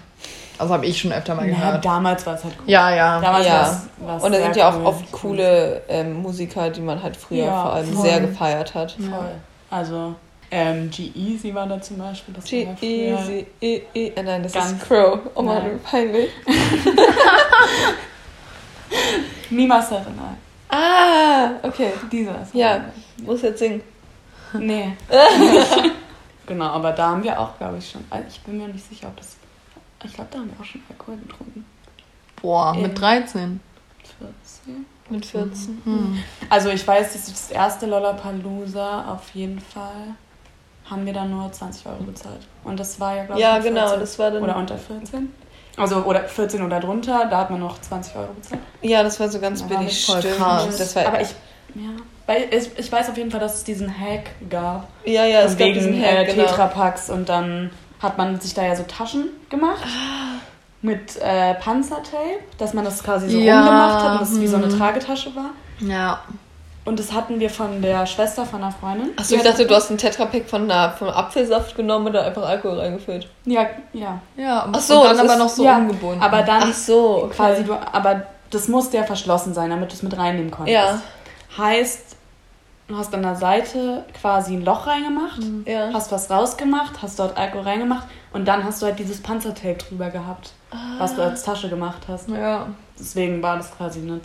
Also 0.58 0.74
habe 0.74 0.84
ich 0.86 1.00
schon 1.00 1.10
öfter 1.10 1.34
mal 1.34 1.48
ja, 1.48 1.56
gehört. 1.56 1.84
damals 1.84 2.24
war 2.26 2.34
es 2.34 2.44
halt 2.44 2.54
cool. 2.60 2.64
Ja, 2.70 2.90
ja. 2.94 3.20
Damals 3.20 3.46
Ja. 3.46 3.52
war's, 3.62 3.80
war's 3.98 4.22
und 4.24 4.32
da 4.34 4.38
sind 4.42 4.54
ja 4.56 4.68
auch 4.68 4.76
cool. 4.76 4.86
oft 4.86 5.10
coole 5.12 5.82
ähm, 5.88 6.20
Musiker, 6.22 6.68
die 6.70 6.82
man 6.82 7.02
halt 7.02 7.16
früher 7.16 7.46
Ja, 7.46 7.62
vor 7.62 7.72
allem 7.72 7.92
voll. 7.94 8.04
sehr 8.06 8.20
gefeiert 8.20 8.74
hat. 8.74 8.92
Voll. 8.92 9.30
Also, 9.70 10.14
ähm, 10.50 10.90
G-Easy 10.90 11.54
war 11.54 11.66
da 11.66 11.80
zum 11.80 11.98
Beispiel. 11.98 12.34
Das 12.34 12.44
war 12.50 12.58
ja 12.58 12.66
früher- 12.76 13.16
G-Easy, 13.16 13.46
e, 13.60 13.82
e, 13.94 14.06
äh, 14.08 14.22
nein, 14.22 14.42
das 14.42 14.52
Ganz- 14.52 14.72
ist 14.72 14.82
Crow. 14.88 15.20
Oh 15.34 15.42
Mann, 15.42 15.62
Nein. 15.62 15.80
peinlich. 15.82 16.30
Nima 19.50 19.82
Serenay. 19.82 20.34
Ah, 20.68 21.50
okay. 21.62 21.92
Dieser 22.10 22.42
ist 22.42 22.54
Ja, 22.54 22.84
muss 23.22 23.42
jetzt 23.42 23.58
singen. 23.58 23.82
Nee. 24.52 24.92
genau, 26.46 26.66
aber 26.66 26.92
da 26.92 27.10
haben 27.10 27.22
wir 27.22 27.38
auch, 27.38 27.56
glaube 27.58 27.78
ich, 27.78 27.88
schon. 27.90 28.04
also 28.10 28.26
Ich 28.28 28.40
bin 28.40 28.58
mir 28.58 28.68
nicht 28.68 28.88
sicher, 28.88 29.08
ob 29.08 29.16
das. 29.16 29.36
Ich 30.04 30.12
glaube, 30.14 30.30
da 30.32 30.38
haben 30.38 30.50
wir 30.50 30.60
auch 30.60 30.64
schon 30.64 30.82
Alkohol 30.88 31.16
getrunken. 31.18 31.64
Boah, 32.40 32.72
Ähm. 32.74 32.82
mit 32.82 33.00
13. 33.00 33.60
14. 34.62 34.86
Mit 35.08 35.26
14. 35.26 35.80
Hm. 35.84 36.18
Also 36.48 36.68
ich 36.70 36.86
weiß, 36.86 37.12
dass 37.12 37.26
das 37.26 37.50
erste 37.50 37.86
Lollapalooza 37.86 39.12
auf 39.12 39.30
jeden 39.34 39.60
Fall 39.60 40.14
haben 40.90 41.06
wir 41.06 41.12
dann 41.12 41.30
nur 41.30 41.50
20 41.50 41.86
Euro 41.86 42.02
bezahlt. 42.02 42.40
Und 42.64 42.78
das 42.80 42.98
war 42.98 43.16
ja, 43.16 43.24
glaube 43.24 43.40
ich, 43.40 43.46
Ja, 43.46 43.58
genau, 43.58 43.80
14. 43.82 44.00
das 44.00 44.18
war 44.18 44.30
dann. 44.30 44.42
Oder 44.42 44.56
unter 44.56 44.76
14. 44.76 45.32
Also, 45.76 45.96
oder 46.04 46.24
14 46.24 46.62
oder 46.62 46.80
drunter, 46.80 47.26
da 47.30 47.38
hat 47.38 47.50
man 47.50 47.60
noch 47.60 47.80
20 47.80 48.16
Euro 48.16 48.32
bezahlt. 48.34 48.60
Ja, 48.82 49.02
das 49.02 49.18
war 49.20 49.28
so 49.28 49.38
ganz 49.38 49.62
billig, 49.62 50.04
voll 50.04 50.18
stimmt. 50.18 50.36
krass. 50.36 50.76
Das 50.76 50.96
war, 50.96 51.06
Aber 51.06 51.20
ich, 51.20 51.28
ja, 51.74 51.90
weil 52.26 52.48
ich, 52.52 52.70
ich 52.76 52.90
weiß 52.92 53.08
auf 53.08 53.16
jeden 53.16 53.30
Fall, 53.30 53.40
dass 53.40 53.54
es 53.54 53.64
diesen 53.64 53.88
Hack 53.88 54.30
gab. 54.50 54.88
ja, 55.04 55.24
ja, 55.24 55.40
es 55.42 55.56
gab 55.56 55.72
diesen 55.72 56.02
äh, 56.02 56.06
Hack, 56.06 56.26
genau. 56.34 56.46
Tetrapacks 56.46 57.08
und 57.08 57.28
dann 57.28 57.70
hat 58.02 58.18
man 58.18 58.40
sich 58.40 58.52
da 58.54 58.64
ja 58.64 58.74
so 58.76 58.82
Taschen 58.82 59.28
gemacht. 59.48 59.82
Ah. 59.84 60.40
Mit 60.82 61.16
äh, 61.20 61.54
Panzertape, 61.54 62.40
dass 62.56 62.72
man 62.72 62.84
das 62.86 63.02
quasi 63.04 63.28
so 63.28 63.38
Ja, 63.38 63.58
rumgemacht 63.60 64.02
hat 64.02 64.12
und 64.12 64.20
das 64.22 64.40
wie 64.40 64.46
so 64.46 64.56
eine 64.56 64.66
hm. 64.66 64.78
Tragetasche 64.78 65.30
war. 65.36 65.50
Ja. 65.80 66.20
Und 66.90 66.98
das 66.98 67.12
hatten 67.12 67.38
wir 67.38 67.48
von 67.50 67.80
der 67.82 68.04
Schwester 68.04 68.44
von 68.44 68.60
einer 68.62 68.72
Freundin. 68.72 69.10
Achso, 69.16 69.36
ich 69.36 69.42
dachte, 69.42 69.64
du 69.64 69.72
hast 69.76 69.90
einen 69.90 69.98
Tetrapack 69.98 70.48
von 70.48 70.68
einer, 70.68 70.90
vom 70.90 71.06
Apfelsaft 71.08 71.76
genommen 71.76 72.08
und 72.08 72.14
da 72.14 72.22
einfach 72.22 72.42
Alkohol 72.42 72.80
reingefüllt. 72.80 73.28
Ja, 73.44 73.66
ja. 73.92 74.20
Ja, 74.36 74.68
Ach 74.72 74.80
so, 74.80 75.04
dann 75.04 75.12
das 75.12 75.20
aber 75.20 75.32
ist- 75.34 75.38
noch 75.38 75.48
so 75.48 75.64
ja, 75.64 75.76
umgebunden. 75.76 76.20
Aber 76.20 76.42
dann 76.42 76.64
Ach 76.64 76.74
so, 76.74 77.22
okay. 77.26 77.34
quasi 77.36 77.62
du, 77.64 77.74
aber 77.74 78.24
das 78.50 78.66
musste 78.66 78.96
ja 78.96 79.04
verschlossen 79.04 79.54
sein, 79.54 79.70
damit 79.70 79.90
du 79.92 79.94
es 79.94 80.02
mit 80.02 80.16
reinnehmen 80.18 80.50
konntest. 80.50 80.74
Ja, 80.74 81.00
Heißt, 81.56 82.16
du 82.88 82.96
hast 82.96 83.14
an 83.14 83.22
der 83.22 83.36
Seite 83.36 84.04
quasi 84.20 84.54
ein 84.54 84.64
Loch 84.64 84.88
reingemacht, 84.88 85.40
ja. 85.66 85.90
hast 85.92 86.10
was 86.10 86.28
rausgemacht, 86.28 87.00
hast 87.02 87.20
dort 87.20 87.36
Alkohol 87.38 87.62
reingemacht 87.68 88.08
und 88.32 88.48
dann 88.48 88.64
hast 88.64 88.82
du 88.82 88.86
halt 88.86 88.98
dieses 88.98 89.22
Panzertape 89.22 89.74
drüber 89.74 90.10
gehabt, 90.10 90.50
was 90.98 91.12
Ah. 91.12 91.14
du 91.14 91.22
als 91.22 91.44
Tasche 91.44 91.68
gemacht 91.68 92.02
hast. 92.08 92.28
ja. 92.30 92.66
Deswegen 92.98 93.40
war 93.42 93.56
das 93.58 93.70
quasi 93.76 94.00
eine 94.00 94.20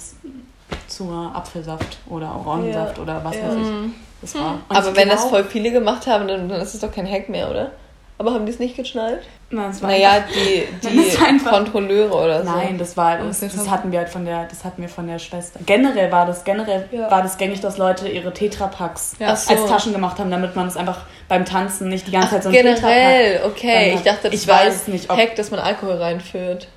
zur 0.88 1.32
Apfelsaft 1.36 1.97
oder 2.10 2.34
Orangensaft 2.36 2.99
oder 2.99 3.21
was 3.23 3.36
Ja. 3.36 3.47
weiß 3.47 3.54
ich. 3.56 3.62
Mhm. 3.62 3.93
Das 4.21 4.36
war. 4.36 4.54
Und 4.69 4.75
Aber 4.78 4.89
ich 4.89 4.95
wenn 4.95 5.10
das 5.10 5.19
glaub- 5.21 5.30
voll 5.32 5.43
viele 5.45 5.71
gemacht 5.71 6.08
haben, 6.08 6.28
dann, 6.28 6.47
dann 6.49 6.62
ist 6.62 6.73
es 6.73 6.80
doch 6.82 6.91
kein 6.91 7.10
Hack 7.10 7.30
mehr, 7.30 7.49
oder? 7.49 7.71
Aber 8.17 8.34
haben 8.34 8.45
die 8.45 8.51
es 8.54 8.60
nicht 8.60 8.78
geschnallt? 8.78 9.23
Nein, 9.49 9.67
das 9.71 9.82
war 9.82 9.89
Naja, 9.89 10.23
die, 10.34 10.63
Das 10.82 10.91
die 10.91 11.45
Kontrolleure 11.45 12.13
oder 12.13 12.45
so. 12.45 12.49
Nein, 12.49 12.78
das 12.78 12.95
war 12.95 13.17
das, 13.17 13.41
das 13.41 13.54
das 13.54 13.65
hat- 13.67 13.80
hatten 13.80 13.91
wir 13.91 13.99
halt 13.99 14.08
von 14.10 14.23
der 14.23 14.45
das 14.45 14.63
hatten 14.63 14.82
wir 14.82 14.88
von 14.88 15.06
der 15.06 15.19
Schwester. 15.19 15.60
Generell 15.65 16.10
war 16.13 16.25
das 16.25 16.45
generell 16.45 16.88
Ja. 16.91 17.12
war 17.12 17.21
das 17.21 17.38
gängig, 17.38 17.60
dass 17.60 17.78
Leute 17.78 18.08
ihre 18.08 18.34
Tetrapacks 18.34 19.15
Ja. 19.19 19.34
Ach 19.34 19.38
so. 19.38 19.54
als 19.54 19.65
Taschen 19.69 19.91
gemacht 19.91 20.17
haben, 20.17 20.32
damit 20.32 20.56
man 20.56 20.65
es 20.67 20.78
einfach 20.78 20.99
beim 21.28 21.43
Tanzen 21.43 21.89
nicht 21.89 22.08
die 22.08 22.12
ganze 22.12 22.30
Zeit 22.30 22.43
so 22.43 22.49
ein 22.49 22.54
Generell, 22.56 23.41
okay. 23.45 23.93
Ich 23.95 24.01
dachte, 24.04 24.30
das 24.30 24.34
ich 24.41 24.47
war 24.47 24.65
weiß 24.65 24.88
ein 24.88 24.93
nicht, 24.93 25.10
ob- 25.10 25.17
Hack, 25.17 25.36
dass 25.36 25.51
man 25.51 25.60
Alkohol 25.60 25.95
reinführt. 25.95 26.69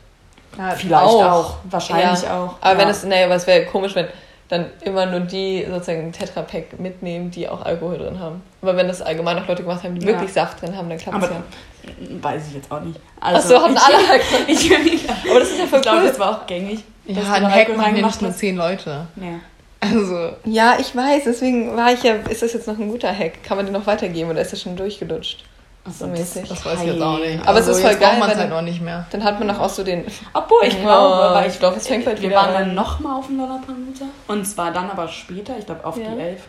Ja 0.56 0.70
Vielleicht 0.70 1.02
auch, 1.04 1.56
wahrscheinlich 1.70 2.22
Ja. 2.22 2.44
auch. 2.44 2.54
Aber 2.60 2.72
ja. 2.74 2.78
wenn 2.78 2.88
es, 2.88 3.04
naja, 3.04 3.26
aber 3.26 3.34
es 3.34 3.46
wäre 3.46 3.64
komisch, 3.66 3.94
wenn 3.94 4.06
dann 4.48 4.66
immer 4.80 5.04
nur 5.04 5.20
die 5.20 5.66
sozusagen 5.68 6.06
ein 6.06 6.12
Tetrapack 6.12 6.80
mitnehmen, 6.80 7.30
die 7.30 7.46
auch 7.48 7.62
Alkohol 7.66 7.98
drin 7.98 8.18
haben. 8.18 8.42
Aber 8.62 8.76
wenn 8.76 8.88
das 8.88 9.02
allgemein 9.02 9.38
auch 9.42 9.46
Leute 9.46 9.62
gemacht 9.62 9.82
haben, 9.84 9.94
die 9.98 10.06
Ja. 10.06 10.12
wirklich 10.12 10.32
Saft 10.32 10.62
drin 10.62 10.74
haben, 10.76 10.88
dann 10.88 10.96
klappt 10.98 11.18
es 11.18 11.24
aber 11.24 11.34
ja. 11.34 12.22
weiß 12.22 12.48
ich 12.48 12.54
jetzt 12.54 12.72
auch 12.72 12.80
nicht. 12.80 12.98
Ach 13.20 13.40
so, 13.42 13.60
haben 13.62 13.74
ich, 13.74 13.82
alle 13.82 13.96
ich, 14.46 15.04
Aber 15.30 15.40
das 15.40 15.50
ist 15.50 15.58
ja 15.58 15.66
voll 15.66 15.78
ich 15.80 15.82
glaube, 15.82 15.98
cool. 15.98 16.08
das 16.08 16.18
war 16.18 16.30
auch 16.42 16.46
gängig. 16.46 16.82
Ja, 17.06 17.32
ein 17.34 17.50
Hack 17.52 17.68
machen 17.68 17.78
ja 17.78 17.82
reingemacht 17.84 18.12
nicht 18.14 18.22
nur 18.22 18.32
zehn 18.32 18.56
Leute. 18.56 19.06
Nee. 19.16 19.34
Also, 19.80 20.30
Ja, 20.44 20.76
ich 20.80 20.94
weiß, 20.96 21.24
deswegen 21.26 21.76
war 21.76 21.92
ich 21.92 22.02
ja, 22.02 22.14
ist 22.28 22.42
das 22.42 22.52
jetzt 22.54 22.66
noch 22.66 22.78
ein 22.78 22.88
guter 22.88 23.14
Hack? 23.16 23.42
Kann 23.44 23.56
man 23.58 23.66
den 23.66 23.72
noch 23.74 23.86
weitergeben 23.86 24.30
oder 24.30 24.40
ist 24.40 24.52
das 24.52 24.62
schon 24.62 24.76
durchgelutscht? 24.76 25.44
So 25.90 26.06
mäßig. 26.06 26.48
das 26.48 26.64
weiß 26.64 26.80
ich 26.82 26.86
jetzt 26.88 27.02
auch 27.02 27.18
nicht. 27.18 27.40
Aber 27.46 27.58
es 27.58 27.66
also, 27.66 27.70
ist 27.72 27.80
voll 27.80 27.90
jetzt 27.90 28.00
geil, 28.00 28.08
braucht 28.10 28.20
man 28.20 28.28
es 28.30 28.34
weil 28.36 28.42
halt 28.42 28.52
dann- 28.52 28.58
auch 28.58 28.62
nicht 28.62 28.80
mehr. 28.82 29.06
Dann 29.10 29.24
hat 29.24 29.38
man 29.38 29.48
noch 29.48 29.60
auch 29.60 29.68
so 29.68 29.84
den. 29.84 30.04
Obwohl, 30.32 30.64
ich 30.64 30.74
Ja, 30.74 30.80
glaube, 30.80 31.14
aber 31.14 31.46
ich 31.46 31.52
ich 31.54 31.58
glaub, 31.58 31.76
es 31.76 31.86
fängt 31.86 32.04
bald 32.04 32.20
Wir 32.22 32.30
waren 32.32 32.48
an. 32.54 32.54
dann 32.54 32.74
nochmal 32.74 33.18
auf 33.18 33.26
dem 33.26 33.38
Lollapalooza. 33.38 34.04
Und 34.28 34.44
zwar 34.46 34.72
dann 34.72 34.90
aber 34.90 35.08
später, 35.08 35.58
ich 35.58 35.66
glaube 35.66 35.84
auf 35.84 35.96
Ja. 35.96 36.10
die 36.14 36.20
11. 36.20 36.42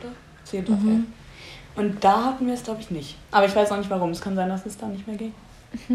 10. 0.43 0.63
auf 0.73 0.79
11. 0.83 1.03
Und 1.75 2.03
da 2.03 2.25
hatten 2.25 2.47
wir 2.47 2.53
es, 2.53 2.63
glaube 2.63 2.81
ich, 2.81 2.91
nicht. 2.91 3.15
Aber 3.31 3.45
ich 3.45 3.55
weiß 3.55 3.71
auch 3.71 3.77
nicht 3.77 3.89
warum. 3.89 4.09
Es 4.11 4.21
kann 4.21 4.35
sein, 4.35 4.49
dass 4.49 4.65
es 4.65 4.77
da 4.77 4.87
nicht 4.87 5.07
mehr 5.07 5.15
ging. 5.17 5.33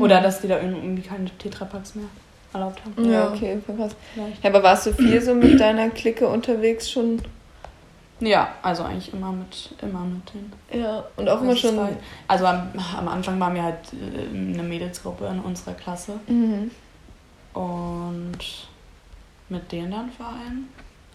Oder 0.01 0.21
dass 0.21 0.41
die 0.41 0.49
da 0.49 0.59
irgendwie 0.61 1.03
keine 1.03 1.27
Tetrapacks 1.39 1.95
mehr 1.97 2.05
erlaubt 2.53 2.81
haben. 2.85 3.05
Ja, 3.11 3.25
Ja. 3.25 3.29
okay. 3.29 3.59
Vielleicht. 3.67 3.97
Ja, 4.17 4.51
aber 4.51 4.63
warst 4.63 4.87
du 4.87 4.93
viel 4.95 5.21
so 5.21 5.35
mit 5.35 5.59
deiner 5.61 5.91
Clique 5.91 6.27
unterwegs 6.29 6.89
schon? 6.91 7.21
Ja, 8.27 8.49
also 8.63 8.85
eigentlich 8.85 9.13
immer 9.13 9.33
mit, 9.33 9.71
immer 9.83 10.01
mit 10.01 10.23
den. 10.33 10.53
Ja, 10.81 11.05
und 11.17 11.29
auch 11.29 11.41
immer 11.43 11.55
schon. 11.57 11.77
war- 11.77 11.89
Also 12.29 12.47
am, 12.47 12.69
am 12.97 13.09
Anfang 13.09 13.39
waren 13.41 13.55
wir 13.55 13.63
halt 13.63 13.79
äh, 13.93 14.29
eine 14.35 14.63
Mädelsgruppe 14.63 15.27
in 15.27 15.41
unserer 15.41 15.75
Klasse. 15.75 16.13
Mhm. 16.27 16.71
Und 17.53 18.39
mit 19.49 19.71
denen 19.73 19.91
dann 19.91 20.11
vor 20.11 20.27
allem. 20.27 20.69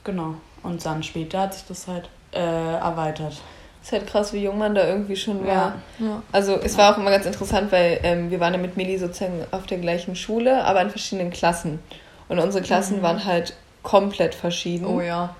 Genau. 0.04 0.36
Und 0.63 0.86
dann 0.86 1.04
später 1.04 1.41
hat 1.41 1.54
sich 1.54 1.65
das 1.67 1.88
halt 1.88 2.10
äh, 2.34 2.39
erweitert. 2.76 3.41
Ist 3.82 3.91
halt 3.93 4.08
krass, 4.08 4.34
wie 4.34 4.43
jung 4.43 4.58
man 4.58 4.76
da 4.76 4.86
irgendwie 4.86 5.15
schon 5.15 5.39
war. 5.45 5.76
Ja. 6.00 6.06
Ja. 6.06 6.24
Also 6.32 6.56
es 6.62 6.78
war 6.78 6.93
auch 6.93 6.98
immer 6.98 7.12
ganz 7.12 7.26
interessant, 7.26 7.72
weil 7.72 8.00
ähm, 8.04 8.30
wir 8.30 8.39
waren 8.39 8.54
ja 8.54 8.60
mit 8.60 8.76
Milli 8.78 8.98
sozusagen 8.98 9.45
auf 9.52 9.65
der 9.67 9.78
gleichen 9.78 10.15
Schule, 10.15 10.63
aber 10.65 10.82
in 10.82 10.89
verschiedenen 10.89 11.32
Klassen. 11.32 11.80
Und 12.28 12.39
unsere 12.39 12.63
Klassen 12.63 12.98
Mhm. 12.98 13.04
waren 13.04 13.26
halt 13.26 13.54
komplett 13.84 14.36
verschieden. 14.36 14.86
Oh 14.86 15.02
ja. 15.02 15.34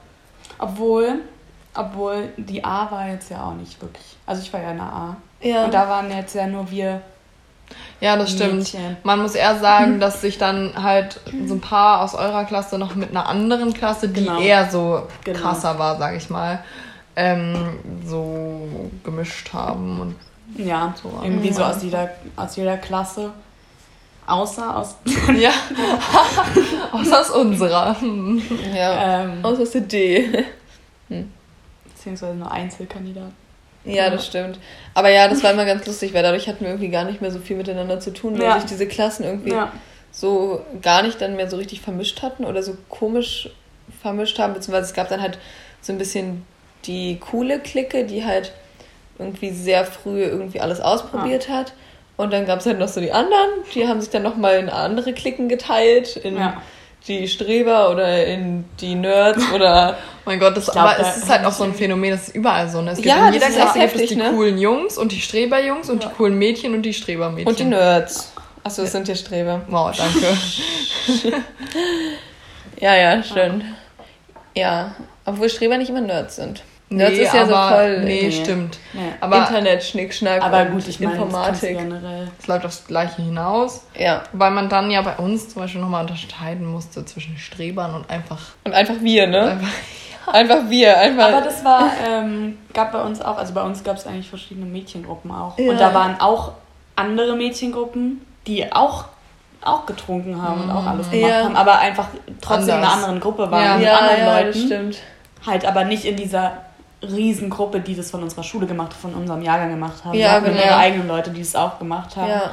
Obwohl, 0.58 1.20
obwohl 1.76 2.30
die 2.38 2.64
A 2.64 2.90
war 2.92 3.08
jetzt 3.10 3.30
ja 3.32 3.44
auch 3.44 3.54
nicht 3.54 3.82
wirklich. 3.82 4.04
Also 4.26 4.42
ich 4.42 4.52
war 4.54 4.62
ja 4.62 4.72
in 4.72 4.78
der 4.78 4.86
A. 4.86 5.18
Ja. 5.42 5.66
Und 5.66 5.74
da 5.74 5.88
waren 5.88 6.12
jetzt 6.12 6.36
ja 6.36 6.48
nur 6.48 6.70
wir 6.72 7.02
Ja, 8.02 8.16
das 8.18 8.32
stimmt. 8.32 8.56
Mädchen. 8.56 8.98
Man 9.04 9.22
muss 9.22 9.36
eher 9.36 9.58
sagen, 9.60 10.00
dass 10.02 10.22
sich 10.22 10.38
dann 10.38 10.74
halt 10.82 11.20
so 11.46 11.54
ein 11.56 11.62
paar 11.62 12.02
aus 12.02 12.16
eurer 12.16 12.44
Klasse 12.46 12.78
noch 12.78 12.96
mit 12.96 13.12
einer 13.12 13.28
anderen 13.28 13.74
Klasse, 13.74 14.10
die 14.10 14.24
Genau. 14.26 14.40
eher 14.40 14.70
so 14.70 15.04
Genau. 15.24 15.40
krasser 15.40 15.78
war, 15.80 15.98
sag 15.98 16.16
ich 16.16 16.30
mal, 16.30 16.60
ähm, 17.16 17.80
so 18.06 18.90
gemischt 19.04 19.54
haben. 19.54 20.00
Und 20.02 20.16
Ja, 20.66 20.94
So, 21.02 21.12
irgendwie 21.24 21.54
so 21.54 21.64
aus 21.64 21.84
jeder, 21.84 22.10
aus 22.36 22.56
jeder 22.56 22.78
Klasse. 22.78 23.32
Außer 24.26 24.76
aus. 24.78 24.96
ja, 25.38 25.52
außer 26.92 27.20
aus 27.22 27.30
unserer. 27.32 28.00
Hm. 28.00 28.42
ja. 28.76 29.22
Ähm, 29.24 29.40
Aus 29.44 29.60
aus 29.60 29.72
der 29.72 29.82
D. 29.82 30.46
beziehungsweise 32.00 32.36
nur 32.36 32.52
Einzelkandidaten. 32.52 33.34
Ja, 33.86 34.10
das 34.10 34.26
stimmt. 34.26 34.60
Aber 34.94 35.10
ja, 35.10 35.28
das 35.28 35.44
war 35.44 35.52
immer 35.52 35.66
ganz 35.66 35.86
lustig, 35.86 36.14
weil 36.14 36.24
dadurch 36.24 36.48
hatten 36.48 36.62
wir 36.62 36.70
irgendwie 36.70 36.90
gar 36.90 37.04
nicht 37.06 37.22
mehr 37.22 37.32
so 37.32 37.40
viel 37.40 37.58
miteinander 37.58 38.00
zu 38.00 38.12
tun, 38.12 38.34
weil 38.38 38.44
Ja. 38.46 38.60
sich 38.60 38.70
diese 38.70 38.88
Klassen 38.88 39.24
irgendwie 39.24 39.52
Ja. 39.52 39.72
so 40.12 40.64
gar 40.82 41.02
nicht 41.02 41.22
dann 41.22 41.36
mehr 41.36 41.50
so 41.50 41.58
richtig 41.58 41.82
vermischt 41.82 42.22
hatten 42.22 42.46
oder 42.46 42.62
so 42.64 42.76
komisch 42.90 43.50
vermischt 44.02 44.38
haben, 44.40 44.54
beziehungsweise 44.54 44.88
es 44.88 44.94
gab 44.94 45.10
dann 45.10 45.22
halt 45.22 45.40
so 45.82 45.92
ein 45.94 45.98
bisschen 45.98 46.46
die 46.86 47.18
coole 47.20 47.60
Clique, 47.60 48.06
die 48.06 48.24
halt 48.26 48.52
irgendwie 49.18 49.50
sehr 49.52 49.86
früh 49.86 50.24
irgendwie 50.24 50.62
alles 50.62 50.80
ausprobiert 50.80 51.50
hat. 51.50 51.74
Und 52.16 52.32
dann 52.32 52.46
gab 52.46 52.60
es 52.60 52.66
halt 52.66 52.80
noch 52.80 52.88
so 52.90 53.00
die 53.02 53.12
anderen, 53.14 53.50
die 53.74 53.88
haben 53.88 54.00
sich 54.02 54.10
dann 54.10 54.24
nochmal 54.24 54.56
in 54.58 54.70
andere 54.70 55.14
Cliquen 55.14 55.48
geteilt, 55.50 56.18
in 56.18 56.38
Ja. 56.38 56.62
Die 57.08 57.28
Streber 57.28 57.90
oder 57.92 58.26
in 58.26 58.66
die 58.80 58.96
Nerds 58.96 59.52
oder 59.52 59.98
mein 60.26 60.40
Gott, 60.40 60.56
das, 60.56 60.66
glaub, 60.66 60.86
aber 60.86 61.02
da 61.02 61.10
es 61.10 61.18
ist 61.18 61.30
halt 61.30 61.46
auch 61.46 61.52
so 61.52 61.64
ein 61.64 61.74
Phänomen, 61.76 62.12
das 62.12 62.28
ist 62.28 62.36
überall 62.36 62.70
so. 62.70 62.82
Ne? 62.82 62.92
Es 62.92 62.98
gibt 62.98 63.08
Ja, 63.08 63.28
in 63.28 63.34
jeder 63.34 63.48
Klasse 63.48 63.80
echt 63.80 63.94
gibt 63.94 63.96
es 63.96 64.02
heftig, 64.02 64.10
die 64.10 64.16
ne? 64.16 64.32
coolen 64.32 64.58
Jungs 64.58 64.98
und 64.98 65.12
die 65.12 65.22
Streberjungs 65.22 65.90
und 65.90 66.04
die 66.04 66.08
coolen 66.08 66.38
Mädchen 66.38 66.74
und 66.74 66.84
die 66.84 66.94
Strebermädchen. 66.94 67.48
Und 67.48 67.60
die 67.60 67.66
Nerds. 67.66 68.34
Achso, 68.64 68.82
das 68.82 68.92
sind 68.92 69.08
ja 69.08 69.16
Streber. 69.16 69.62
Wow, 69.70 69.96
danke. 69.96 70.38
Ja, 72.80 72.96
ja, 72.96 73.22
schön. 73.24 73.64
Ja, 74.56 74.96
obwohl 75.26 75.50
Streber 75.50 75.78
nicht 75.78 75.90
immer 75.90 76.02
Nerds 76.02 76.38
sind. 76.38 76.64
Nerds 76.92 77.18
nee, 77.18 77.24
ist 77.24 77.34
ja 77.36 77.44
aber, 77.44 77.70
so 77.70 77.76
voll 77.76 78.00
Nee, 78.04 78.22
Nee. 78.24 78.32
stimmt. 78.32 78.78
Nee. 78.94 79.02
Aber 79.22 79.38
Internet, 79.38 79.84
Schnickschnack 79.84 80.42
Aber 80.44 80.66
gut, 80.66 80.88
ich 80.88 81.00
meine, 81.00 81.14
das 81.18 81.24
Informatik. 81.24 81.78
generell. 81.78 82.32
es 82.40 82.48
läuft 82.48 82.66
aufs 82.66 82.88
Gleiche 82.88 83.22
hinaus. 83.22 83.86
Ja, 83.96 84.24
Weil 84.34 84.50
man 84.52 84.70
dann 84.70 84.90
ja 84.90 85.02
bei 85.04 85.16
uns 85.18 85.50
zum 85.50 85.62
Beispiel 85.62 85.82
nochmal 85.82 86.02
unterscheiden 86.02 86.66
musste 86.66 87.06
zwischen 87.06 87.38
Strebern 87.38 87.94
und 87.94 88.10
einfach. 88.10 88.40
und 88.64 88.74
einfach 88.74 88.96
wir, 89.02 89.28
ne? 89.28 89.42
einfach 89.52 89.68
Einfach 90.32 90.70
wir, 90.70 90.96
einfach. 90.98 91.28
Aber 91.30 91.42
das 91.42 91.64
war, 91.66 91.90
ähm, 92.08 92.58
gab 92.74 92.92
bei 92.92 93.02
uns 93.02 93.20
auch, 93.20 93.38
also 93.38 93.54
bei 93.54 93.64
uns 93.64 93.84
gab 93.84 93.98
es 93.98 94.06
eigentlich 94.06 94.30
verschiedene 94.30 94.66
Mädchengruppen 94.68 95.32
auch. 95.32 95.58
Ja. 95.58 95.72
Und 95.72 95.80
da 95.80 95.92
waren 95.94 96.20
auch 96.20 96.52
andere 96.96 97.36
Mädchengruppen, 97.36 98.24
die 98.46 98.72
auch, 98.72 99.06
auch 99.64 99.86
getrunken 99.88 100.40
haben 100.42 100.62
und 100.64 100.72
auch 100.72 100.86
alles 100.86 101.10
gemacht 101.10 101.32
Ja. 101.32 101.44
haben, 101.46 101.56
aber 101.56 101.80
einfach 101.80 102.08
trotzdem 102.42 102.66
in 102.70 102.74
einer 102.76 102.84
Anders. 102.84 102.94
anderen 103.04 103.20
Gruppe 103.22 103.50
waren 103.50 103.64
Ja. 103.64 103.76
mit 103.78 103.86
ja, 103.86 103.98
anderen 103.98 104.20
ja, 104.20 104.34
Leuten. 104.38 104.48
das 104.54 104.62
stimmt. 104.62 104.98
Halt 105.48 105.66
aber 105.66 105.86
nicht 105.86 106.06
in 106.06 106.16
dieser 106.16 106.52
Riesengruppe, 107.02 107.80
die 107.80 107.96
das 107.96 108.12
von 108.12 108.24
unserer 108.24 108.44
Schule 108.44 108.68
gemacht, 108.68 108.94
von 108.94 109.14
unserem 109.14 109.42
Jahrgang 109.42 109.70
gemacht 109.72 110.04
haben. 110.04 110.18
Ja, 110.18 110.40
genau. 110.40 110.58
ihre 110.58 110.76
eigenen 110.76 111.08
Leute, 111.08 111.30
die 111.32 111.42
es 111.42 111.56
auch 111.56 111.80
gemacht 111.80 112.16
haben. 112.16 112.30
Ja. 112.30 112.52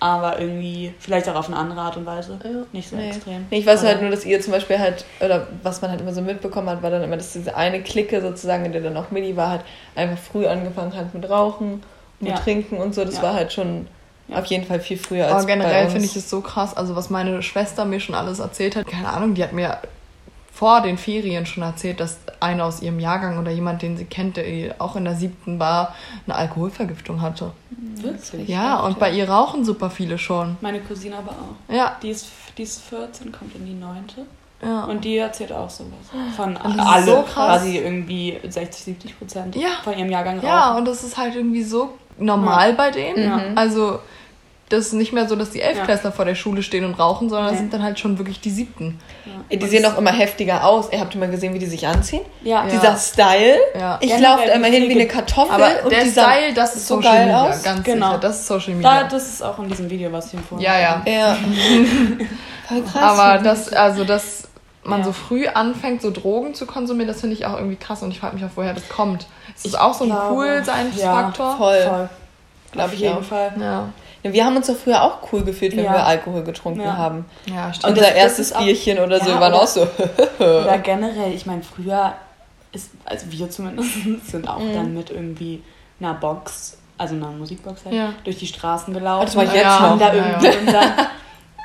Aber 0.00 0.38
irgendwie, 0.38 0.92
vielleicht 0.98 1.28
auch 1.28 1.36
auf 1.36 1.46
eine 1.46 1.56
andere 1.56 1.80
Art 1.80 1.96
und 1.96 2.04
Weise. 2.04 2.38
Ja. 2.42 2.50
Nicht 2.72 2.90
so 2.90 2.96
Nee. 2.96 3.08
extrem. 3.10 3.46
Nee, 3.50 3.58
ich 3.58 3.66
weiß 3.66 3.80
Oder- 3.80 3.90
halt 3.90 4.02
nur, 4.02 4.10
dass 4.10 4.24
ihr 4.26 4.40
zum 4.40 4.52
Beispiel 4.52 4.78
halt, 4.78 5.04
oder 5.20 5.46
was 5.62 5.80
man 5.80 5.90
halt 5.92 6.00
immer 6.00 6.12
so 6.12 6.20
mitbekommen 6.20 6.68
hat, 6.68 6.82
war 6.82 6.90
dann 6.90 7.02
immer, 7.02 7.16
dass 7.16 7.32
diese 7.32 7.56
eine 7.56 7.80
Clique 7.82 8.20
sozusagen, 8.20 8.64
in 8.66 8.72
der 8.72 8.82
dann 8.82 8.96
auch 8.96 9.10
Milli 9.10 9.36
war, 9.36 9.50
halt 9.50 9.60
einfach 9.94 10.18
früh 10.22 10.46
angefangen 10.46 10.94
hat 10.94 11.14
mit 11.14 11.30
Rauchen 11.30 11.82
und 12.20 12.26
Ja. 12.26 12.34
mit 12.34 12.42
Trinken 12.42 12.76
und 12.78 12.94
so. 12.94 13.04
Das 13.04 13.16
Ja. 13.16 13.22
war 13.22 13.34
halt 13.34 13.52
schon 13.52 13.86
Ja. 14.28 14.38
auf 14.40 14.46
jeden 14.46 14.66
Fall 14.66 14.80
viel 14.80 14.98
früher 14.98 15.26
Aber 15.26 15.36
als 15.36 15.46
bei 15.46 15.52
generell 15.52 15.88
finde 15.88 16.04
ich 16.04 16.16
es 16.16 16.28
so 16.28 16.40
krass, 16.42 16.76
also 16.76 16.96
was 16.96 17.08
meine 17.08 17.40
Schwester 17.42 17.84
mir 17.86 18.00
schon 18.00 18.14
alles 18.14 18.40
erzählt 18.40 18.76
hat, 18.76 18.86
keine 18.86 19.08
Ahnung, 19.08 19.34
die 19.34 19.42
hat 19.42 19.52
mir 19.52 19.78
vor 20.54 20.80
den 20.82 20.96
Ferien 20.98 21.46
schon 21.46 21.64
erzählt, 21.64 21.98
dass 21.98 22.18
einer 22.38 22.64
aus 22.64 22.80
ihrem 22.80 23.00
Jahrgang 23.00 23.38
oder 23.38 23.50
jemand, 23.50 23.82
den 23.82 23.96
sie 23.96 24.04
kennt, 24.04 24.36
der 24.36 24.76
auch 24.78 24.94
in 24.94 25.04
der 25.04 25.16
siebten 25.16 25.58
war, 25.58 25.94
eine 26.26 26.36
Alkoholvergiftung 26.36 27.20
hatte. 27.20 27.50
Wirklich? 27.96 28.48
Ja, 28.48 28.78
und 28.80 28.98
bei 29.00 29.10
ihr 29.10 29.28
rauchen 29.28 29.64
super 29.64 29.90
viele 29.90 30.16
schon. 30.16 30.56
Meine 30.60 30.80
Cousine 30.80 31.16
aber 31.18 31.32
auch. 31.32 31.74
Ja, 31.74 31.96
Die 32.02 32.10
ist, 32.10 32.28
die 32.56 32.62
ist 32.62 32.82
14, 32.84 33.32
kommt 33.32 33.54
in 33.56 33.66
die 33.66 33.74
9. 33.74 34.04
ja. 34.62 34.84
Und 34.84 35.04
die 35.04 35.16
erzählt 35.18 35.52
auch 35.52 35.68
sowas. 35.70 35.92
Von 36.36 36.56
alle 36.56 37.02
so 37.04 37.22
quasi 37.22 37.78
irgendwie 37.78 38.38
60, 38.48 38.84
70 38.84 39.18
Prozent 39.18 39.56
Ja. 39.56 39.68
von 39.82 39.98
ihrem 39.98 40.10
Jahrgang 40.10 40.40
Ja, 40.40 40.68
rauchen. 40.68 40.78
und 40.78 40.84
das 40.88 41.02
ist 41.02 41.16
halt 41.16 41.34
irgendwie 41.34 41.64
so 41.64 41.94
normal 42.16 42.74
bei 42.74 42.90
denen. 42.92 43.24
Ja. 43.24 43.40
Also, 43.56 43.98
das 44.70 44.86
ist 44.86 44.92
nicht 44.94 45.12
mehr 45.12 45.28
so, 45.28 45.36
dass 45.36 45.50
die 45.50 45.60
Elfklässler 45.60 46.10
vor 46.10 46.24
der 46.24 46.34
Schule 46.34 46.62
stehen 46.62 46.84
und 46.84 46.94
rauchen, 46.94 47.28
sondern 47.28 47.46
das 47.46 47.52
Nee. 47.54 47.58
sind 47.60 47.74
dann 47.74 47.82
halt 47.82 47.98
schon 47.98 48.18
wirklich 48.18 48.40
die 48.40 48.50
siebten. 48.50 48.98
Ey, 49.50 49.58
Die 49.58 49.66
sehen 49.66 49.84
auch 49.84 49.98
immer 49.98 50.10
heftiger 50.12 50.64
aus. 50.64 50.88
Ihr 50.90 51.00
habt 51.00 51.14
ihr 51.14 51.20
mal 51.20 51.30
gesehen, 51.30 51.52
wie 51.54 51.58
die 51.58 51.66
sich 51.66 51.86
anziehen? 51.86 52.22
Ja. 52.42 52.64
Ja. 52.64 52.70
Dieser 52.70 52.96
Style. 52.96 53.58
Ja. 53.78 53.98
Ich 54.00 54.18
laufe 54.18 54.46
da 54.46 54.52
immer 54.54 54.68
hin 54.68 54.88
wie 54.88 54.92
eine 54.94 55.06
Kartoffel. 55.06 55.54
Aber 55.54 55.84
und 55.84 55.92
der 55.92 56.06
Style, 56.06 56.54
das 56.54 56.76
ist 56.76 56.88
so 56.88 56.96
Social 56.96 57.12
geil 57.14 57.26
Media, 57.26 57.42
aus. 57.50 57.62
ganz 57.62 57.84
Genau. 57.84 58.06
sicher. 58.08 58.18
Das 58.20 58.40
ist 58.40 58.46
Social 58.46 58.74
Media. 58.74 59.02
Da, 59.02 59.08
das 59.08 59.28
ist 59.28 59.42
auch 59.42 59.58
in 59.58 59.68
diesem 59.68 59.90
Video, 59.90 60.10
was 60.12 60.28
ich 60.28 60.34
empfohlen 60.34 60.62
Ja, 60.62 60.78
ja. 60.80 60.88
habe. 60.96 61.10
Ja. 61.10 61.36
Voll 62.68 62.82
krass. 62.82 63.02
Aber 63.18 63.42
das, 63.42 63.72
also 63.72 64.04
dass 64.04 64.48
man 64.82 65.00
Ja. 65.00 65.04
so 65.06 65.12
früh 65.12 65.46
anfängt, 65.46 66.00
so 66.02 66.10
Drogen 66.10 66.54
zu 66.54 66.64
konsumieren, 66.66 67.08
das 67.08 67.20
finde 67.20 67.36
ich 67.36 67.44
auch 67.46 67.54
irgendwie 67.54 67.76
krass 67.76 68.02
und 68.02 68.10
ich 68.10 68.20
frage 68.20 68.36
mich 68.36 68.44
auch, 68.44 68.50
woher 68.54 68.72
das 68.74 68.88
kommt. 68.88 69.26
Es 69.54 69.64
ist 69.66 69.74
Ich 69.74 69.78
auch 69.78 69.94
so 69.94 70.04
ein 70.04 70.10
glaube, 70.10 70.34
Cool-Seinsfaktor. 70.34 71.56
voll. 71.56 71.82
Voll. 71.82 72.08
Glaub 72.72 72.86
Auf 72.86 72.92
ich 72.94 73.00
jeden 73.00 73.14
auch. 73.18 73.22
Fall. 73.22 73.52
Ja. 73.60 73.88
Ja, 74.24 74.32
wir 74.32 74.44
haben 74.44 74.56
uns 74.56 74.66
doch 74.66 74.74
früher 74.76 75.02
auch 75.02 75.18
cool 75.32 75.44
gefühlt, 75.44 75.76
wenn 75.76 75.84
Ja. 75.84 75.92
wir 75.92 76.04
Alkohol 76.06 76.42
getrunken 76.42 76.80
Ja. 76.80 76.96
haben. 76.96 77.26
ja, 77.46 77.66
Und 77.66 77.76
stimmt. 77.76 77.90
Unser 77.92 78.00
das- 78.02 78.10
das 78.10 78.18
erstes 78.18 78.52
auch- 78.54 78.60
Bierchen 78.64 78.98
oder 78.98 79.20
so 79.20 79.30
Ja, 79.30 79.40
waren 79.40 79.52
oder- 79.52 79.62
auch 79.62 79.66
so. 79.68 79.86
Oder 80.40 80.78
generell, 80.82 81.32
ich 81.32 81.46
meine, 81.46 81.62
früher 81.62 82.14
ist, 82.72 82.90
also 83.04 83.26
wir 83.30 83.48
zumindest, 83.50 83.90
sind 84.26 84.48
auch 84.48 84.58
Mhm. 84.58 84.72
dann 84.74 84.94
mit 84.94 85.10
irgendwie 85.10 85.62
einer 86.00 86.14
Box, 86.14 86.78
also 86.98 87.14
einer 87.14 87.28
Musikbox 87.28 87.84
halt, 87.84 87.94
Ja. 87.94 88.12
durch 88.24 88.38
die 88.38 88.46
Straßen 88.46 88.92
gelaufen. 88.92 89.26
Das 89.26 89.36
war 89.36 89.44
jetzt 89.44 89.54
Ja. 89.54 89.80
noch. 89.90 89.98
da 89.98 90.08
Ja, 90.08 90.14
irgendwie 90.14 90.46
ja. 90.46 90.52
unser. 90.60 90.82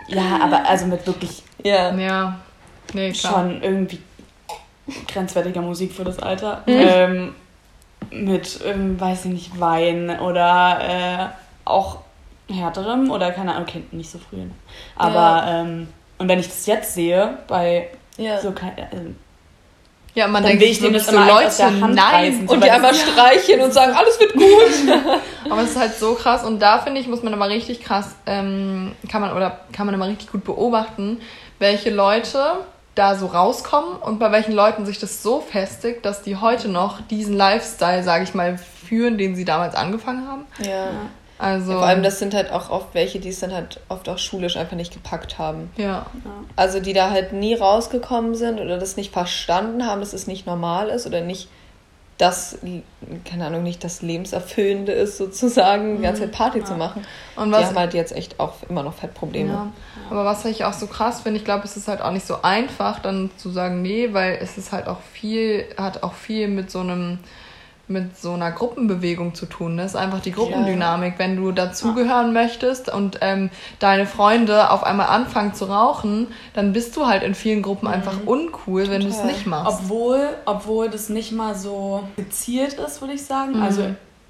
Ja, 0.08 0.40
aber 0.44 0.68
also 0.70 0.86
mit 0.86 1.08
wirklich 1.08 1.42
Ja. 1.64 1.96
Ja. 1.96 2.40
Nee, 2.94 3.12
klar. 3.14 3.34
schon 3.34 3.62
irgendwie 3.64 4.02
grenzwertiger 5.08 5.62
Musik 5.62 5.94
für 5.94 6.04
das 6.04 6.20
Alter. 6.20 6.64
Mhm. 6.66 6.74
Ähm, 6.78 7.36
mit, 8.12 8.60
ähm, 8.66 9.00
weiß 9.00 9.26
ich 9.26 9.32
nicht, 9.32 9.60
Wein 9.60 10.20
oder 10.20 10.80
äh, 10.82 11.26
auch 11.66 11.98
härterem 12.50 13.12
oder 13.12 13.32
keine 13.32 13.54
Ahnung, 13.54 13.68
okay, 13.68 13.84
nicht 13.92 14.10
so 14.12 14.18
früh. 14.18 14.38
ne? 14.38 14.52
Aber, 14.96 15.44
ähm, 15.48 15.88
und 16.18 16.28
wenn 16.28 16.40
ich 16.40 16.48
das 16.48 16.66
jetzt 16.66 16.94
sehe, 16.94 17.38
bei 17.48 17.90
ja. 18.18 18.40
so 18.40 18.52
kein, 18.52 18.78
äh, 18.78 18.86
Ja, 20.16 20.28
man 20.28 20.44
Dann 20.44 20.52
denkt 20.52 20.64
will 20.64 20.72
ich 20.72 20.82
wirklich 20.82 21.04
das 21.04 21.14
so, 21.14 21.18
immer 21.22 21.28
Leute, 21.28 21.64
Hand 21.82 21.96
nein. 21.96 22.26
reißen. 22.34 22.48
Und 22.50 22.64
die 22.64 22.70
einmal 22.72 22.94
streicheln 22.94 23.62
und 23.62 23.72
sagen, 23.74 23.94
alles 23.94 24.20
wird 24.20 24.34
gut. 24.34 25.00
Aber 25.50 25.62
es 25.62 25.70
ist 25.72 25.80
halt 25.80 25.96
so 25.96 26.16
krass 26.16 26.44
und 26.44 26.60
da 26.60 26.80
finde 26.80 27.00
ich, 27.00 27.08
muss 27.08 27.24
man 27.24 27.34
aber 27.34 27.50
richtig 27.50 27.82
krass, 27.82 28.16
ähm, 28.26 28.92
kann 29.10 29.22
man 29.22 29.34
oder 29.36 29.62
kann 29.72 29.86
man 29.86 29.96
immer 29.96 30.08
richtig 30.08 30.32
gut 30.32 30.44
beobachten, 30.44 31.22
welche 31.60 31.90
Leute 31.90 32.58
da 32.96 33.16
so 33.16 33.28
rauskommen 33.28 33.96
und 33.96 34.20
bei 34.20 34.32
welchen 34.32 34.52
Leuten 34.52 34.86
sich 34.86 35.00
das 35.00 35.24
so 35.24 35.40
festigt, 35.40 36.06
dass 36.06 36.22
die 36.22 36.36
heute 36.36 36.68
noch 36.68 37.00
diesen 37.02 37.36
Lifestyle, 37.38 38.04
sage 38.04 38.26
ich 38.26 38.34
mal, 38.34 38.58
führen, 38.58 39.18
den 39.18 39.36
sie 39.36 39.46
damals 39.46 39.74
angefangen 39.76 40.28
haben. 40.28 40.46
Ja. 40.60 40.88
Also 41.40 41.72
Vor 41.74 41.84
allem, 41.84 42.04
das 42.04 42.20
sind 42.20 42.34
halt 42.34 42.52
auch 42.52 42.70
oft 42.70 42.94
welche, 42.94 43.20
die 43.20 43.30
es 43.30 43.40
dann 43.40 43.54
halt 43.54 43.80
oft 43.88 44.08
auch 44.10 44.18
schulisch 44.18 44.58
einfach 44.58 44.76
nicht 44.76 44.94
gepackt 44.94 45.40
haben. 45.40 45.72
ja, 45.78 46.06
Also 46.58 46.80
die 46.82 46.94
da 46.94 47.10
halt 47.10 47.32
nie 47.34 47.56
rausgekommen 47.56 48.36
sind 48.36 48.60
oder 48.60 48.78
das 48.78 48.98
nicht 48.98 49.14
verstanden 49.14 49.86
haben, 49.86 50.02
dass 50.02 50.12
es 50.14 50.28
nicht 50.28 50.46
normal 50.46 50.90
ist 50.90 51.08
oder 51.08 51.22
nicht 51.22 51.48
das, 52.18 52.58
keine 53.24 53.46
Ahnung, 53.46 53.64
nicht 53.64 53.82
das 53.82 54.02
Lebenserfüllende 54.02 54.92
ist, 54.92 55.18
sozusagen, 55.18 55.96
die 55.98 56.04
ganze 56.04 56.24
Zeit 56.24 56.34
Party 56.34 56.62
zu 56.66 56.74
machen. 56.74 57.06
und 57.38 57.48
Die 57.48 57.54
was 57.54 57.68
haben 57.68 57.78
halt 57.78 57.94
jetzt 57.94 58.12
echt 58.14 58.42
auch 58.42 58.56
immer 58.68 58.84
noch 58.84 58.94
Fettprobleme. 58.94 59.50
Ja. 59.50 59.68
Aber 60.10 60.26
was 60.26 60.44
ich 60.44 60.66
auch 60.66 60.74
so 60.74 60.88
krass 60.88 61.22
finde, 61.22 61.40
ich 61.40 61.46
glaube, 61.46 61.64
es 61.64 61.78
ist 61.78 61.88
halt 61.88 62.02
auch 62.02 62.12
nicht 62.12 62.28
so 62.28 62.42
einfach, 62.42 63.00
dann 63.00 63.32
zu 63.38 63.50
sagen, 63.50 63.82
nee, 63.82 64.10
weil 64.12 64.38
es 64.42 64.58
ist 64.58 64.74
halt 64.74 64.88
auch 64.88 65.00
viel, 65.14 65.64
hat 65.78 66.04
auch 66.04 66.12
viel 66.14 66.50
mit 66.50 66.70
so 66.70 66.80
einem, 66.82 67.20
mit 67.90 68.18
so 68.18 68.34
einer 68.34 68.52
Gruppenbewegung 68.52 69.34
zu 69.34 69.46
tun. 69.48 69.78
Das 69.78 69.88
ist 69.92 69.96
einfach 69.96 70.20
die 70.22 70.32
Gruppendynamik. 70.32 71.16
Wenn 71.18 71.36
du 71.36 71.52
dazugehören 71.52 72.34
möchtest 72.34 72.94
und 72.94 73.18
ähm, 73.22 73.50
deine 73.80 74.06
Freunde 74.06 74.70
auf 74.70 74.84
einmal 74.84 75.08
anfangen 75.08 75.54
zu 75.56 75.66
rauchen, 75.66 76.28
dann 76.54 76.72
bist 76.72 76.96
du 76.96 77.08
halt 77.08 77.24
in 77.24 77.34
vielen 77.34 77.62
Gruppen 77.64 77.88
einfach 77.88 78.14
uncool, 78.26 78.90
wenn 78.90 79.02
du 79.02 79.08
es 79.08 79.16
Total. 79.18 79.32
nicht 79.32 79.48
machst. 79.48 79.80
Obwohl, 79.82 80.22
obwohl 80.46 80.90
das 80.90 81.10
nicht 81.10 81.32
mal 81.32 81.56
so 81.56 82.04
gezielt 82.16 82.74
ist, 82.74 83.02
würde 83.02 83.16
ich 83.16 83.26
sagen. 83.26 83.58
Mhm. 83.58 83.64
Also 83.64 83.84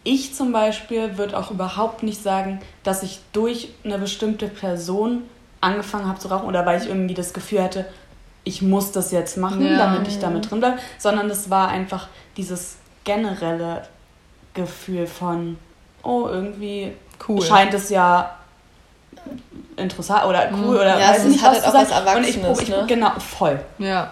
ich 0.05 0.34
zum 0.34 0.53
Beispiel 0.53 1.18
würde 1.18 1.38
auch 1.38 1.51
überhaupt 1.51 2.03
nicht 2.03 2.24
sagen, 2.24 2.62
dass 2.84 3.03
ich 3.03 3.20
durch 3.34 3.70
eine 3.84 3.97
bestimmte 3.99 4.47
Person 4.47 5.24
angefangen 5.62 6.07
habe 6.07 6.20
zu 6.20 6.30
rauchen 6.30 6.47
oder 6.47 6.66
weil 6.66 6.82
ich 6.82 6.88
irgendwie 6.88 7.14
das 7.14 7.34
Gefühl 7.34 7.62
hatte, 7.62 7.86
ich 8.45 8.62
muss 8.62 8.93
das 8.93 9.12
jetzt 9.12 9.38
machen, 9.38 9.62
Ja. 9.66 9.78
damit 9.78 10.07
ich 10.07 10.18
damit 10.20 10.49
drin 10.49 10.60
bleibe, 10.62 10.78
sondern 10.97 11.30
es 11.30 11.49
war 11.49 11.68
einfach 11.68 12.07
dieses 12.38 12.78
generelle 13.14 13.82
Gefühl 14.53 15.07
von, 15.07 15.57
oh, 16.03 16.28
irgendwie 16.30 16.93
Cool. 17.28 17.41
scheint 17.41 17.74
es 17.74 17.89
ja 17.89 18.36
interessant 19.78 20.26
oder 20.26 20.49
cool 20.53 20.76
oder 20.76 20.99
Ja, 20.99 21.10
weiß 21.10 21.18
es 21.20 21.24
ich 21.26 21.32
nicht, 21.34 21.43
hat 21.43 21.51
was 21.55 21.64
halt 21.74 21.91
auch 21.93 22.05
was 22.05 22.16
Und 22.18 22.24
ich, 22.24 22.62
ich, 22.64 22.70
ne? 22.70 22.86
Genau, 22.88 23.12
voll 23.20 23.60
Ja. 23.80 24.12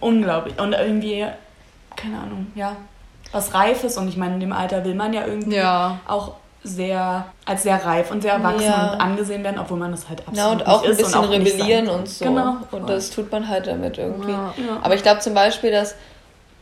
unglaublich. 0.00 0.58
Und 0.58 0.72
irgendwie, 0.72 1.26
keine 1.96 2.18
Ahnung, 2.18 2.46
ja, 2.54 2.76
was 3.32 3.52
Reifes. 3.54 3.96
Und 3.96 4.08
ich 4.08 4.16
meine, 4.16 4.34
in 4.34 4.40
dem 4.40 4.52
Alter 4.52 4.84
will 4.84 4.94
man 4.94 5.12
ja 5.12 5.26
irgendwie 5.26 5.56
Ja. 5.56 5.98
auch 6.06 6.32
sehr, 6.62 7.24
als 7.46 7.62
sehr 7.62 7.82
reif 7.84 8.10
und 8.10 8.20
sehr 8.22 8.34
erwachsen 8.34 8.64
Ja. 8.66 8.92
und 8.92 9.00
angesehen 9.00 9.42
werden, 9.44 9.58
obwohl 9.58 9.78
man 9.78 9.90
das 9.92 10.08
halt 10.08 10.20
absolut 10.26 10.36
Ja, 10.38 10.50
und 10.50 10.66
auch 10.66 10.80
nicht 10.82 10.84
ein 10.86 10.90
ist 10.92 10.96
bisschen 10.98 11.20
und 11.20 11.26
auch 11.26 11.30
rebellieren 11.32 11.88
und 11.88 12.08
so. 12.08 12.24
Genau. 12.24 12.56
Und 12.70 12.88
das 12.88 13.10
tut 13.10 13.30
man 13.32 13.48
halt 13.48 13.66
damit 13.66 13.96
irgendwie. 13.98 14.32
Ja. 14.32 14.52
Aber 14.82 14.94
ich 14.94 15.02
glaube 15.02 15.20
zum 15.20 15.34
Beispiel, 15.34 15.70
dass 15.70 15.94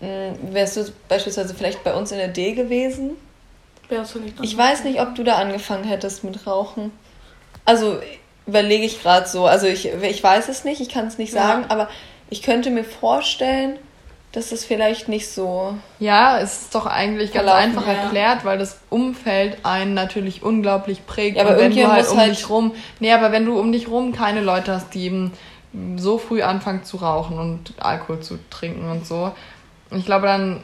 wärst 0.01 0.76
du 0.76 0.84
beispielsweise 1.09 1.55
vielleicht 1.55 1.82
bei 1.84 1.94
uns 1.94 2.12
in 2.12 2.18
der 2.18 2.28
D 2.28 2.53
gewesen. 2.53 3.12
Wärst 3.88 4.14
du 4.14 4.20
nicht 4.20 4.36
Ich 4.42 4.57
weiß 4.57 4.84
nicht, 4.84 5.01
ob 5.01 5.14
du 5.14 5.24
da 5.24 5.36
angefangen 5.36 5.84
hättest 5.84 6.24
mit 6.24 6.46
Rauchen. 6.46 6.92
Also 7.64 7.99
überlege 8.46 8.84
ich 8.84 9.03
gerade 9.03 9.26
so. 9.28 9.46
Also 9.46 9.66
ich, 9.66 9.86
ich 9.92 10.22
weiß 10.22 10.49
es 10.49 10.64
nicht, 10.64 10.80
ich 10.80 10.88
kann 10.88 11.07
es 11.07 11.18
nicht 11.18 11.32
Ja. 11.32 11.42
sagen, 11.42 11.64
aber 11.68 11.88
ich 12.30 12.42
könnte 12.42 12.70
mir 12.70 12.84
vorstellen, 12.84 13.78
dass 14.32 14.53
es 14.53 14.64
vielleicht 14.64 15.09
nicht 15.09 15.28
so. 15.28 15.74
Ja, 15.99 16.38
es 16.38 16.62
ist 16.62 16.74
doch 16.74 16.84
eigentlich 16.86 17.32
ganz 17.32 17.51
einfach 17.51 17.86
ja. 17.86 17.94
erklärt, 17.94 18.44
weil 18.44 18.59
das 18.59 18.78
Umfeld 18.90 19.57
einen 19.64 19.94
natürlich 19.94 20.42
unglaublich 20.42 21.07
prägt. 21.07 21.38
Ja, 21.38 21.44
aber 21.44 21.53
und 21.53 21.59
wenn 21.59 21.74
du 21.74 21.88
halt 21.88 22.05
muss 22.05 22.12
um 22.12 22.18
halt- 22.18 22.30
dich 22.32 22.49
rum, 22.51 22.74
nee, 23.01 23.12
aber 23.12 23.32
wenn 23.32 23.46
du 23.46 23.59
um 23.59 23.72
dich 23.72 23.88
rum 23.88 24.12
keine 24.12 24.42
Leute 24.42 24.74
hast, 24.74 24.92
die 24.94 25.05
eben 25.07 25.32
so 25.96 26.18
früh 26.18 26.42
anfangen 26.42 26.84
zu 26.84 26.99
rauchen 26.99 27.38
und 27.38 27.72
Alkohol 27.78 28.20
zu 28.20 28.38
trinken 28.51 28.90
und 28.90 29.07
so, 29.07 29.32
Ich 29.91 30.05
glaube, 30.05 30.26
dann 30.26 30.62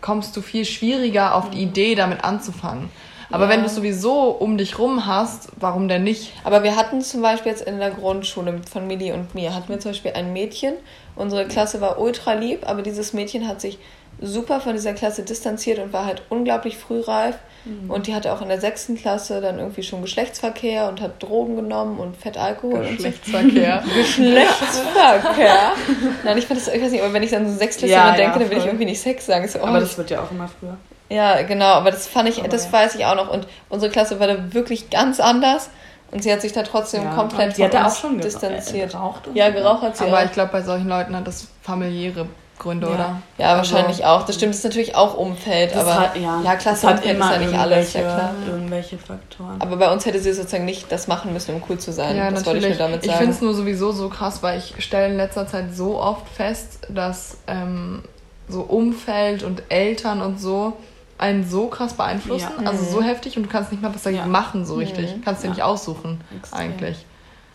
kommst 0.00 0.36
du 0.36 0.40
viel 0.40 0.64
schwieriger 0.64 1.34
auf 1.34 1.50
die 1.50 1.62
Idee, 1.62 1.94
damit 1.94 2.24
anzufangen. 2.24 2.90
Aber 3.32 3.48
wenn 3.48 3.60
du 3.60 3.66
es 3.66 3.76
sowieso 3.76 4.30
um 4.30 4.58
dich 4.58 4.78
rum 4.78 5.06
hast, 5.06 5.50
warum 5.60 5.86
denn 5.86 6.02
nicht? 6.02 6.32
Aber 6.42 6.64
wir 6.64 6.74
hatten 6.74 7.00
zum 7.00 7.22
Beispiel 7.22 7.52
jetzt 7.52 7.62
in 7.62 7.78
der 7.78 7.90
Grundschule 7.90 8.60
von 8.70 8.88
Millie 8.88 9.14
und 9.14 9.34
mir, 9.36 9.54
hatten 9.54 9.68
wir 9.68 9.78
zum 9.78 9.92
Beispiel 9.92 10.12
ein 10.12 10.32
Mädchen. 10.32 10.74
Unsere 11.14 11.46
Klasse 11.46 11.80
war 11.80 12.00
ultra 12.00 12.32
lieb, 12.32 12.68
aber 12.68 12.82
dieses 12.82 13.12
Mädchen 13.12 13.46
hat 13.46 13.60
sich 13.60 13.78
super 14.20 14.60
von 14.60 14.72
dieser 14.72 14.94
Klasse 14.94 15.22
distanziert 15.22 15.78
und 15.78 15.92
war 15.92 16.06
halt 16.06 16.22
unglaublich 16.28 16.76
frühreif. 16.76 17.36
Mhm. 17.64 17.90
Und 17.90 18.06
die 18.06 18.14
hatte 18.14 18.32
auch 18.32 18.40
in 18.40 18.48
der 18.48 18.60
sechsten 18.60 18.96
Klasse 18.96 19.40
dann 19.40 19.58
irgendwie 19.58 19.82
schon 19.82 20.00
Geschlechtsverkehr 20.02 20.88
und 20.88 21.00
hat 21.00 21.22
Drogen 21.22 21.56
genommen 21.56 21.98
und 21.98 22.16
Fettalkohol. 22.16 22.86
Geschlechtsverkehr. 22.86 23.82
Und 23.84 23.90
so. 23.90 23.96
Geschlechtsverkehr. 23.98 25.72
Nein, 26.24 26.38
ich 26.38 26.46
fand 26.46 26.60
das, 26.60 26.68
ich 26.72 26.82
weiß 26.82 26.90
nicht, 26.90 27.02
aber 27.02 27.12
wenn 27.12 27.22
ich 27.22 27.30
dann 27.30 27.48
so 27.50 27.56
Sechstklässler 27.56 27.96
Ja, 27.96 28.12
denke, 28.16 28.32
ja, 28.34 28.38
dann 28.38 28.50
will 28.50 28.58
ich 28.58 28.66
irgendwie 28.66 28.84
nicht 28.86 29.00
Sex 29.00 29.26
sagen. 29.26 29.46
So, 29.48 29.58
oh, 29.60 29.66
Aber 29.66 29.80
das 29.80 29.96
wird 29.98 30.10
ja 30.10 30.22
auch 30.22 30.30
immer 30.30 30.48
früher. 30.48 30.76
ja, 31.08 31.42
genau, 31.42 31.66
aber 31.66 31.90
das 31.90 32.06
fand 32.06 32.28
ich, 32.28 32.38
Aber 32.38 32.48
das 32.48 32.66
ja. 32.66 32.72
weiß 32.72 32.94
ich 32.94 33.04
auch 33.04 33.14
noch. 33.16 33.30
Und 33.30 33.46
unsere 33.68 33.90
Klasse 33.92 34.18
war 34.20 34.26
da 34.26 34.52
wirklich 34.54 34.90
ganz 34.90 35.20
anders. 35.20 35.70
Und 36.12 36.24
sie 36.24 36.32
hat 36.32 36.40
sich 36.40 36.52
da 36.52 36.64
trotzdem 36.64 37.04
Ja, 37.04 37.14
komplett 37.14 37.56
die 37.56 37.62
hat 37.64 37.76
auch 37.76 37.94
schon 37.94 38.18
distanziert. 38.20 38.90
geraucht 38.92 39.28
Ja, 39.34 39.46
so. 39.48 39.52
geraucht 39.58 39.82
hat 39.82 39.96
sie 39.96 40.04
Aber 40.06 40.18
auch. 40.18 40.24
ich 40.24 40.32
glaube, 40.32 40.50
bei 40.50 40.62
solchen 40.62 40.88
Leuten 40.88 41.14
hat 41.14 41.26
das 41.26 41.46
familiäre 41.62 42.26
Gründe, 42.60 42.86
Ja. 42.86 42.94
oder? 42.94 43.22
Ja, 43.38 43.46
Also- 43.56 43.74
wahrscheinlich 43.74 44.04
auch. 44.04 44.24
Das 44.24 44.36
stimmt, 44.36 44.50
das 44.52 44.58
ist 44.58 44.64
natürlich 44.64 44.94
auch 44.94 45.14
Umfeld, 45.16 45.74
aber 45.74 45.94
hat, 45.98 46.16
ja, 46.16 46.40
ja, 46.42 46.52
das 46.54 46.62
Klasse 46.62 46.86
hat 46.86 46.96
Umfeld 46.98 47.10
ist 47.18 47.24
immer 47.24 47.32
ja 47.32 47.38
nicht 47.38 47.58
alles, 47.58 47.92
ja 47.94 48.00
klar. 48.02 48.30
irgendwelche 48.46 48.98
Faktoren. 48.98 49.56
Aber 49.60 49.76
bei 49.76 49.92
uns 49.92 50.06
hätte 50.06 50.20
sie 50.20 50.32
sozusagen 50.32 50.64
nicht 50.66 50.92
das 50.92 51.08
machen 51.08 51.32
müssen, 51.32 51.54
um 51.56 51.62
cool 51.68 51.78
zu 51.78 51.92
sein. 51.92 52.16
Ja, 52.16 52.30
das 52.30 52.46
wollte 52.46 52.58
ich 52.58 52.62
natürlich. 52.64 52.78
nur 52.78 52.86
damit 52.88 53.00
Ich 53.04 53.06
sagen. 53.10 53.18
finde 53.18 53.34
es 53.34 53.40
nur 53.40 53.54
sowieso 53.54 53.90
so 53.90 54.08
krass, 54.08 54.42
weil 54.42 54.58
ich 54.58 54.74
stelle 54.84 55.08
in 55.08 55.16
letzter 55.16 55.48
Zeit 55.48 55.74
so 55.74 55.98
oft 56.00 56.28
fest, 56.28 56.86
dass 56.88 57.38
ähm, 57.48 58.02
so 58.48 58.60
Umfeld 58.62 59.42
und 59.42 59.62
Eltern 59.68 60.20
und 60.22 60.40
so 60.40 60.74
einen 61.18 61.48
so 61.48 61.66
krass 61.68 61.94
beeinflussen. 61.94 62.48
Ja. 62.62 62.68
Also 62.70 62.82
Mhm. 62.84 62.88
so 62.88 63.02
heftig 63.02 63.36
und 63.36 63.42
du 63.44 63.48
kannst 63.48 63.70
nicht 63.72 63.82
mal 63.82 63.94
was 63.94 64.02
dagegen 64.02 64.30
machen, 64.30 64.64
so 64.64 64.74
richtig. 64.76 65.16
Mhm. 65.16 65.22
Kannst 65.24 65.42
dir 65.44 65.48
nicht 65.50 65.62
aussuchen, 65.62 66.20
Extrem. 66.36 66.60
eigentlich. 66.60 67.04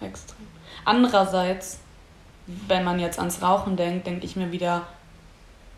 Extrem. 0.02 0.36
Andererseits, 0.86 1.80
wenn 2.48 2.84
man 2.84 3.00
jetzt 3.00 3.20
ans 3.20 3.42
Rauchen 3.42 3.76
denkt, 3.76 4.06
denke 4.08 4.26
ich 4.26 4.36
mir 4.36 4.52
wieder, 4.52 4.82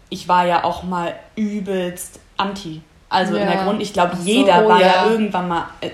ich 0.09 0.27
war 0.27 0.45
ja 0.45 0.63
auch 0.63 0.83
mal 0.83 1.15
übelst 1.35 2.19
anti. 2.37 2.81
Also 3.09 3.35
in 3.35 3.43
Ja. 3.43 3.51
der 3.53 3.63
Grund, 3.63 3.81
ich 3.81 3.93
glaube, 3.93 4.15
so, 4.17 4.23
jeder 4.23 4.67
war 4.67 4.81
ja. 4.81 4.87
ja. 4.87 5.09
irgendwann 5.09 5.47
mal, 5.47 5.65
äh, 5.81 5.91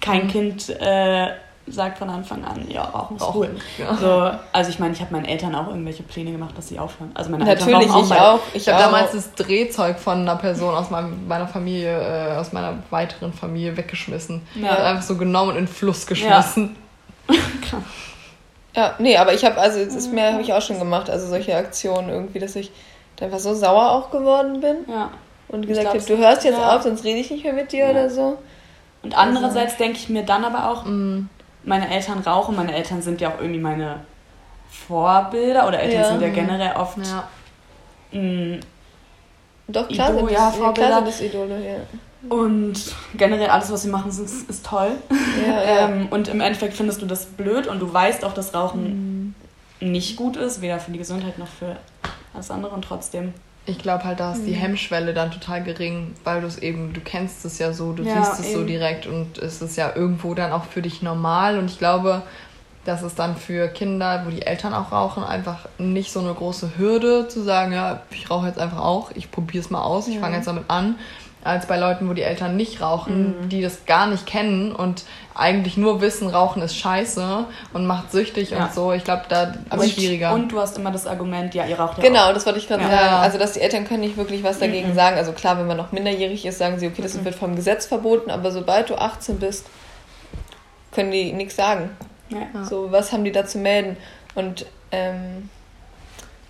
kein 0.00 0.24
Mhm. 0.24 0.28
Kind 0.30 0.68
äh, 0.80 1.28
sagt 1.68 1.98
von 1.98 2.08
Anfang 2.08 2.44
an, 2.44 2.64
ja, 2.70 2.82
Rauchen 2.84 3.16
ist 3.16 3.22
Rauchen, 3.22 3.40
cool. 3.40 3.56
ja. 3.76 3.96
So, 3.96 4.30
also 4.52 4.70
ich 4.70 4.78
meine, 4.78 4.94
ich 4.94 5.00
habe 5.00 5.12
meinen 5.12 5.24
Eltern 5.24 5.54
auch 5.54 5.66
irgendwelche 5.66 6.02
Pläne 6.04 6.30
gemacht, 6.32 6.56
dass 6.56 6.68
sie 6.68 6.78
aufhören. 6.78 7.10
Also 7.14 7.28
meine 7.30 7.44
Natürlich, 7.44 7.74
Eltern 7.74 7.90
rauchen 7.90 8.04
ich 8.06 8.20
auch. 8.20 8.40
Ich 8.54 8.68
habe 8.68 8.78
auch. 8.78 8.82
damals 8.84 9.12
das 9.12 9.34
Drehzeug 9.34 9.98
von 9.98 10.20
einer 10.20 10.36
Person 10.36 10.74
aus 10.74 10.90
meinem, 10.90 11.26
meiner 11.26 11.48
Familie, 11.48 11.90
äh, 12.34 12.36
aus 12.36 12.52
meiner 12.52 12.74
weiteren 12.90 13.32
Familie 13.32 13.76
weggeschmissen. 13.76 14.46
Ja. 14.54 14.76
Einfach 14.76 15.02
so 15.02 15.16
genommen 15.16 15.50
und 15.50 15.56
in 15.56 15.64
den 15.66 15.72
Fluss 15.72 16.06
geschmissen. 16.06 16.76
Ja, 17.28 17.78
nee, 18.98 19.16
aber 19.16 19.32
ich 19.34 19.44
habe, 19.44 19.58
also 19.58 19.82
das 19.84 19.94
ist 19.94 20.12
mir, 20.12 20.32
habe 20.32 20.42
ich 20.42 20.52
auch 20.52 20.60
schon 20.62 20.78
gemacht, 20.78 21.08
also 21.10 21.26
solche 21.28 21.56
Aktionen 21.56 22.08
irgendwie, 22.10 22.38
dass 22.38 22.56
ich 22.56 22.70
da 23.16 23.24
einfach 23.26 23.38
so 23.38 23.54
sauer 23.54 23.90
auch 23.92 24.10
geworden 24.10 24.60
bin 24.60 24.76
Ja. 24.88 25.10
und 25.48 25.66
gesagt 25.66 25.88
habe, 25.88 25.98
du 25.98 26.16
hörst 26.18 26.44
jetzt 26.44 26.58
ja. 26.58 26.76
auf, 26.76 26.82
sonst 26.82 27.04
rede 27.04 27.18
ich 27.20 27.30
nicht 27.30 27.44
mehr 27.44 27.54
mit 27.54 27.72
dir 27.72 27.84
Ja. 27.86 27.90
oder 27.90 28.10
so. 28.10 28.38
Und 29.02 29.16
andererseits 29.16 29.76
denke 29.76 29.98
ich 29.98 30.08
mir 30.08 30.24
dann 30.24 30.44
aber 30.44 30.70
auch, 30.70 30.84
Mm. 30.84 31.28
meine 31.64 31.90
Eltern 31.94 32.18
rauchen, 32.20 32.54
meine 32.56 32.74
Eltern 32.74 33.00
sind 33.02 33.20
ja 33.20 33.28
auch 33.30 33.40
irgendwie 33.40 33.60
meine 33.60 34.00
Vorbilder 34.70 35.66
oder 35.66 35.78
Eltern 35.80 36.00
Ja. 36.02 36.08
sind 36.08 36.22
ja 36.22 36.28
generell 36.28 36.76
oft 36.76 36.98
Ja. 36.98 37.28
mh, 38.12 38.58
Doch, 39.68 39.88
klar 39.88 40.10
Idol, 40.10 40.18
sind 40.20 40.30
ja, 40.30 40.46
das, 40.46 40.54
ja, 40.58 40.62
Vorbilder. 40.64 40.88
klar 40.88 40.96
sind 40.98 41.08
das 41.08 41.20
Idole, 41.22 41.66
ja. 41.66 41.76
Und 42.28 42.94
generell 43.16 43.48
alles, 43.48 43.70
was 43.70 43.82
sie 43.82 43.88
machen, 43.88 44.08
ist, 44.10 44.20
ist 44.20 44.66
toll. 44.66 44.92
Ja, 45.40 45.62
ja. 45.62 45.88
Ähm, 45.88 46.08
und 46.10 46.28
im 46.28 46.40
Endeffekt 46.40 46.74
findest 46.74 47.02
du 47.02 47.06
das 47.06 47.26
blöd 47.26 47.66
und 47.66 47.80
du 47.80 47.92
weißt 47.92 48.24
auch, 48.24 48.34
dass 48.34 48.54
Rauchen 48.54 49.34
Mhm. 49.80 49.90
nicht 49.92 50.16
gut 50.16 50.36
ist, 50.36 50.60
weder 50.62 50.78
für 50.80 50.90
die 50.90 50.98
Gesundheit 50.98 51.38
noch 51.38 51.48
für 51.48 51.76
alles 52.34 52.50
andere 52.50 52.72
und 52.74 52.82
trotzdem. 52.82 53.32
Ich 53.68 53.78
glaube 53.78 54.04
halt, 54.04 54.20
da 54.20 54.32
ist 54.32 54.42
Mhm. 54.42 54.46
die 54.46 54.52
Hemmschwelle 54.54 55.12
dann 55.12 55.30
total 55.32 55.62
gering, 55.64 56.14
weil 56.24 56.40
du 56.40 56.46
es 56.46 56.58
eben, 56.58 56.92
du 56.92 57.00
kennst 57.00 57.44
es 57.44 57.58
ja 57.58 57.72
so, 57.72 57.92
du 57.92 58.04
Ja, 58.04 58.22
siehst 58.22 58.40
es 58.40 58.52
so 58.52 58.58
eben. 58.60 58.68
direkt 58.68 59.06
und 59.06 59.38
es 59.38 59.60
ist 59.60 59.76
ja 59.76 59.92
irgendwo 59.94 60.34
dann 60.34 60.52
auch 60.52 60.64
für 60.64 60.82
dich 60.82 61.02
normal. 61.02 61.58
Und 61.58 61.70
ich 61.70 61.78
glaube, 61.78 62.22
das 62.84 63.02
ist 63.02 63.18
dann 63.18 63.36
für 63.36 63.66
Kinder, 63.66 64.22
wo 64.24 64.30
die 64.30 64.42
Eltern 64.42 64.72
auch 64.72 64.92
rauchen, 64.92 65.24
einfach 65.24 65.66
nicht 65.78 66.12
so 66.12 66.20
eine 66.20 66.32
große 66.32 66.78
Hürde 66.78 67.26
zu 67.26 67.42
sagen, 67.42 67.72
ja, 67.72 68.02
ich 68.12 68.30
rauche 68.30 68.46
jetzt 68.46 68.60
einfach 68.60 68.78
auch, 68.78 69.10
ich 69.16 69.32
probiere 69.32 69.64
es 69.64 69.70
mal 69.70 69.82
aus, 69.82 70.06
ich 70.06 70.16
Mhm. 70.16 70.20
fange 70.20 70.36
jetzt 70.36 70.46
damit 70.46 70.64
an, 70.68 70.94
als 71.44 71.66
bei 71.66 71.76
Leuten, 71.78 72.08
wo 72.08 72.12
die 72.12 72.22
Eltern 72.22 72.56
nicht 72.56 72.80
rauchen, 72.80 73.42
Mhm. 73.44 73.48
die 73.50 73.62
das 73.62 73.86
gar 73.86 74.08
nicht 74.08 74.26
kennen 74.26 74.72
und 74.72 75.04
eigentlich 75.34 75.76
nur 75.76 76.00
wissen, 76.00 76.28
Rauchen 76.28 76.60
ist 76.62 76.76
scheiße 76.76 77.44
und 77.72 77.86
macht 77.86 78.10
süchtig 78.10 78.50
Ja. 78.50 78.64
und 78.64 78.74
so. 78.74 78.92
Ich 78.92 79.04
glaube, 79.04 79.22
da 79.28 79.54
Aber 79.68 79.84
ist 79.84 79.90
es 79.90 79.94
schwieriger. 79.94 80.32
Und 80.32 80.50
du 80.50 80.58
hast 80.58 80.76
immer 80.76 80.90
das 80.90 81.06
Argument, 81.06 81.54
ja, 81.54 81.64
ihr 81.66 81.78
raucht 81.78 81.98
ja 81.98 82.02
Genau, 82.04 82.30
auch. 82.30 82.32
das 82.34 82.46
wollte 82.46 82.58
ich 82.58 82.66
gerade 82.66 82.82
Ja. 82.82 82.90
sagen. 82.90 83.14
Also, 83.22 83.38
dass 83.38 83.52
die 83.52 83.60
Eltern 83.60 83.86
können 83.86 84.00
nicht 84.00 84.16
wirklich 84.16 84.42
was 84.42 84.58
dagegen 84.58 84.90
Mhm. 84.90 84.94
sagen. 84.94 85.16
Also 85.18 85.32
klar, 85.32 85.56
wenn 85.58 85.66
man 85.68 85.76
noch 85.76 85.92
minderjährig 85.92 86.44
ist, 86.46 86.58
sagen 86.58 86.78
sie, 86.80 86.88
okay, 86.88 87.02
das 87.02 87.14
Mhm. 87.14 87.24
wird 87.26 87.34
vom 87.36 87.54
Gesetz 87.54 87.86
verboten, 87.86 88.30
aber 88.30 88.50
sobald 88.50 88.90
du 88.90 88.96
18 88.96 89.38
bist, 89.38 89.66
können 90.92 91.10
die 91.12 91.32
nichts 91.32 91.54
sagen. 91.56 91.90
Ja. 92.30 92.64
So, 92.64 92.90
was 92.90 93.12
haben 93.12 93.22
die 93.24 93.30
da 93.32 93.46
zu 93.46 93.58
melden? 93.58 93.96
Und 94.34 94.66
ähm, 94.90 95.48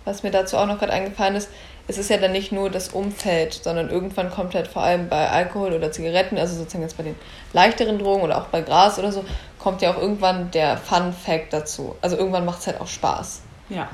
was 0.05 0.23
mir 0.23 0.31
dazu 0.31 0.57
auch 0.57 0.65
noch 0.65 0.79
gerade 0.79 0.93
eingefallen 0.93 1.35
ist, 1.35 1.49
es 1.87 1.97
ist 1.97 2.09
ja 2.09 2.17
dann 2.17 2.31
nicht 2.33 2.51
nur 2.51 2.69
das 2.69 2.89
Umfeld, 2.89 3.53
sondern 3.63 3.89
irgendwann 3.89 4.29
kommt 4.29 4.55
halt 4.55 4.67
vor 4.67 4.83
allem 4.83 5.07
bei 5.09 5.29
Alkohol 5.29 5.73
oder 5.73 5.91
Zigaretten, 5.91 6.37
also 6.37 6.55
sozusagen 6.55 6.83
jetzt 6.83 6.97
bei 6.97 7.03
den 7.03 7.15
leichteren 7.53 7.97
Drogen 7.99 8.23
oder 8.23 8.37
auch 8.37 8.47
bei 8.47 8.61
Gras 8.61 8.99
oder 8.99 9.11
so, 9.11 9.23
kommt 9.59 9.81
ja 9.81 9.91
auch 9.93 9.97
irgendwann 10.01 10.51
der 10.51 10.77
Fun-Fact 10.77 11.53
dazu. 11.53 11.95
Also 12.01 12.17
irgendwann 12.17 12.45
macht 12.45 12.59
es 12.59 12.67
halt 12.67 12.81
auch 12.81 12.87
Spaß. 12.87 13.41
ja. 13.69 13.87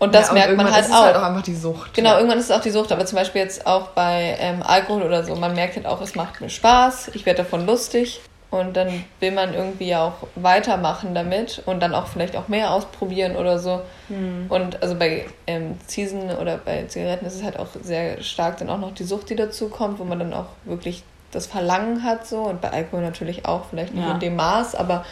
Und 0.00 0.12
das 0.12 0.26
Ja, 0.28 0.34
merkt 0.34 0.56
man 0.56 0.70
halt 0.70 0.84
ist 0.84 0.90
es 0.90 0.94
auch. 0.96 1.04
halt 1.04 1.16
auch 1.16 1.22
einfach 1.22 1.42
die 1.42 1.54
Sucht. 1.54 1.94
Genau, 1.94 2.16
irgendwann 2.16 2.38
ist 2.38 2.46
es 2.46 2.50
auch 2.50 2.60
die 2.60 2.70
Sucht, 2.70 2.90
aber 2.90 3.06
zum 3.06 3.16
Beispiel 3.16 3.42
jetzt 3.42 3.64
auch 3.64 3.90
bei 3.90 4.36
ähm, 4.40 4.60
Alkohol 4.62 5.02
oder 5.02 5.22
so, 5.22 5.36
man 5.36 5.54
merkt 5.54 5.76
halt 5.76 5.86
auch, 5.86 6.00
es 6.00 6.16
macht 6.16 6.40
mir 6.40 6.50
Spaß, 6.50 7.12
ich 7.14 7.24
werde 7.24 7.42
davon 7.44 7.64
lustig 7.64 8.20
und 8.60 8.76
dann 8.76 9.04
will 9.20 9.30
man 9.32 9.54
irgendwie 9.54 9.88
ja 9.88 10.04
auch 10.04 10.26
weitermachen 10.36 11.14
damit 11.14 11.62
und 11.66 11.80
dann 11.80 11.94
auch 11.94 12.06
vielleicht 12.06 12.36
auch 12.36 12.48
mehr 12.48 12.72
ausprobieren 12.72 13.36
oder 13.36 13.58
so. 13.58 13.82
Hm. 14.08 14.46
Und 14.48 14.82
also 14.82 14.94
bei 14.96 15.26
ähm, 15.46 15.78
Ziesen 15.86 16.30
oder 16.30 16.58
bei 16.58 16.84
Zigaretten 16.84 17.26
ist 17.26 17.34
es 17.34 17.42
halt 17.42 17.58
auch 17.58 17.68
sehr 17.82 18.22
stark 18.22 18.58
dann 18.58 18.70
auch 18.70 18.78
noch 18.78 18.92
die 18.94 19.04
Sucht, 19.04 19.30
die 19.30 19.36
dazu 19.36 19.68
kommt, 19.68 19.98
wo 19.98 20.04
man 20.04 20.18
dann 20.18 20.32
auch 20.32 20.46
wirklich 20.64 21.02
das 21.32 21.46
Verlangen 21.46 22.04
hat 22.04 22.26
so 22.26 22.42
und 22.42 22.60
bei 22.60 22.70
Alkohol 22.70 23.02
natürlich 23.02 23.44
auch, 23.46 23.62
vielleicht 23.70 23.92
nicht 23.94 24.06
Ja. 24.06 24.12
in 24.14 24.20
dem 24.20 24.36
Maß, 24.36 24.74
aber 24.76 25.04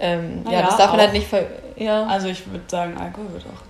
ähm, 0.00 0.42
ja, 0.46 0.52
ja, 0.58 0.62
das 0.62 0.76
darf 0.76 0.90
man 0.90 1.00
halt 1.00 1.12
nicht 1.12 1.28
ver 1.28 1.44
ja. 1.76 2.06
Also 2.06 2.26
ich 2.28 2.46
würde 2.50 2.64
sagen, 2.66 2.96
Alkohol 2.98 3.32
wird 3.32 3.44
auch 3.44 3.62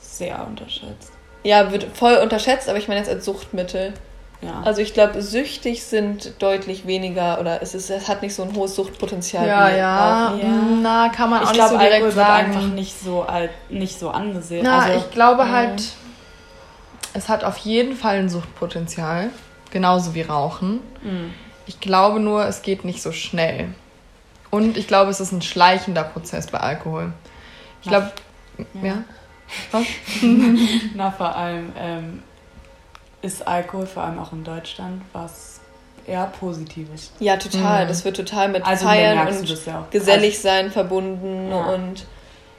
sehr 0.00 0.46
unterschätzt. 0.46 1.12
ja, 1.44 1.70
wird 1.70 1.84
voll 1.94 2.16
unterschätzt, 2.16 2.68
aber 2.68 2.78
ich 2.78 2.88
meine 2.88 3.00
jetzt 3.00 3.10
als 3.10 3.24
Suchtmittel. 3.26 3.92
Ja. 4.42 4.62
Also 4.64 4.82
ich 4.82 4.92
glaube, 4.92 5.22
süchtig 5.22 5.82
sind 5.84 6.34
deutlich 6.40 6.86
weniger 6.86 7.40
oder 7.40 7.62
es, 7.62 7.74
ist, 7.74 7.90
es 7.90 8.08
hat 8.08 8.22
nicht 8.22 8.34
so 8.34 8.42
ein 8.42 8.54
hohes 8.54 8.74
Suchtpotenzial. 8.74 9.46
Ja, 9.46 9.68
ja, 9.70 10.26
Rauchen. 10.28 10.40
Ja. 10.40 10.78
Na, 10.82 11.08
kann 11.08 11.30
man 11.30 11.42
auch 11.42 11.50
ich 11.50 11.56
nicht 11.56 11.68
so 11.68 11.78
direkt 11.78 11.94
Alkohol 11.94 12.12
sagen. 12.12 12.48
wird 12.48 12.56
einfach 12.56 12.74
nicht 12.74 13.00
so, 13.00 13.22
alt, 13.22 13.50
nicht 13.70 13.98
so 13.98 14.10
angesehen. 14.10 14.62
Na, 14.64 14.80
also, 14.80 14.98
ich 14.98 15.10
glaube 15.10 15.42
ja. 15.44 15.50
halt, 15.50 15.82
es 17.14 17.28
hat 17.28 17.44
auf 17.44 17.56
jeden 17.58 17.96
Fall 17.96 18.16
ein 18.18 18.28
Suchtpotenzial. 18.28 19.30
Genauso 19.70 20.14
wie 20.14 20.22
Rauchen. 20.22 20.80
mh. 21.02 21.30
Ich 21.68 21.80
glaube 21.80 22.20
nur, 22.20 22.46
es 22.46 22.62
geht 22.62 22.84
nicht 22.84 23.02
so 23.02 23.10
schnell. 23.10 23.74
Und 24.50 24.76
ich 24.76 24.86
glaube, 24.86 25.10
es 25.10 25.18
ist 25.18 25.32
ein 25.32 25.42
schleichender 25.42 26.04
Prozess 26.04 26.46
bei 26.46 26.60
Alkohol. 26.60 27.12
Ich 27.82 27.88
glaube, 27.88 28.12
ja. 28.82 29.02
Was? 29.72 29.84
Na, 30.94 31.10
vor 31.10 31.34
allem 31.34 31.72
ähm, 31.78 32.22
ist 33.26 33.46
Alkohol, 33.46 33.86
vor 33.86 34.04
allem 34.04 34.18
auch 34.18 34.32
in 34.32 34.44
Deutschland, 34.44 35.02
was 35.12 35.60
eher 36.06 36.26
Positives. 36.38 37.12
Ja, 37.18 37.36
total. 37.36 37.84
Mhm. 37.84 37.88
Das 37.88 38.04
wird 38.04 38.16
total 38.16 38.48
mit 38.48 38.64
Also 38.64 38.86
Feiern 38.86 39.16
merkst 39.16 39.36
du 39.38 39.40
und 39.40 39.50
das 39.50 39.66
ja 39.66 39.80
auch. 39.80 39.90
gesellig 39.90 40.40
sein 40.40 40.70
verbunden 40.70 41.50
Ja. 41.50 41.64
und 41.74 42.06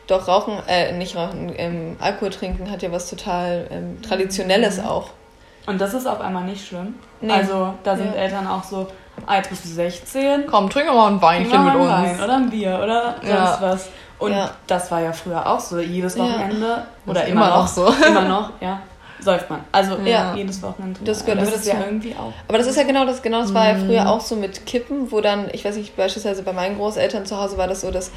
doch 0.07 0.27
Rauchen, 0.27 0.57
äh, 0.67 0.91
nicht 0.93 1.15
Rauchen, 1.15 1.51
ähm, 1.57 1.95
Alkohol 1.99 2.29
trinken 2.29 2.69
hat 2.71 2.81
ja 2.81 2.91
was 2.91 3.09
total 3.09 3.67
ähm, 3.71 4.01
Traditionelles 4.01 4.79
auch. 4.79 5.09
Also, 5.09 5.71
und 5.71 5.81
das 5.81 5.93
ist 5.93 6.07
auf 6.07 6.21
einmal 6.21 6.43
nicht 6.45 6.65
schlimm. 6.67 6.95
Nee. 7.19 7.31
Also 7.33 7.73
da 7.83 7.95
sind 7.97 8.13
Ja. 8.15 8.21
Eltern 8.21 8.47
auch 8.47 8.63
so, 8.63 8.87
ah, 9.25 9.35
jetzt 9.35 9.49
bist 9.49 9.65
du 9.65 9.69
16, 9.69 10.47
Komm, 10.47 10.69
trink 10.69 10.87
doch 10.87 10.93
mal 10.95 11.07
ein 11.11 11.21
Weinchen 11.21 11.65
mit 11.65 11.75
uns. 11.75 11.89
Wein 11.89 12.21
oder 12.23 12.35
ein 12.35 12.49
Bier 12.49 12.79
oder 12.83 13.15
sonst 13.21 13.61
was. 13.61 13.89
Und 14.19 14.31
Ja. 14.31 14.49
das 14.65 14.89
war 14.91 15.01
ja 15.01 15.11
früher 15.13 15.45
auch 15.45 15.59
so, 15.59 15.79
jedes. 15.79 16.17
Wochenende 16.17 16.83
oder 17.05 17.25
immer, 17.25 17.45
immer 17.47 17.57
noch 17.57 17.67
so. 17.67 17.87
Immer 18.05 18.21
noch, 18.23 18.51
ja. 18.61 18.79
Säuft 19.19 19.49
man. 19.49 19.61
Also 19.71 19.97
Ja. 20.05 20.33
jedes 20.35 20.61
Wochenende. 20.61 20.99
Das 21.03 21.25
gehört 21.25 21.39
Und 21.39 21.45
das 21.45 21.53
aber 21.53 21.61
ist 21.63 21.67
ja 21.67 21.85
irgendwie 21.85 22.15
auch. 22.15 22.33
Aber 22.47 22.57
das 22.57 22.67
ist 22.67 22.75
ja 22.77 22.83
genau 22.83 23.05
das, 23.05 23.21
genau 23.21 23.41
das 23.41 23.53
war 23.53 23.67
ja 23.67 23.73
Mhm. 23.75 23.85
früher 23.87 24.09
auch 24.09 24.21
so 24.21 24.35
mit 24.35 24.65
Kippen, 24.65 25.11
wo 25.11 25.21
dann, 25.21 25.49
ich 25.53 25.65
weiß 25.65 25.75
nicht, 25.75 25.95
beispielsweise 25.97 26.43
bei 26.43 26.53
meinen 26.53 26.77
Großeltern 26.77 27.25
zu 27.25 27.37
Hause 27.41 27.57
war 27.57 27.67
das 27.67 27.81
so, 27.81 27.91
dass 27.91 28.11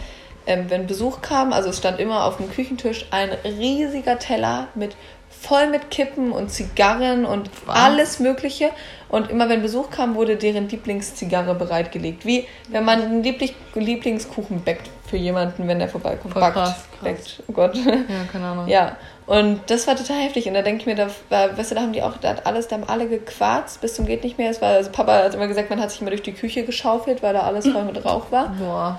ähm, 0.46 0.66
wenn 0.68 0.86
Besuch 0.86 1.20
kam, 1.20 1.52
also 1.52 1.68
es 1.68 1.78
stand 1.78 2.00
immer 2.00 2.24
auf 2.24 2.38
dem 2.38 2.50
Küchentisch 2.50 3.06
ein 3.10 3.30
riesiger 3.44 4.18
Teller 4.18 4.68
mit 4.74 4.96
voll 5.28 5.68
mit 5.68 5.90
Kippen 5.90 6.32
und 6.32 6.50
Zigarren 6.50 7.24
und 7.24 7.50
Was? 7.66 7.76
alles 7.76 8.18
Mögliche. 8.20 8.70
Und 9.08 9.30
immer 9.30 9.48
wenn 9.48 9.62
Besuch 9.62 9.90
kam, 9.90 10.14
wurde 10.14 10.36
deren 10.36 10.68
Lieblingszigarre 10.68 11.54
bereitgelegt. 11.54 12.24
Wie 12.26 12.46
wenn 12.68 12.84
man 12.84 13.00
einen 13.02 13.22
Lieblich 13.22 13.54
Lieblingskuchen 13.74 14.62
backt 14.64 14.88
für 15.08 15.16
jemanden, 15.16 15.66
wenn 15.68 15.78
der 15.78 15.88
vorbeikommt. 15.88 16.32
Voll 16.32 16.40
Backt, 16.42 16.54
krass, 16.54 16.84
backt. 17.02 17.42
Oh 17.48 17.52
Gott. 17.52 17.74
Ja, 17.76 17.92
keine 18.30 18.46
Ahnung. 18.46 18.68
Ja, 18.68 18.96
und 19.30 19.60
das 19.68 19.86
war 19.86 19.96
total 19.96 20.18
heftig. 20.18 20.46
Und 20.48 20.54
da 20.54 20.62
denke 20.62 20.80
ich 20.80 20.86
mir, 20.86 20.94
da, 20.96 21.06
war- 21.30 21.56
weißt 21.56 21.70
du, 21.70 21.74
da 21.76 21.80
haben 21.82 21.92
die 21.92 22.02
auch, 22.02 22.16
da 22.18 22.30
hat 22.30 22.46
alles, 22.46 22.68
da 22.68 22.76
haben 22.76 22.88
alle 22.88 23.08
gequarzt 23.08 23.80
bis 23.80 23.94
zum 23.94 24.04
geht 24.04 24.24
nicht 24.24 24.36
mehr. 24.38 24.50
Es 24.50 24.60
war, 24.60 24.70
also 24.74 24.90
Papa 24.90 25.12
hat 25.24 25.34
immer 25.34 25.46
gesagt, 25.46 25.70
man 25.70 25.80
hat 25.80 25.90
sich 25.90 26.00
immer 26.00 26.10
durch 26.10 26.22
die 26.22 26.32
Küche 26.32 26.64
geschaufelt, 26.64 27.22
weil 27.22 27.32
da 27.32 27.40
alles 27.42 27.66
voll 27.68 27.84
mit 27.84 28.04
Rauch 28.04 28.30
war. 28.30 28.48
Boah. 28.58 28.98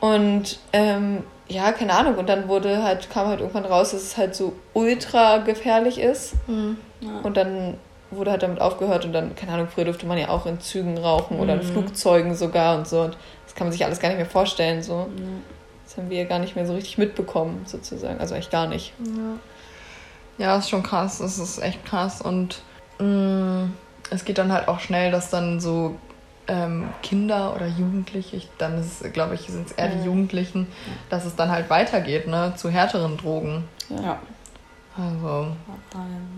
Und 0.00 0.58
ähm, 0.72 1.24
ja, 1.48 1.72
keine 1.72 1.92
Ahnung. 1.92 2.14
Und 2.16 2.28
dann 2.28 2.48
wurde 2.48 2.82
halt, 2.82 3.10
kam 3.10 3.26
halt 3.26 3.40
irgendwann 3.40 3.64
raus, 3.66 3.90
dass 3.90 4.02
es 4.02 4.16
halt 4.16 4.34
so 4.34 4.54
ultra 4.72 5.38
gefährlich 5.38 5.98
ist. 6.00 6.34
Und 7.22 7.36
dann 7.36 7.74
wurde 8.10 8.30
halt 8.30 8.42
damit 8.42 8.60
aufgehört 8.60 9.04
und 9.04 9.12
dann, 9.12 9.34
keine 9.36 9.52
Ahnung, 9.52 9.68
früher 9.72 9.84
durfte 9.84 10.04
man 10.06 10.18
ja 10.18 10.30
auch 10.30 10.46
in 10.46 10.58
Zügen 10.60 10.98
rauchen 10.98 11.38
oder 11.38 11.54
in 11.54 11.62
Flugzeugen 11.62 12.34
sogar 12.34 12.76
und 12.78 12.88
so. 12.88 13.02
Und 13.02 13.16
das 13.44 13.54
kann 13.54 13.66
man 13.66 13.72
sich 13.72 13.84
alles 13.84 14.00
gar 14.00 14.08
nicht 14.08 14.16
mehr 14.18 14.26
vorstellen. 14.26 14.82
So. 14.82 15.06
Das 15.90 15.96
haben 15.96 16.08
wir 16.08 16.18
ja 16.18 16.24
gar 16.24 16.38
nicht 16.38 16.54
mehr 16.54 16.68
so 16.68 16.74
richtig 16.74 16.98
mitbekommen, 16.98 17.62
sozusagen. 17.66 18.20
Also 18.20 18.34
eigentlich 18.34 18.50
gar 18.50 18.68
nicht. 18.68 18.92
Ja, 20.38 20.56
ist 20.56 20.70
schon 20.70 20.84
krass. 20.84 21.18
Das 21.18 21.36
ist 21.36 21.58
echt 21.60 21.84
krass. 21.84 22.22
Und 22.22 22.62
mh, 23.00 23.70
es 24.10 24.24
geht 24.24 24.38
dann 24.38 24.52
halt 24.52 24.68
auch 24.68 24.78
schnell, 24.78 25.10
dass 25.10 25.30
dann 25.30 25.58
so 25.58 25.96
ähm, 26.46 26.88
Kinder 27.02 27.56
oder 27.56 27.66
Jugendliche, 27.66 28.36
ich, 28.36 28.48
dann 28.56 28.78
ist 28.78 29.02
es, 29.02 29.12
glaube 29.12 29.34
ich, 29.34 29.40
sind 29.40 29.66
es 29.66 29.72
eher 29.72 29.88
die 29.88 30.04
Jugendlichen, 30.04 30.68
dass 31.08 31.24
es 31.24 31.34
dann 31.34 31.50
halt 31.50 31.68
weitergeht, 31.70 32.28
ne, 32.28 32.52
zu 32.54 32.70
härteren 32.70 33.16
Drogen. 33.16 33.64
Ja. 33.88 34.20
Also, 34.96 35.48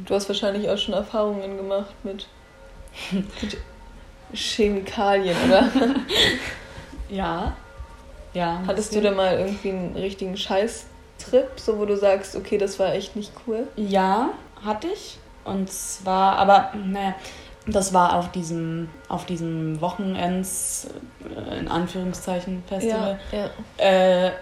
Du 0.07 0.15
hast 0.15 0.29
wahrscheinlich 0.29 0.71
auch 0.71 0.79
schon 0.79 0.95
Erfahrungen 0.95 1.59
gemacht 1.59 1.95
mit, 2.05 2.27
mit 3.13 3.59
Chemikalien, 4.33 5.37
oder? 5.47 5.69
Ja. 7.11 7.55
Ja. 8.35 8.63
Hattest 8.67 8.95
du 8.95 9.01
da 9.01 9.11
mal 9.11 9.39
irgendwie 9.39 9.71
einen 9.71 9.97
richtigen 9.97 10.37
Scheißtrip, 10.37 11.51
so 11.57 11.79
wo 11.79 11.85
du 11.85 11.97
sagst, 11.97 12.37
okay, 12.37 12.59
das 12.59 12.79
war 12.79 12.95
echt 12.95 13.17
nicht 13.17 13.33
cool? 13.47 13.67
Ja, 13.77 14.31
hatte 14.65 14.89
ich. 14.89 15.19
Und 15.45 15.71
zwar, 15.71 16.37
aber 16.39 16.73
naja, 16.75 17.15
das 17.67 17.93
war 17.93 18.17
auf 18.17 18.31
diesem, 18.33 18.89
auf 19.09 19.27
diesem 19.27 19.81
Wochenends, 19.81 20.89
äh, 21.25 21.59
in 21.59 21.69
Anführungszeichen, 21.69 22.63
Festival. 22.67 23.19
ja. 23.33 23.51
Äh, 23.77 24.33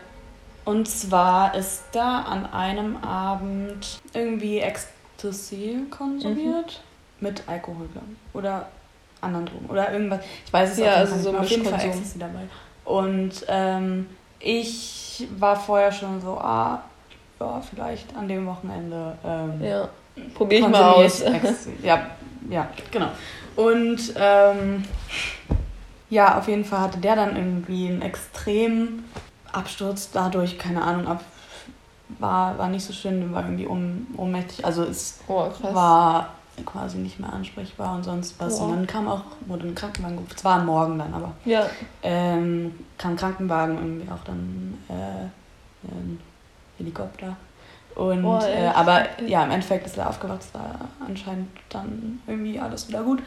und 0.64 0.86
zwar 0.88 1.54
ist 1.54 1.84
da 1.92 2.20
an 2.20 2.46
einem 2.52 2.96
Abend 2.98 4.00
irgendwie 4.12 4.58
Ecstasy 4.60 5.78
konsumiert 5.90 6.82
mit 7.18 7.42
Alkohol, 7.46 7.88
glaube 7.92 8.06
ich. 8.12 8.34
Oder 8.34 8.68
anderen 9.20 9.46
Drogen. 9.46 9.66
Oder 9.66 9.92
irgendwas. 9.92 10.20
Ich 10.46 10.52
weiß 10.52 10.72
es 10.72 10.78
Ja, 10.78 10.84
jeden 10.84 11.12
also 11.12 11.14
so 11.14 11.18
nicht 11.18 11.32
mehr. 11.32 11.40
Auf 11.40 11.50
jeden 11.50 11.64
Fall. 11.64 11.80
Ecstasy 11.80 12.18
dabei. 12.18 12.42
Und 12.90 13.32
ähm, 13.48 14.06
ich 14.40 15.28
war 15.38 15.54
vorher 15.56 15.92
schon 15.92 16.20
so, 16.20 16.38
ah, 16.38 16.82
ja, 17.38 17.60
vielleicht 17.60 18.14
an 18.16 18.28
dem 18.28 18.46
Wochenende. 18.46 19.16
Ähm, 19.24 19.62
Ja. 19.62 19.88
Probier 20.34 20.58
ich 20.60 20.68
mal 20.68 20.82
aus. 20.82 21.22
Ja, 21.82 22.06
ja, 22.50 22.68
genau. 22.90 23.08
Und 23.56 24.12
ähm, 24.16 24.84
ja, 26.10 26.38
auf 26.38 26.48
jeden 26.48 26.64
Fall 26.64 26.80
hatte 26.80 26.98
der 26.98 27.16
dann 27.16 27.36
irgendwie 27.36 27.88
einen 27.88 28.02
extremen 28.02 29.04
Absturz 29.52 30.10
dadurch, 30.10 30.58
keine 30.58 30.82
Ahnung, 30.82 31.06
ab, 31.06 31.22
war, 32.18 32.58
war 32.58 32.68
nicht 32.68 32.84
so 32.84 32.92
schön, 32.92 33.32
war 33.32 33.44
irgendwie 33.44 33.66
ohnmächtig. 34.16 34.64
Also 34.64 34.82
es 34.84 35.20
Oh, 35.28 35.48
war 35.72 36.30
quasi 36.64 36.98
nicht 36.98 37.20
mehr 37.20 37.32
ansprechbar 37.32 37.94
und 37.94 38.04
sonst 38.04 38.38
was. 38.38 38.54
Wow. 38.60 38.68
Und 38.68 38.76
dann 38.76 38.86
kam 38.86 39.08
auch, 39.08 39.22
wurde 39.46 39.66
ein 39.66 39.74
Krankenwagen 39.74 40.16
gerufen. 40.16 40.34
Es 40.36 40.44
war 40.44 40.60
am 40.60 40.66
Morgen 40.66 40.98
dann, 40.98 41.12
aber 41.14 41.32
Ja. 41.44 41.66
ähm, 42.02 42.72
kam 42.98 43.16
Krankenwagen 43.16 43.76
irgendwie 43.76 44.10
auch 44.10 44.24
dann 44.24 44.78
äh, 44.88 45.88
ein 45.88 46.20
Helikopter. 46.78 47.36
Und 47.94 48.22
Boah, 48.22 48.46
äh, 48.46 48.68
aber 48.68 49.02
ja, 49.26 49.44
im 49.44 49.50
Endeffekt 49.50 49.86
ist 49.86 49.98
er 49.98 50.08
aufgewacht, 50.08 50.40
es 50.40 50.54
war 50.54 50.76
anscheinend 51.06 51.48
dann 51.68 52.20
irgendwie 52.26 52.58
alles 52.58 52.88
wieder 52.88 53.02
gut. 53.02 53.20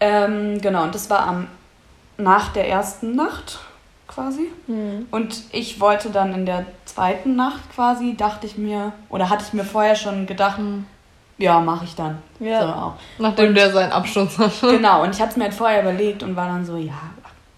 Ähm, 0.00 0.60
genau, 0.60 0.82
und 0.82 0.94
das 0.94 1.08
war 1.08 1.26
am 1.26 1.46
nach 2.18 2.52
der 2.52 2.68
ersten 2.68 3.14
Nacht 3.14 3.60
quasi. 4.06 4.50
Hm. 4.66 5.06
Und 5.10 5.42
ich 5.52 5.80
wollte 5.80 6.10
dann 6.10 6.34
in 6.34 6.46
der 6.46 6.66
zweiten 6.84 7.36
Nacht 7.36 7.60
quasi, 7.74 8.14
dachte 8.16 8.46
ich 8.46 8.58
mir, 8.58 8.92
oder 9.08 9.30
hatte 9.30 9.44
ich 9.46 9.52
mir 9.52 9.64
vorher 9.64 9.96
schon 9.96 10.26
gedacht, 10.26 10.58
ja, 11.38 11.60
mache 11.60 11.84
ich 11.84 11.94
dann. 11.94 12.18
Ja. 12.40 12.60
So 12.60 12.66
auch. 12.68 12.92
nachdem 13.18 13.54
der 13.54 13.70
seinen 13.72 13.92
Absturz 13.92 14.38
hatte. 14.38 14.70
Genau, 14.76 15.02
und 15.02 15.14
ich 15.14 15.20
hatte 15.20 15.32
es 15.32 15.36
mir 15.36 15.44
halt 15.44 15.54
vorher 15.54 15.80
überlegt 15.82 16.22
und 16.22 16.36
war 16.36 16.46
dann 16.46 16.64
so, 16.64 16.76
ja, 16.76 16.92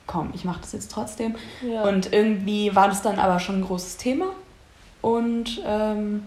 komm, 0.07 0.31
ich 0.35 0.45
mache 0.45 0.61
das 0.61 0.72
jetzt 0.72 0.91
trotzdem. 0.93 1.35
Ja. 1.62 1.83
Und 1.83 2.12
irgendwie 2.12 2.75
war 2.75 2.89
das 2.89 3.03
dann 3.03 3.18
aber 3.18 3.41
schon 3.41 3.61
ein 3.61 3.64
großes 3.66 3.97
Thema. 3.97 4.27
Und 5.03 5.61
ähm, 5.66 6.27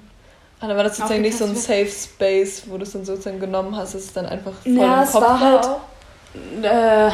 Ah, 0.59 0.67
dann 0.67 0.75
war 0.75 0.83
das 0.83 0.97
sozusagen 0.97 1.21
nicht 1.21 1.37
so 1.37 1.45
ein. 1.45 1.55
Safe 1.55 1.85
Space, 1.87 2.63
wo 2.67 2.77
du 2.77 2.83
es 2.83 2.91
dann 2.91 3.05
sozusagen 3.05 3.39
genommen 3.39 3.75
hast, 3.75 3.93
dass 3.93 4.01
es 4.05 4.13
dann 4.13 4.25
einfach 4.25 4.53
voll 4.53 4.71
Ja, 4.71 4.97
im 4.97 5.03
es 5.03 5.11
Kopf 5.11 5.21
war 5.23 5.39
halt- 5.39 5.65
auch. 5.65 5.79
äh, 6.63 7.11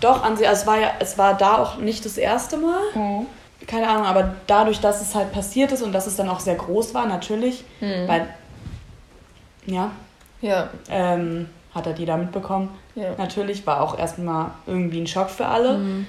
doch, 0.00 0.24
an 0.24 0.36
sich, 0.38 0.48
also 0.48 0.62
es 0.62 0.66
war 0.66 0.78
ja, 0.78 0.88
es 0.98 1.18
war 1.18 1.34
da 1.34 1.58
auch 1.58 1.76
nicht 1.76 2.04
das 2.06 2.16
erste 2.16 2.56
Mal. 2.56 2.80
Mhm. 2.94 3.26
Keine 3.66 3.88
Ahnung, 3.88 4.06
aber 4.06 4.34
dadurch, 4.46 4.80
dass 4.80 5.02
es 5.02 5.14
halt 5.14 5.32
passiert 5.32 5.70
ist 5.70 5.82
und 5.82 5.92
dass 5.92 6.06
es 6.06 6.16
dann 6.16 6.28
auch 6.30 6.40
sehr 6.40 6.54
groß 6.56 6.94
war, 6.94 7.06
natürlich, 7.06 7.62
Mhm. 7.80 8.08
weil, 8.08 8.26
ja, 9.66 9.90
Ja, 10.40 10.68
ähm, 10.88 11.48
hat 11.74 11.86
halt 11.86 11.98
jeder 11.98 12.16
mitbekommen. 12.16 12.68
ja. 12.94 13.12
Natürlich 13.16 13.66
war 13.66 13.80
auch 13.80 13.98
erstmal 13.98 14.50
irgendwie 14.66 15.00
ein 15.00 15.06
Schock 15.06 15.30
für 15.30 15.46
alle. 15.46 15.78
Mhm. 15.78 16.06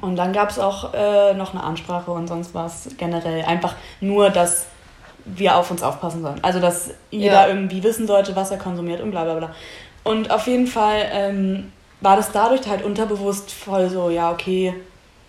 Und 0.00 0.16
dann 0.16 0.32
gab 0.32 0.50
es 0.50 0.58
auch 0.58 0.94
äh, 0.94 1.34
noch 1.34 1.52
eine 1.54 1.62
Ansprache 1.62 2.10
und 2.10 2.26
sonst 2.26 2.54
war 2.54 2.66
es 2.66 2.88
generell 2.96 3.44
einfach 3.44 3.74
nur, 4.00 4.30
dass 4.30 4.66
wir 5.24 5.56
auf 5.56 5.70
uns 5.70 5.82
aufpassen 5.82 6.22
sollen. 6.22 6.38
Also, 6.42 6.60
dass 6.60 6.90
jeder 7.10 7.42
Ja. 7.42 7.48
irgendwie 7.48 7.82
wissen 7.82 8.06
sollte, 8.06 8.34
was 8.34 8.50
er 8.50 8.58
konsumiert 8.58 9.00
und 9.00 9.10
bla 9.10 9.24
bla 9.24 9.34
bla. 9.34 9.54
Und 10.02 10.30
auf 10.30 10.46
jeden 10.46 10.66
Fall 10.66 11.06
ähm, 11.12 11.72
war 12.00 12.16
das 12.16 12.32
dadurch 12.32 12.66
halt 12.66 12.82
unterbewusst 12.82 13.52
voll 13.52 13.88
so, 13.90 14.10
ja, 14.10 14.32
okay, 14.32 14.74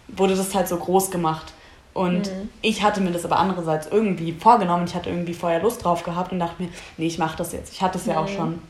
wurde 0.08 0.36
das 0.36 0.56
halt 0.56 0.68
so 0.68 0.78
groß 0.78 1.12
gemacht. 1.12 1.54
Und 1.94 2.28
Mhm. 2.28 2.50
ich 2.62 2.82
hatte 2.84 3.02
mir 3.02 3.12
das 3.12 3.24
aber 3.26 3.38
andererseits 3.38 3.88
irgendwie 3.88 4.34
vorgenommen. 4.34 4.86
Ich 4.88 4.96
hatte 4.96 5.10
irgendwie 5.10 5.34
vorher 5.34 5.62
Lust 5.62 5.84
drauf 5.84 6.04
gehabt 6.04 6.32
und 6.32 6.40
dachte 6.40 6.62
mir, 6.64 6.70
nee, 6.98 7.06
ich 7.08 7.20
mache 7.20 7.38
das 7.38 7.52
jetzt. 7.54 7.72
Ich 7.74 7.82
hatte 7.82 7.98
es 7.98 8.06
ja 8.06 8.18
auch 8.20 8.28
Mhm. 8.28 8.36
schon 8.36 8.62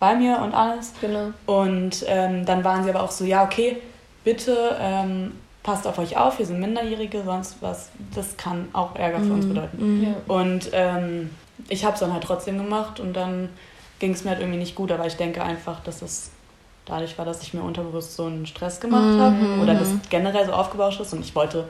bei 0.00 0.14
mir 0.16 0.38
und 0.40 0.52
alles. 0.52 0.92
Genau. 1.00 1.30
Und 1.46 2.04
ähm, 2.08 2.44
dann 2.44 2.64
waren 2.64 2.82
sie 2.82 2.90
aber 2.90 3.02
auch 3.02 3.10
so, 3.12 3.24
ja, 3.24 3.44
okay, 3.44 3.76
bitte 4.24 4.76
ähm, 4.80 5.32
passt 5.62 5.86
auf 5.86 5.96
euch 5.98 6.16
auf, 6.16 6.40
wir 6.40 6.46
sind 6.46 6.58
Minderjährige, 6.58 7.22
sonst 7.24 7.56
was, 7.60 7.90
das 8.16 8.36
kann 8.36 8.68
auch 8.72 8.96
Ärger 8.96 9.20
für 9.20 9.32
uns 9.32 9.46
bedeuten. 9.46 10.02
Ja. 10.02 10.34
Und 10.34 10.70
ähm, 10.72 11.30
ich 11.68 11.84
habe 11.84 11.94
es 11.94 12.00
dann 12.00 12.12
halt 12.12 12.24
trotzdem 12.24 12.58
gemacht 12.58 12.98
und 12.98 13.12
dann 13.14 13.48
ging 14.00 14.12
es 14.12 14.24
mir 14.24 14.30
halt 14.30 14.40
irgendwie 14.40 14.58
nicht 14.58 14.74
gut, 14.74 14.90
aber 14.90 15.06
ich 15.06 15.14
denke 15.16 15.40
einfach, 15.44 15.78
dass 15.84 16.02
es 16.02 16.30
dadurch 16.84 17.16
war, 17.16 17.24
dass 17.24 17.42
ich 17.42 17.54
mir 17.54 17.62
unterbewusst 17.62 18.16
so 18.16 18.24
einen 18.26 18.44
Stress 18.46 18.80
gemacht 18.80 19.16
habe 19.18 19.36
oder 19.60 19.76
das 19.76 19.94
generell 20.10 20.46
so 20.46 20.52
aufgebauscht 20.52 21.00
ist 21.00 21.12
und 21.12 21.20
ich 21.20 21.32
wollte, 21.36 21.68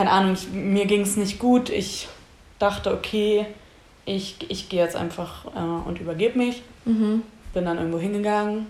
keine 0.00 0.12
Ahnung, 0.12 0.32
ich, 0.32 0.48
mir 0.48 0.86
ging 0.86 1.02
es 1.02 1.18
nicht 1.18 1.38
gut, 1.38 1.68
ich 1.68 2.08
dachte, 2.58 2.90
okay, 2.90 3.44
ich, 4.06 4.36
ich 4.48 4.70
gehe 4.70 4.82
jetzt 4.82 4.96
einfach 4.96 5.44
äh, 5.54 5.88
und 5.88 6.00
übergebe 6.00 6.38
mich 6.38 6.62
Mhm. 6.86 7.22
bin 7.52 7.66
dann 7.66 7.76
irgendwo 7.76 7.98
hingegangen, 7.98 8.66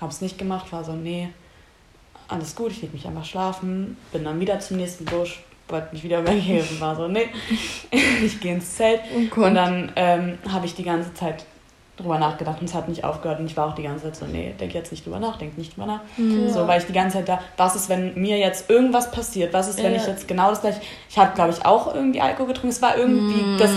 habe 0.00 0.12
es 0.12 0.20
nicht 0.20 0.38
gemacht, 0.38 0.70
war 0.72 0.84
so, 0.84 0.92
nee, 0.92 1.30
alles 2.28 2.54
gut, 2.54 2.70
ich 2.70 2.80
leg 2.80 2.92
mich 2.94 3.08
einfach 3.08 3.24
schlafen, 3.24 3.96
bin 4.12 4.22
dann 4.22 4.38
wieder 4.38 4.60
zum 4.60 4.76
nächsten 4.76 5.04
Busch, 5.04 5.42
wollte 5.66 5.88
mich 5.92 6.04
wieder 6.04 6.20
übergeben, 6.20 6.78
war 6.78 6.94
so, 6.94 7.08
nee, 7.08 7.26
ich 8.24 8.38
gehe 8.38 8.54
ins 8.54 8.76
Zelt. 8.76 9.00
Oh 9.34 9.40
Und 9.40 9.56
dann 9.56 9.90
ähm, 9.96 10.38
habe 10.48 10.66
ich 10.66 10.76
die 10.76 10.84
ganze 10.84 11.12
Zeit 11.14 11.44
drüber 12.02 12.18
nachgedacht 12.18 12.58
und 12.60 12.68
es 12.68 12.74
hat 12.74 12.88
nicht 12.88 13.04
aufgehört 13.04 13.40
und 13.40 13.46
ich 13.46 13.56
war 13.56 13.68
auch 13.68 13.74
die 13.74 13.82
ganze 13.84 14.04
Zeit 14.04 14.16
so, 14.16 14.26
nee, 14.26 14.54
denk 14.60 14.74
jetzt 14.74 14.90
nicht 14.92 15.04
drüber 15.06 15.18
nach, 15.18 15.38
denk 15.38 15.56
nicht 15.56 15.74
drüber 15.76 15.86
nach. 15.86 16.00
Mhm. 16.16 16.50
So, 16.50 16.66
weil 16.68 16.80
ich 16.80 16.86
die 16.86 16.92
ganze 16.92 17.18
Zeit 17.18 17.28
da, 17.28 17.40
was 17.56 17.74
ist, 17.76 17.88
wenn 17.88 18.14
mir 18.14 18.38
jetzt 18.38 18.68
irgendwas 18.70 19.10
passiert? 19.10 19.52
Was 19.52 19.68
ist, 19.68 19.82
wenn 19.82 19.92
Ja. 19.94 20.00
ich 20.00 20.06
jetzt 20.06 20.28
genau 20.28 20.50
das 20.50 20.60
gleiche, 20.60 20.80
ich 21.08 21.18
habe, 21.18 21.34
glaube 21.34 21.52
ich, 21.52 21.64
auch 21.64 21.94
irgendwie 21.94 22.20
Alkohol 22.20 22.48
getrunken, 22.48 22.68
es 22.68 22.82
war 22.82 22.96
irgendwie, 22.96 23.56
das, 23.58 23.70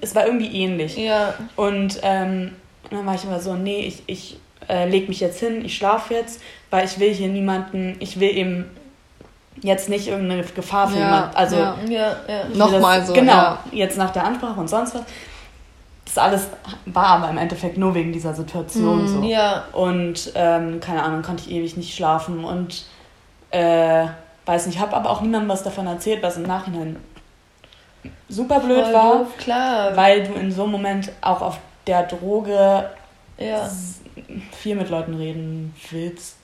es 0.00 0.14
war 0.14 0.26
irgendwie 0.26 0.52
ähnlich. 0.62 0.96
Ja, 0.96 1.34
Und 1.56 1.98
ähm, 2.02 2.52
dann 2.90 3.06
war 3.06 3.14
ich 3.14 3.24
immer 3.24 3.40
so, 3.40 3.54
nee, 3.54 3.80
ich, 3.86 4.02
ich 4.06 4.38
äh, 4.68 4.88
leg 4.88 5.08
mich 5.08 5.20
jetzt 5.20 5.40
hin, 5.40 5.64
ich 5.64 5.76
schlafe 5.76 6.14
jetzt, 6.14 6.40
weil 6.70 6.84
ich 6.84 6.98
will 7.00 7.12
hier 7.12 7.28
niemanden, 7.28 7.96
ich 8.00 8.20
will 8.20 8.30
eben 8.36 8.64
jetzt 9.60 9.88
nicht 9.88 10.08
irgendeine 10.08 10.42
Gefahr 10.42 10.88
für 10.88 10.98
Ja, 10.98 11.04
jemanden. 11.04 11.36
Also 11.36 11.56
ja. 11.56 11.76
ja, 11.88 12.16
ja. 12.28 12.44
Nochmal 12.54 13.04
so, 13.04 13.12
Genau, 13.12 13.32
ja. 13.32 13.58
jetzt 13.70 13.96
nach 13.98 14.10
der 14.10 14.24
Ansprache 14.24 14.58
und 14.58 14.68
sonst 14.68 14.94
was. 14.94 15.02
Das 16.14 16.22
alles 16.22 16.46
war 16.84 17.06
aber 17.06 17.30
im 17.30 17.38
Endeffekt 17.38 17.78
nur 17.78 17.94
wegen 17.94 18.12
dieser 18.12 18.34
Situation 18.34 19.08
so. 19.08 19.22
Ja, 19.22 19.64
Und 19.72 20.32
ähm, 20.34 20.78
keine 20.80 21.02
Ahnung, 21.02 21.22
konnte 21.22 21.44
ich 21.46 21.50
ewig 21.50 21.76
nicht 21.78 21.94
schlafen 21.94 22.44
und 22.44 22.84
äh, 23.50 24.04
weiß 24.44 24.66
nicht, 24.66 24.78
habe 24.78 24.94
aber 24.94 25.08
auch 25.08 25.22
niemandem 25.22 25.48
was 25.48 25.62
davon 25.62 25.86
erzählt, 25.86 26.22
was 26.22 26.36
im 26.36 26.42
Nachhinein 26.42 26.96
super 28.28 28.60
blöd 28.60 28.84
Voll 28.84 28.92
war, 28.94 29.18
doof, 29.18 29.26
klar. 29.38 29.96
weil 29.96 30.24
du 30.26 30.34
in 30.34 30.52
so 30.52 30.64
einem 30.64 30.72
Moment 30.72 31.12
auch 31.22 31.40
auf 31.40 31.58
der 31.86 32.02
Droge 32.04 32.90
ja. 33.38 33.70
viel 34.52 34.74
mit 34.76 34.90
Leuten 34.90 35.14
reden 35.14 35.74
willst 35.90 36.36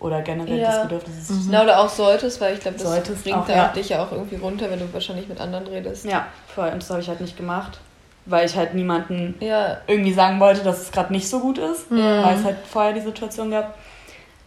oder 0.00 0.22
generell 0.22 0.58
Ja. 0.58 0.72
das 0.72 0.82
Bedürfnis 0.82 1.30
ist. 1.30 1.48
Na, 1.48 1.62
oder 1.62 1.80
auch 1.80 1.88
solltest, 1.88 2.40
weil 2.40 2.54
ich 2.54 2.60
glaube, 2.60 2.78
das 2.78 2.88
Solltest 2.88 3.22
bringt 3.22 3.36
auch, 3.36 3.46
da 3.46 3.54
ja. 3.54 3.68
dich 3.68 3.90
ja 3.90 4.04
auch 4.04 4.10
irgendwie 4.10 4.36
runter, 4.36 4.68
wenn 4.70 4.80
du 4.80 4.92
wahrscheinlich 4.92 5.28
mit 5.28 5.40
anderen 5.40 5.66
redest. 5.68 6.04
Ja, 6.06 6.26
voll. 6.52 6.70
Und 6.70 6.82
das 6.82 6.90
habe 6.90 7.00
ich 7.00 7.08
halt 7.08 7.20
nicht 7.20 7.36
gemacht, 7.36 7.78
weil 8.26 8.46
ich 8.46 8.56
halt 8.56 8.74
niemanden 8.74 9.34
Ja, 9.40 9.78
irgendwie 9.86 10.12
sagen 10.12 10.38
wollte, 10.40 10.62
dass 10.62 10.80
es 10.82 10.92
gerade 10.92 11.12
nicht 11.12 11.28
so 11.28 11.40
gut 11.40 11.58
ist, 11.58 11.90
Ja. 11.90 12.24
weil 12.24 12.36
es 12.36 12.44
halt 12.44 12.56
vorher 12.68 12.92
die 12.92 13.00
Situation 13.00 13.50
gab. 13.50 13.74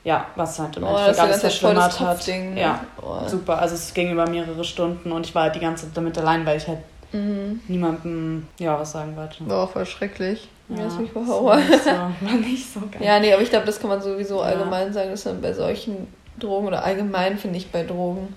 Ja, 0.04 0.28
was 0.36 0.60
halt 0.60 0.78
im 0.78 0.84
oh, 0.84 0.88
Endeffekt 0.90 1.20
alles 1.20 1.40
verschlimmert 1.42 2.00
hat. 2.00 2.28
Ja, 2.56 2.80
Oh. 3.02 3.28
super. 3.28 3.58
Also 3.60 3.74
es 3.76 3.92
ging 3.94 4.12
über 4.12 4.30
mehrere 4.30 4.64
Stunden 4.64 5.12
und 5.12 5.26
ich 5.26 5.34
war 5.34 5.44
halt 5.44 5.56
die 5.56 5.60
ganze 5.60 5.86
Zeit 5.86 5.98
damit 5.98 6.18
allein, 6.18 6.46
weil 6.46 6.58
ich 6.58 6.68
halt 6.68 6.80
Mhm. 7.12 7.62
niemandem 7.68 8.48
ja 8.60 8.78
was 8.80 8.92
sagen 8.92 9.16
wollte. 9.16 9.48
War 9.50 9.64
auch 9.64 9.70
voll 9.72 9.86
schrecklich. 9.86 10.48
Ja, 10.70 10.76
mich 10.76 10.84
das 10.86 10.94
voll 10.96 11.08
war 11.16 11.28
Horror. 11.28 11.56
nicht 11.58 11.84
so, 11.84 11.90
war 11.92 12.12
nicht 12.40 12.74
so 12.74 12.80
geil. 12.92 13.02
Ja, 13.02 13.20
nee, 13.20 13.32
aber 13.34 13.42
ich 13.42 13.50
glaube, 13.50 13.66
das 13.66 13.80
kann 13.80 13.90
man 13.90 14.02
sowieso 14.02 14.38
Ja. 14.38 14.44
allgemein 14.48 14.92
sagen, 14.94 15.12
dass 15.12 15.24
man 15.26 15.42
bei 15.42 15.54
solchen 15.54 16.08
Drogen 16.40 16.68
oder 16.68 16.84
allgemein 16.84 17.38
finde 17.38 17.58
ich 17.58 17.72
bei 17.72 17.84
Drogen 17.84 18.36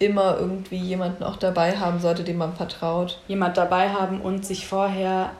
immer 0.00 0.36
irgendwie 0.38 0.76
jemanden 0.78 1.22
auch 1.22 1.36
dabei 1.36 1.76
haben 1.76 2.00
sollte, 2.00 2.24
dem 2.24 2.38
man 2.38 2.54
vertraut. 2.54 3.20
Jemand 3.28 3.56
dabei 3.56 3.90
haben 3.90 4.20
und 4.20 4.44
sich 4.44 4.66
vorher 4.66 5.30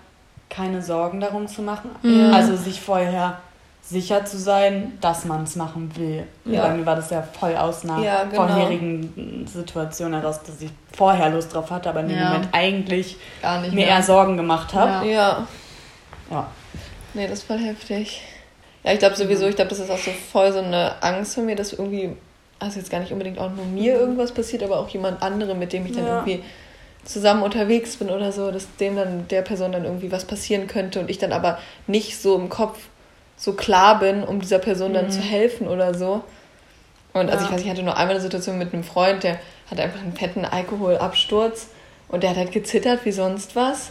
keine 0.49 0.83
Sorgen 0.83 1.19
darum 1.21 1.49
zu 1.49 1.63
machen. 1.63 1.91
Ja. 2.03 2.31
Also 2.33 2.55
sich 2.57 2.81
vorher 2.81 3.39
sicher 3.83 4.25
zu 4.25 4.39
sein, 4.39 4.99
dass 5.01 5.25
man 5.25 5.45
es 5.45 5.57
machen 5.57 5.91
will. 5.97 6.25
Ja. 6.45 6.67
Bei 6.69 6.75
mir 6.75 6.85
war 6.87 6.95
das 6.97 7.11
ja 7.11 7.23
voll 7.23 7.57
aus 7.57 7.83
einer 7.85 7.99
Ja, 8.01 8.25
genau. 8.25 8.47
vorherigen 8.47 9.47
Situation 9.51 10.13
heraus, 10.13 10.41
dass 10.43 10.61
ich 10.61 10.71
vorher 10.97 11.31
Lust 11.31 11.55
drauf 11.55 11.71
hatte, 11.71 11.89
aber 11.89 12.01
in 12.01 12.09
dem 12.09 12.19
Ja. 12.19 12.29
Moment 12.29 12.49
eigentlich 12.53 13.17
Gar 13.43 13.63
nicht 13.63 13.71
mir 13.73 13.87
mehr. 13.87 13.89
eher 13.89 14.03
Sorgen 14.03 14.37
gemacht 14.37 14.75
habe. 14.75 15.07
Ja. 15.09 15.13
Ja. 15.13 15.47
Ja. 16.31 16.47
Nee, 17.15 17.27
das 17.27 17.39
ist 17.41 17.47
voll 17.47 17.59
heftig. 17.59 18.23
Ja, 18.85 18.93
ich 18.93 18.99
glaube 18.99 19.17
sowieso, 19.17 19.47
ich 19.47 19.57
glaube, 19.57 19.71
das 19.71 19.81
ist 19.81 19.91
auch 19.91 19.99
so 19.99 20.11
voll 20.33 20.53
so 20.53 20.61
eine 20.61 21.03
Angst 21.03 21.35
von 21.35 21.47
mir, 21.47 21.57
dass 21.57 21.73
irgendwie, 21.73 22.17
also 22.61 22.79
jetzt 22.79 22.91
gar 22.91 23.01
nicht 23.01 23.11
unbedingt 23.13 23.39
auch 23.39 23.51
nur 23.51 23.65
mir 23.67 23.95
irgendwas 23.95 24.33
passiert, 24.33 24.63
aber 24.63 24.79
auch 24.79 24.89
jemand 24.91 25.23
anderem, 25.23 25.59
mit 25.59 25.73
dem 25.73 25.85
ich 25.87 25.93
dann 25.93 26.07
Ja. 26.07 26.13
irgendwie 26.13 26.45
zusammen 27.05 27.43
unterwegs 27.43 27.97
bin 27.97 28.11
oder 28.11 28.31
so, 28.31 28.51
dass 28.53 28.77
dem 28.77 28.95
dann, 28.95 29.27
der 29.29 29.43
Person 29.43 29.73
dann 29.73 29.85
irgendwie 29.85 30.13
was 30.13 30.25
passieren 30.27 30.67
könnte 30.69 31.01
und 31.01 31.11
ich 31.11 31.19
dann 31.19 31.33
aber 31.33 31.59
nicht 31.87 32.21
so 32.21 32.37
im 32.37 32.49
Kopf 32.51 32.79
so 33.37 33.55
klar 33.55 33.99
bin, 33.99 34.23
um 34.23 34.41
dieser 34.41 34.59
Person 34.59 34.93
dann 34.93 35.07
Mhm. 35.07 35.11
zu 35.11 35.23
helfen 35.23 35.67
oder 35.67 35.95
so. 35.95 36.23
Und 37.15 37.31
also 37.31 37.43
Ja. 37.43 37.49
ich 37.49 37.55
weiß, 37.55 37.63
ich 37.63 37.71
hatte 37.71 37.83
nur 37.83 37.97
einmal 37.97 38.15
eine 38.17 38.21
Situation 38.23 38.59
mit 38.59 38.73
einem 38.73 38.85
Freund, 38.85 39.23
der 39.25 39.41
hatte 39.71 39.83
einfach 39.83 40.01
einen 40.01 40.13
fetten 40.13 40.45
Alkoholabsturz 40.45 41.69
und 42.09 42.23
der 42.23 42.31
hat 42.31 42.37
halt 42.37 42.53
gezittert 42.53 43.05
wie 43.05 43.13
sonst 43.13 43.57
was. 43.57 43.91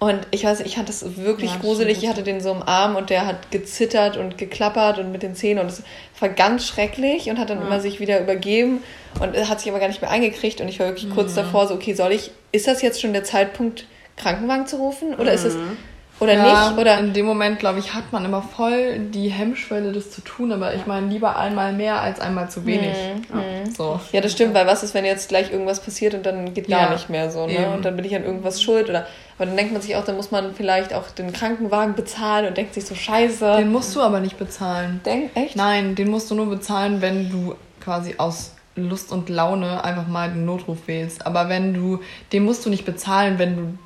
Und 0.00 0.26
ich 0.30 0.44
weiß, 0.44 0.60
ich 0.60 0.76
fand 0.76 0.88
das 0.88 1.16
wirklich 1.18 1.50
Ja, 1.52 1.58
gruselig. 1.60 1.98
stimmt. 1.98 2.02
Ich 2.04 2.08
hatte 2.10 2.22
den 2.22 2.40
so 2.40 2.50
im 2.50 2.62
Arm 2.62 2.96
und 2.96 3.10
der 3.10 3.26
hat 3.26 3.50
gezittert 3.50 4.16
und 4.16 4.38
geklappert 4.38 4.98
und 4.98 5.12
mit 5.12 5.22
den 5.22 5.34
Zähnen 5.34 5.60
und 5.62 5.66
es 5.66 5.82
war 6.18 6.30
ganz 6.30 6.66
schrecklich 6.66 7.28
und 7.28 7.38
hat 7.38 7.50
dann 7.50 7.58
Ja. 7.60 7.66
immer 7.66 7.80
sich 7.80 8.00
wieder 8.00 8.18
übergeben 8.18 8.82
und 9.20 9.36
hat 9.48 9.60
sich 9.60 9.68
aber 9.70 9.78
gar 9.78 9.88
nicht 9.88 10.00
mehr 10.00 10.10
eingekriegt 10.10 10.62
und 10.62 10.68
ich 10.68 10.78
war 10.80 10.86
wirklich 10.86 11.10
kurz 11.10 11.32
Mhm. 11.32 11.36
davor 11.36 11.66
so, 11.68 11.74
okay, 11.74 11.92
soll 11.92 12.12
ich, 12.12 12.30
ist 12.50 12.66
das 12.66 12.80
jetzt 12.80 13.00
schon 13.00 13.12
der 13.12 13.24
Zeitpunkt, 13.24 13.84
Krankenwagen 14.16 14.66
zu 14.66 14.76
rufen 14.76 15.14
oder 15.16 15.32
ist 15.32 15.44
es, 15.44 15.54
Mhm. 15.54 15.76
Oder 16.20 16.34
ja, 16.34 16.68
nicht? 16.68 16.78
Oder, 16.78 16.98
in 16.98 17.12
dem 17.12 17.26
Moment, 17.26 17.58
glaube 17.58 17.78
ich, 17.78 17.94
hat 17.94 18.12
man 18.12 18.24
immer 18.24 18.42
voll 18.42 18.98
die 18.98 19.28
Hemmschwelle, 19.28 19.92
das 19.92 20.10
zu 20.10 20.20
tun. 20.20 20.52
Aber 20.52 20.74
ich 20.74 20.86
meine, 20.86 21.06
lieber 21.08 21.36
einmal 21.36 21.72
mehr 21.72 22.00
als 22.00 22.20
einmal 22.20 22.50
zu 22.50 22.66
wenig. 22.66 22.96
Mhm. 23.32 23.74
So. 23.74 23.98
Ja, 24.12 24.20
das 24.20 24.32
stimmt, 24.32 24.54
weil 24.54 24.66
was 24.66 24.82
ist, 24.82 24.94
wenn 24.94 25.04
jetzt 25.04 25.28
gleich 25.28 25.50
irgendwas 25.50 25.80
passiert 25.80 26.14
und 26.14 26.24
dann 26.26 26.52
geht 26.52 26.68
gar 26.68 26.82
Ja, 26.82 26.90
nicht 26.90 27.08
mehr 27.08 27.30
so, 27.30 27.46
ne? 27.46 27.54
eben. 27.54 27.72
Und 27.72 27.84
dann 27.84 27.96
bin 27.96 28.04
ich 28.04 28.14
an 28.14 28.24
irgendwas 28.24 28.62
schuld 28.62 28.88
oder 28.88 29.06
aber 29.40 29.46
dann 29.46 29.56
denkt 29.56 29.72
man 29.72 29.80
sich 29.80 29.96
auch, 29.96 30.04
dann 30.04 30.16
muss 30.16 30.30
man 30.30 30.54
vielleicht 30.54 30.92
auch 30.92 31.08
den 31.08 31.32
Krankenwagen 31.32 31.94
bezahlen 31.94 32.46
und 32.46 32.58
denkt 32.58 32.74
sich 32.74 32.84
so 32.84 32.94
scheiße. 32.94 33.56
Den 33.56 33.72
musst 33.72 33.96
du 33.96 34.02
aber 34.02 34.20
nicht 34.20 34.38
bezahlen. 34.38 35.00
Denk, 35.06 35.34
echt? 35.34 35.56
Nein, 35.56 35.94
den 35.94 36.10
musst 36.10 36.30
du 36.30 36.34
nur 36.34 36.50
bezahlen, 36.50 37.00
wenn 37.00 37.30
du 37.30 37.54
quasi 37.82 38.16
aus 38.18 38.52
Lust 38.76 39.10
und 39.12 39.30
Laune 39.30 39.82
einfach 39.82 40.06
mal 40.06 40.28
den 40.28 40.44
Notruf 40.44 40.86
wählst. 40.86 41.24
Aber 41.26 41.48
wenn 41.48 41.72
du, 41.72 42.00
den 42.34 42.44
musst 42.44 42.66
du 42.66 42.68
nicht 42.68 42.84
bezahlen, 42.84 43.38
wenn 43.38 43.56
du 43.56 43.78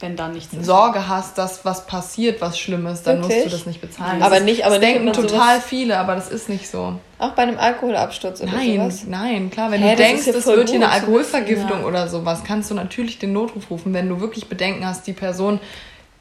Wenn 0.00 0.16
dann 0.16 0.32
nichts 0.32 0.52
ist. 0.52 0.64
Sorge 0.66 1.08
hast, 1.08 1.38
dass 1.38 1.64
was 1.64 1.86
passiert, 1.86 2.40
was 2.40 2.58
Schlimmes, 2.58 3.04
dann 3.04 3.20
Wirklich? 3.22 3.42
musst 3.44 3.46
du 3.54 3.56
das 3.58 3.66
nicht 3.66 3.80
bezahlen. 3.80 4.20
Aber 4.22 4.30
Das 4.30 4.40
ist- 4.40 4.44
nicht- 4.46 4.64
aber 4.66 4.78
das 4.78 4.84
nicht 4.88 4.94
denken 4.96 5.12
total 5.12 5.60
viele, 5.60 5.98
aber 5.98 6.14
das 6.16 6.28
ist 6.30 6.48
nicht 6.48 6.68
so. 6.68 6.98
Auch 7.18 7.30
bei 7.30 7.42
einem 7.44 7.58
Alkoholabsturz 7.58 8.40
oder 8.42 8.52
Nein, 8.52 8.76
sowas? 8.76 9.04
nein, 9.06 9.50
klar, 9.50 9.70
wenn 9.70 9.80
Hä, 9.80 9.90
du 9.94 9.96
das 9.96 10.06
denkst, 10.06 10.26
es 10.26 10.46
wird 10.46 10.68
hier 10.68 10.80
eine 10.80 10.90
Alkoholvergiftung 10.90 11.80
ja. 11.82 11.86
oder 11.86 12.08
sowas, 12.08 12.42
kannst 12.44 12.70
du 12.70 12.74
natürlich 12.74 13.18
den 13.20 13.32
Notruf 13.32 13.70
rufen, 13.70 13.94
wenn 13.94 14.08
du 14.08 14.20
wirklich 14.20 14.48
Bedenken 14.48 14.84
hast, 14.84 15.06
die 15.06 15.12
Person 15.12 15.60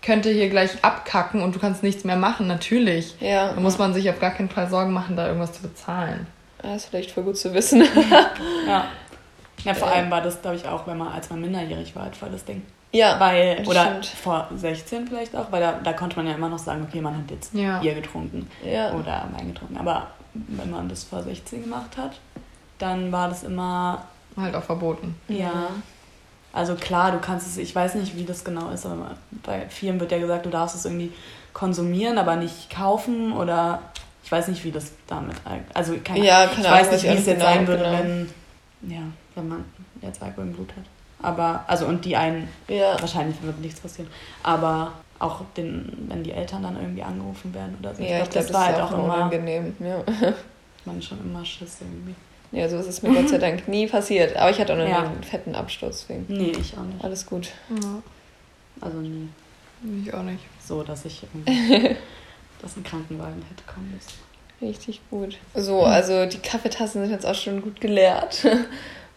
könnte 0.04 0.30
hier 0.30 0.50
gleich 0.50 0.72
abkacken 0.84 1.42
und 1.42 1.56
du 1.56 1.60
kannst 1.60 1.82
nichts 1.82 2.04
mehr 2.04 2.18
machen, 2.18 2.46
natürlich. 2.48 3.16
Ja. 3.22 3.54
Da 3.54 3.60
muss 3.60 3.78
man 3.80 3.94
sich 3.94 4.10
auf 4.10 4.20
gar 4.20 4.32
keinen 4.32 4.50
Fall 4.50 4.70
Sorgen 4.70 4.92
machen, 4.94 5.16
da 5.16 5.26
irgendwas 5.28 5.54
zu 5.54 5.62
bezahlen. 5.64 6.28
Das 6.62 6.76
ist 6.84 6.86
vielleicht 6.90 7.12
voll 7.12 7.24
gut 7.24 7.38
zu 7.38 7.54
wissen. 7.54 7.84
Ja. 8.68 8.86
Ja, 9.64 9.74
vor 9.74 9.88
Ja. 9.90 9.96
allem 9.96 10.12
war 10.12 10.22
das, 10.22 10.42
glaube 10.42 10.56
ich, 10.58 10.68
auch, 10.68 10.86
wenn 10.88 10.98
man, 10.98 11.10
als 11.10 11.30
man 11.30 11.42
minderjährig 11.42 11.96
war, 11.96 12.04
halt 12.04 12.16
voll 12.16 12.30
das 12.30 12.44
Ding. 12.46 12.62
ja. 12.92 13.20
Weil, 13.20 13.64
oder 13.68 13.82
stimmt. 14.02 14.06
vor 14.08 14.48
16 14.56 15.08
vielleicht 15.08 15.36
auch, 15.36 15.52
weil 15.52 15.62
da, 15.62 15.74
da 15.84 15.94
konnte 15.94 16.16
man 16.18 16.28
ja 16.28 16.34
immer 16.36 16.50
noch 16.50 16.60
sagen, 16.60 16.86
okay, 16.88 17.02
man 17.02 17.18
hat 17.18 17.32
jetzt 17.32 17.54
Ja. 17.54 17.80
Bier 17.80 17.96
getrunken 17.96 18.50
Ja. 18.64 18.92
oder 18.94 19.28
Wein 19.36 19.54
getrunken. 19.54 19.78
Aber 19.78 20.08
wenn 20.34 20.70
man 20.70 20.90
das 20.90 21.04
vor 21.04 21.24
16 21.24 21.64
gemacht 21.64 21.98
hat, 21.98 22.20
dann 22.80 23.12
war 23.12 23.30
das 23.30 23.44
immer, 23.44 24.04
Halt 24.38 24.56
auch 24.56 24.64
verboten. 24.64 25.16
ja. 25.28 25.68
Also 26.56 26.76
klar, 26.76 27.12
du 27.12 27.18
kannst 27.18 27.48
es, 27.48 27.58
ich 27.58 27.74
weiß 27.76 27.96
nicht, 27.96 28.16
wie 28.16 28.26
das 28.26 28.44
genau 28.44 28.70
ist, 28.70 28.86
aber 28.86 29.12
bei 29.44 29.66
vielen 29.70 30.00
wird 30.00 30.12
ja 30.12 30.20
gesagt, 30.20 30.46
du 30.46 30.52
darfst 30.52 30.76
es 30.76 30.86
irgendwie 30.86 31.12
konsumieren, 31.52 32.20
aber 32.20 32.36
nicht 32.36 32.70
kaufen 32.70 33.32
oder 33.34 33.80
ich 34.24 34.32
weiß 34.32 34.50
nicht, 34.50 34.64
wie 34.64 34.72
das 34.72 34.92
damit, 35.08 35.36
also 35.74 35.96
keine 36.04 36.24
Ja, 36.24 36.46
ich 36.46 36.52
keine 36.52 36.70
weiß 36.70 36.92
nicht, 36.92 37.04
wie 37.06 37.08
es 37.08 37.22
ich 37.22 37.26
jetzt 37.26 37.40
genau- 37.40 37.46
sein 37.56 37.68
würde, 37.68 37.84
genau. 37.84 37.98
wenn, 37.98 38.30
ja, 38.88 39.02
wenn 39.36 39.48
man 39.48 39.66
jetzt 40.02 40.22
Alkohol 40.22 40.46
im 40.46 40.54
Blut 40.54 40.70
hat. 40.72 40.84
Aber, 41.22 41.64
also 41.68 41.86
und 41.86 42.04
die 42.06 42.16
einen 42.18 42.48
Ja. 42.68 43.00
Wahrscheinlich 43.00 43.42
wird 43.42 43.60
nichts 43.60 43.80
passieren. 43.80 44.10
Aber 44.44 44.92
auch 45.20 45.42
den, 45.56 46.06
wenn 46.10 46.24
die 46.24 46.32
Eltern 46.34 46.64
dann 46.64 46.76
irgendwie 46.76 47.04
angerufen 47.04 47.54
werden 47.54 47.78
oder 47.80 47.96
so. 47.96 48.04
Ja, 48.04 48.24
ich 48.24 48.30
glaube, 48.30 48.48
das, 48.48 48.54
war 48.54 48.70
ist 48.70 48.76
halt 48.76 48.84
auch 48.84 48.92
auch 48.92 49.04
immer, 49.06 49.16
unangenehm. 49.16 49.74
Ja. 49.80 50.04
man 50.86 51.02
schon 51.02 51.20
immer 51.22 51.46
Schiss 51.46 51.78
irgendwie. 51.80 52.14
ja, 52.52 52.68
so 52.68 52.78
ist 52.78 52.88
es 52.88 53.02
mir 53.02 53.14
Gott 53.14 53.30
sei 53.30 53.38
Dank 53.38 53.68
nie 53.70 53.88
passiert. 53.88 54.36
Aber 54.36 54.50
ich 54.52 54.60
hatte 54.60 54.74
auch 54.74 54.78
noch 54.78 54.88
Ja. 54.88 55.04
einen 55.04 55.24
fetten 55.24 55.56
Absturz, 55.56 56.02
deswegen 56.02 56.26
Nee, 56.28 56.52
ich 56.60 56.78
auch 56.78 56.84
nicht. 56.84 57.02
alles 57.04 57.26
gut. 57.26 57.50
Ja, 57.70 58.02
Also 58.82 58.98
nie 59.00 59.30
ich 60.04 60.14
auch 60.14 60.24
nicht. 60.24 60.44
so, 60.60 60.84
dass 60.84 61.06
ich 61.06 61.24
irgendwie, 61.34 61.96
dass 62.62 62.76
ein 62.76 62.84
Krankenwagen 62.84 63.42
hätte 63.50 63.64
kommen 63.74 63.94
müssen. 63.94 64.12
Richtig 64.62 65.00
gut. 65.10 65.38
So, 65.56 65.84
also 65.84 66.26
die 66.26 66.38
Kaffeetassen 66.40 67.02
sind 67.02 67.12
jetzt 67.12 67.26
auch 67.26 67.36
schon 67.36 67.62
gut 67.62 67.80
geleert. 67.80 68.46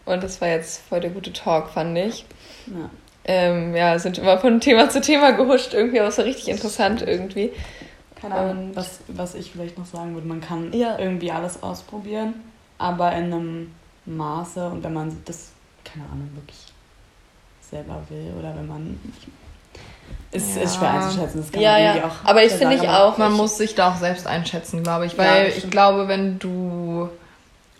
Und 0.07 0.23
das 0.23 0.41
war 0.41 0.47
jetzt 0.47 0.81
voll 0.87 0.99
der 1.01 1.09
gute 1.11 1.33
Talk, 1.33 1.69
fand 1.69 1.97
ich. 1.97 2.25
Ja. 2.67 2.89
Ähm, 3.25 3.75
ja, 3.75 3.99
sind 3.99 4.17
immer 4.17 4.37
von 4.39 4.59
Thema 4.61 4.89
zu 4.89 5.01
Thema 5.01 5.31
gehuscht 5.33 5.73
irgendwie, 5.73 5.99
aber 5.99 6.09
es 6.09 6.17
war 6.17 6.25
richtig 6.25 6.47
interessant 6.47 7.01
irgendwie. 7.01 7.51
Keine 8.19 8.35
Ahnung. 8.35 8.69
Und- 8.69 8.75
Was, 8.75 8.99
was 9.09 9.35
ich 9.35 9.51
vielleicht 9.51 9.77
noch 9.77 9.85
sagen 9.85 10.13
würde, 10.13 10.27
man 10.27 10.41
kann 10.41 10.71
Ja. 10.73 10.97
irgendwie 10.97 11.31
alles 11.31 11.61
ausprobieren, 11.61 12.35
aber 12.77 13.11
in 13.11 13.25
einem 13.25 13.75
Maße 14.05 14.67
und 14.69 14.83
wenn 14.83 14.93
man 14.93 15.17
das, 15.25 15.49
keine 15.83 16.05
Ahnung, 16.05 16.29
wirklich 16.35 16.57
selber 17.69 18.01
will 18.09 18.31
oder 18.39 18.55
wenn 18.55 18.67
man. 18.67 18.99
Ist, 20.31 20.55
Ja. 20.55 20.61
ist 20.63 20.75
schwer 20.77 20.91
einzuschätzen. 20.91 21.41
Das 21.41 21.51
kann 21.51 21.61
Ja, 21.61 21.71
man 21.73 21.81
ja. 21.97 22.05
auch 22.05 22.29
Aber 22.29 22.43
ich 22.43 22.53
finde 22.53 22.75
ich 22.75 22.87
auch. 22.87 23.17
Man 23.17 23.31
ich, 23.33 23.37
muss 23.37 23.57
sich 23.57 23.75
da 23.75 23.91
auch 23.91 23.97
selbst 23.97 24.25
einschätzen, 24.25 24.83
glaube 24.83 25.05
ich. 25.05 25.17
Weil 25.17 25.49
ich 25.49 25.69
glaube, 25.69 26.07
wenn 26.07 26.39
du 26.39 27.09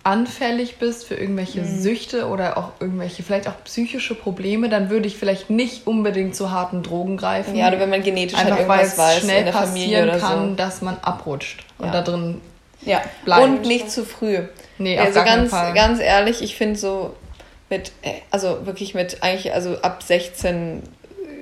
anfällig 0.07 0.77
bist 0.77 1.05
für 1.05 1.15
irgendwelche 1.15 1.59
Mhm. 1.61 1.81
Süchte 1.81 2.27
oder 2.27 2.57
auch 2.57 2.71
irgendwelche, 2.79 3.23
vielleicht 3.23 3.47
auch 3.49 3.61
psychische 3.65 4.15
Probleme, 4.15 4.69
dann 4.69 4.89
würde 4.89 5.05
ich 5.05 5.17
vielleicht 5.17 5.49
nicht 5.49 5.85
unbedingt 5.85 6.33
zu 6.33 6.49
harten 6.49 6.81
Drogen 6.81 7.17
greifen. 7.17 7.55
Ja, 7.57 7.67
oder 7.67 7.79
wenn 7.81 7.89
man 7.89 8.01
genetisch 8.03 8.37
halt 8.37 8.47
Einfach 8.53 8.67
weil 8.69 8.79
irgendwas 8.79 8.97
weiß 8.97 9.19
schnell 9.19 9.39
in 9.39 9.43
der 9.45 9.53
Familie 9.53 9.97
passieren 10.05 10.09
oder 10.09 10.17
kann, 10.19 10.49
so. 10.51 10.55
dass 10.55 10.81
man 10.81 10.97
abrutscht 11.01 11.65
und 11.77 11.87
Ja. 11.87 11.91
da 11.91 12.01
drin 12.03 12.39
Ja, 12.85 13.01
bleibt. 13.25 13.43
Und 13.43 13.61
nicht 13.65 13.91
zu 13.91 14.05
früh. 14.05 14.39
nee, 14.77 14.97
auf 14.97 15.07
also 15.07 15.15
gar 15.15 15.25
keinen 15.25 15.37
ganz, 15.39 15.51
Fall. 15.51 15.73
ganz 15.73 15.99
ehrlich, 15.99 16.41
ich 16.41 16.55
finde 16.55 16.79
so 16.79 17.13
mit, 17.69 17.91
äh, 18.01 18.11
also 18.31 18.65
wirklich 18.65 18.93
mit 18.93 19.21
eigentlich, 19.23 19.53
also 19.53 19.75
ab 19.81 20.03
16 20.03 20.83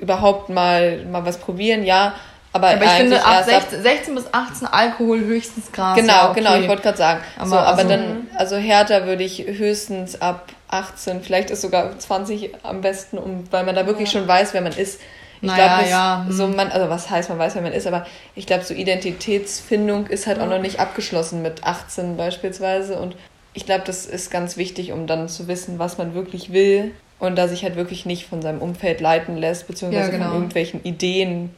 überhaupt 0.01 0.49
mal, 0.49 1.05
mal 1.05 1.23
was 1.23 1.37
probieren, 1.37 1.83
ja. 1.83 2.15
Aber, 2.55 2.69
aber 2.69 2.85
ich 2.85 2.91
finde, 2.91 3.25
ab 3.25 3.45
erst 3.49 3.71
16, 3.71 3.83
16 3.83 4.15
bis 4.15 4.25
18 4.31 4.67
Alkohol 4.67 5.19
höchstens 5.19 5.73
Gras. 5.73 5.93
Genau, 5.97 6.13
ja, 6.13 6.29
okay. 6.31 6.39
genau, 6.39 6.55
ich 6.55 6.69
wollte 6.69 6.83
gerade 6.83 6.97
sagen. 6.97 7.19
Aber 7.37 7.49
so, 7.49 7.55
aber 7.57 7.77
also- 7.79 7.89
dann, 7.89 8.27
also 8.37 8.55
härter 8.55 9.05
würde 9.05 9.23
ich 9.25 9.45
höchstens 9.45 10.21
ab 10.21 10.47
18, 10.69 11.21
vielleicht 11.21 11.49
ist 11.49 11.61
sogar 11.61 11.99
20 11.99 12.51
am 12.63 12.79
besten, 12.79 13.17
um, 13.17 13.43
weil 13.51 13.65
man 13.65 13.75
da 13.75 13.85
wirklich 13.85 14.09
schon 14.09 14.25
weiß, 14.25 14.53
wer 14.53 14.61
man 14.61 14.71
ist. 14.71 15.01
Ich 15.41 15.49
Naja, 15.49 15.79
glaube, 15.79 15.89
ja, 15.89 16.23
hm. 16.25 16.31
so 16.31 16.47
man, 16.47 16.71
also 16.71 16.89
was 16.89 17.09
heißt, 17.09 17.27
man 17.27 17.37
weiß, 17.37 17.55
wer 17.55 17.61
man 17.61 17.73
ist, 17.73 17.87
aber 17.87 18.05
ich 18.35 18.47
glaube, 18.47 18.63
so 18.63 18.73
Identitätsfindung 18.73 20.07
ist 20.07 20.25
halt 20.25 20.39
auch 20.39 20.47
noch 20.47 20.61
nicht 20.61 20.79
abgeschlossen 20.79 21.41
mit 21.41 21.65
18 21.65 22.15
beispielsweise 22.15 22.97
und 22.97 23.17
ich 23.53 23.65
glaube, 23.65 23.83
das 23.85 24.05
ist 24.05 24.31
ganz 24.31 24.55
wichtig, 24.55 24.93
um 24.93 25.07
dann 25.07 25.27
zu 25.27 25.49
wissen, 25.49 25.77
was 25.77 25.97
man 25.97 26.13
wirklich 26.13 26.53
will 26.53 26.93
und 27.19 27.35
da 27.37 27.49
sich 27.49 27.63
halt 27.63 27.75
wirklich 27.75 28.05
nicht 28.05 28.27
von 28.27 28.41
seinem 28.41 28.61
Umfeld 28.61 29.01
leiten 29.01 29.35
lässt, 29.35 29.67
beziehungsweise 29.67 30.05
Ja, 30.05 30.09
genau. 30.11 30.25
von 30.27 30.33
irgendwelchen 30.35 30.81
Ideen, 30.85 31.53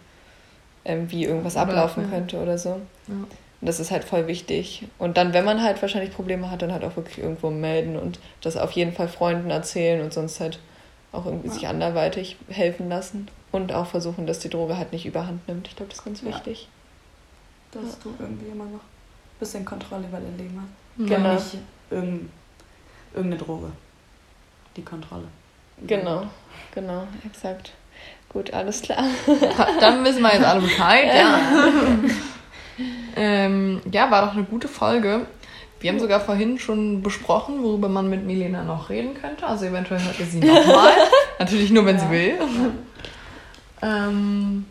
ähm, 0.87 1.11
wie 1.11 1.25
irgendwas 1.25 1.53
Oder- 1.53 1.63
ablaufen 1.63 2.03
ja. 2.05 2.09
könnte 2.09 2.37
oder 2.41 2.57
so. 2.57 2.81
Ja. 3.07 3.13
Und 3.59 3.67
das 3.67 3.79
ist 3.79 3.91
halt 3.91 4.03
voll 4.03 4.27
wichtig. 4.27 4.87
Und 4.99 5.17
dann, 5.17 5.33
wenn 5.33 5.43
man 5.45 5.61
halt 5.63 5.81
wahrscheinlich 5.81 6.13
Probleme 6.13 6.49
hat, 6.51 6.61
dann 6.61 6.71
halt 6.71 6.83
auch 6.83 6.95
wirklich 6.95 7.17
irgendwo 7.19 7.49
melden 7.49 7.95
und 7.97 8.19
das 8.41 8.55
auf 8.57 8.71
jeden 8.71 8.93
Fall 8.93 9.07
Freunden 9.07 9.49
erzählen 9.49 10.01
und 10.01 10.13
sonst 10.13 10.39
halt 10.39 10.59
auch 11.11 11.25
irgendwie 11.25 11.47
Ja. 11.47 11.53
sich 11.53 11.67
anderweitig 11.67 12.37
helfen 12.49 12.89
lassen. 12.89 13.27
Und 13.51 13.71
auch 13.73 13.87
versuchen, 13.87 14.27
dass 14.27 14.39
die 14.39 14.49
Droge 14.49 14.77
halt 14.77 14.91
nicht 14.91 15.05
überhand 15.05 15.47
nimmt. 15.47 15.67
Ich 15.69 15.75
glaube, 15.75 15.89
das 15.89 15.99
ist 15.99 16.05
ganz 16.05 16.23
wichtig. 16.23 16.67
Dass 17.71 17.97
du 17.99 18.13
irgendwie 18.19 18.47
immer 18.47 18.65
noch 18.65 18.73
ein 18.81 19.39
bisschen 19.39 19.63
Kontrolle 19.65 20.03
über 20.07 20.19
dein 20.19 20.37
Leben 20.37 20.59
hast. 20.61 20.99
Mhm. 20.99 21.05
Genau. 21.07 21.29
Und 21.29 21.35
nicht 21.35 21.57
irgend, 21.89 22.29
irgendeine 23.15 23.41
Droge. 23.43 23.71
Die 24.75 24.81
Kontrolle. 24.83 25.27
Genau, 25.85 26.23
genau, 26.73 27.07
exakt. 27.25 27.71
Gut, 28.29 28.53
alles 28.53 28.81
klar. 28.81 29.05
Dann 29.79 30.03
wissen 30.03 30.21
wir 30.21 30.33
jetzt 30.33 30.45
alle 30.45 30.61
Bescheid, 30.61 31.05
ja. 31.15 31.39
ähm, 33.15 33.81
ja, 33.91 34.11
war 34.11 34.25
doch 34.25 34.33
eine 34.33 34.43
gute 34.43 34.67
Folge. 34.67 35.25
Wir 35.79 35.91
haben 35.91 35.99
sogar 35.99 36.19
vorhin 36.19 36.57
schon 36.59 37.01
besprochen, 37.03 37.63
worüber 37.63 37.87
man 37.87 38.09
mit 38.09 38.25
Milena 38.25 38.63
noch 38.63 38.89
reden 38.89 39.13
könnte. 39.13 39.45
Also 39.45 39.65
eventuell 39.65 40.01
hört 40.01 40.19
ihr 40.19 40.25
sie 40.25 40.39
nochmal. 40.39 40.91
Natürlich 41.39 41.71
nur, 41.71 41.85
wenn 41.85 41.99
sie 41.99 42.05
Ja. 42.05 42.11
will. 42.11 42.37
ähm, 43.81 44.65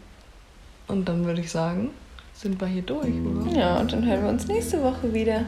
und 0.89 1.09
dann 1.09 1.25
würde 1.25 1.41
ich 1.41 1.51
sagen, 1.51 1.91
sind 2.35 2.61
wir 2.61 2.67
hier 2.69 2.83
durch, 2.83 3.07
oder? 3.07 3.57
Ja, 3.59 3.77
und 3.79 3.93
dann 3.93 4.05
hören 4.05 4.23
wir 4.23 4.29
uns 4.29 4.47
nächste 4.47 4.83
Woche 4.83 5.13
wieder. 5.15 5.45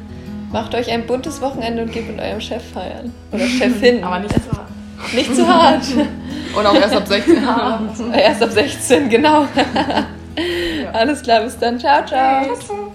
Macht 0.53 0.75
euch 0.75 0.91
ein 0.91 1.07
buntes 1.07 1.41
Wochenende 1.41 1.83
und 1.83 1.93
geht 1.93 2.09
mit 2.09 2.19
eurem 2.21 2.41
Chef 2.41 2.63
feiern. 2.73 3.13
Oder 3.33 3.47
Chefin. 3.59 4.03
Aber 4.03 4.21
nicht 4.21 4.35
so. 4.35 4.59
Nicht 5.13 5.35
zu 5.35 5.47
hart. 5.47 5.85
Und 6.57 6.67
auch 6.67 6.75
erst 6.75 6.97
ab 6.97 7.07
16 7.07 7.43
Jahren. 7.43 8.13
Erst 8.13 8.43
ab 8.43 8.51
16, 8.51 9.09
genau. 9.09 9.47
Alles 10.93 11.23
klar, 11.23 11.43
bis 11.43 11.59
dann. 11.59 11.79
Ciao, 11.79 12.05
ciao. 12.05 12.45
Ciao. 12.57 12.88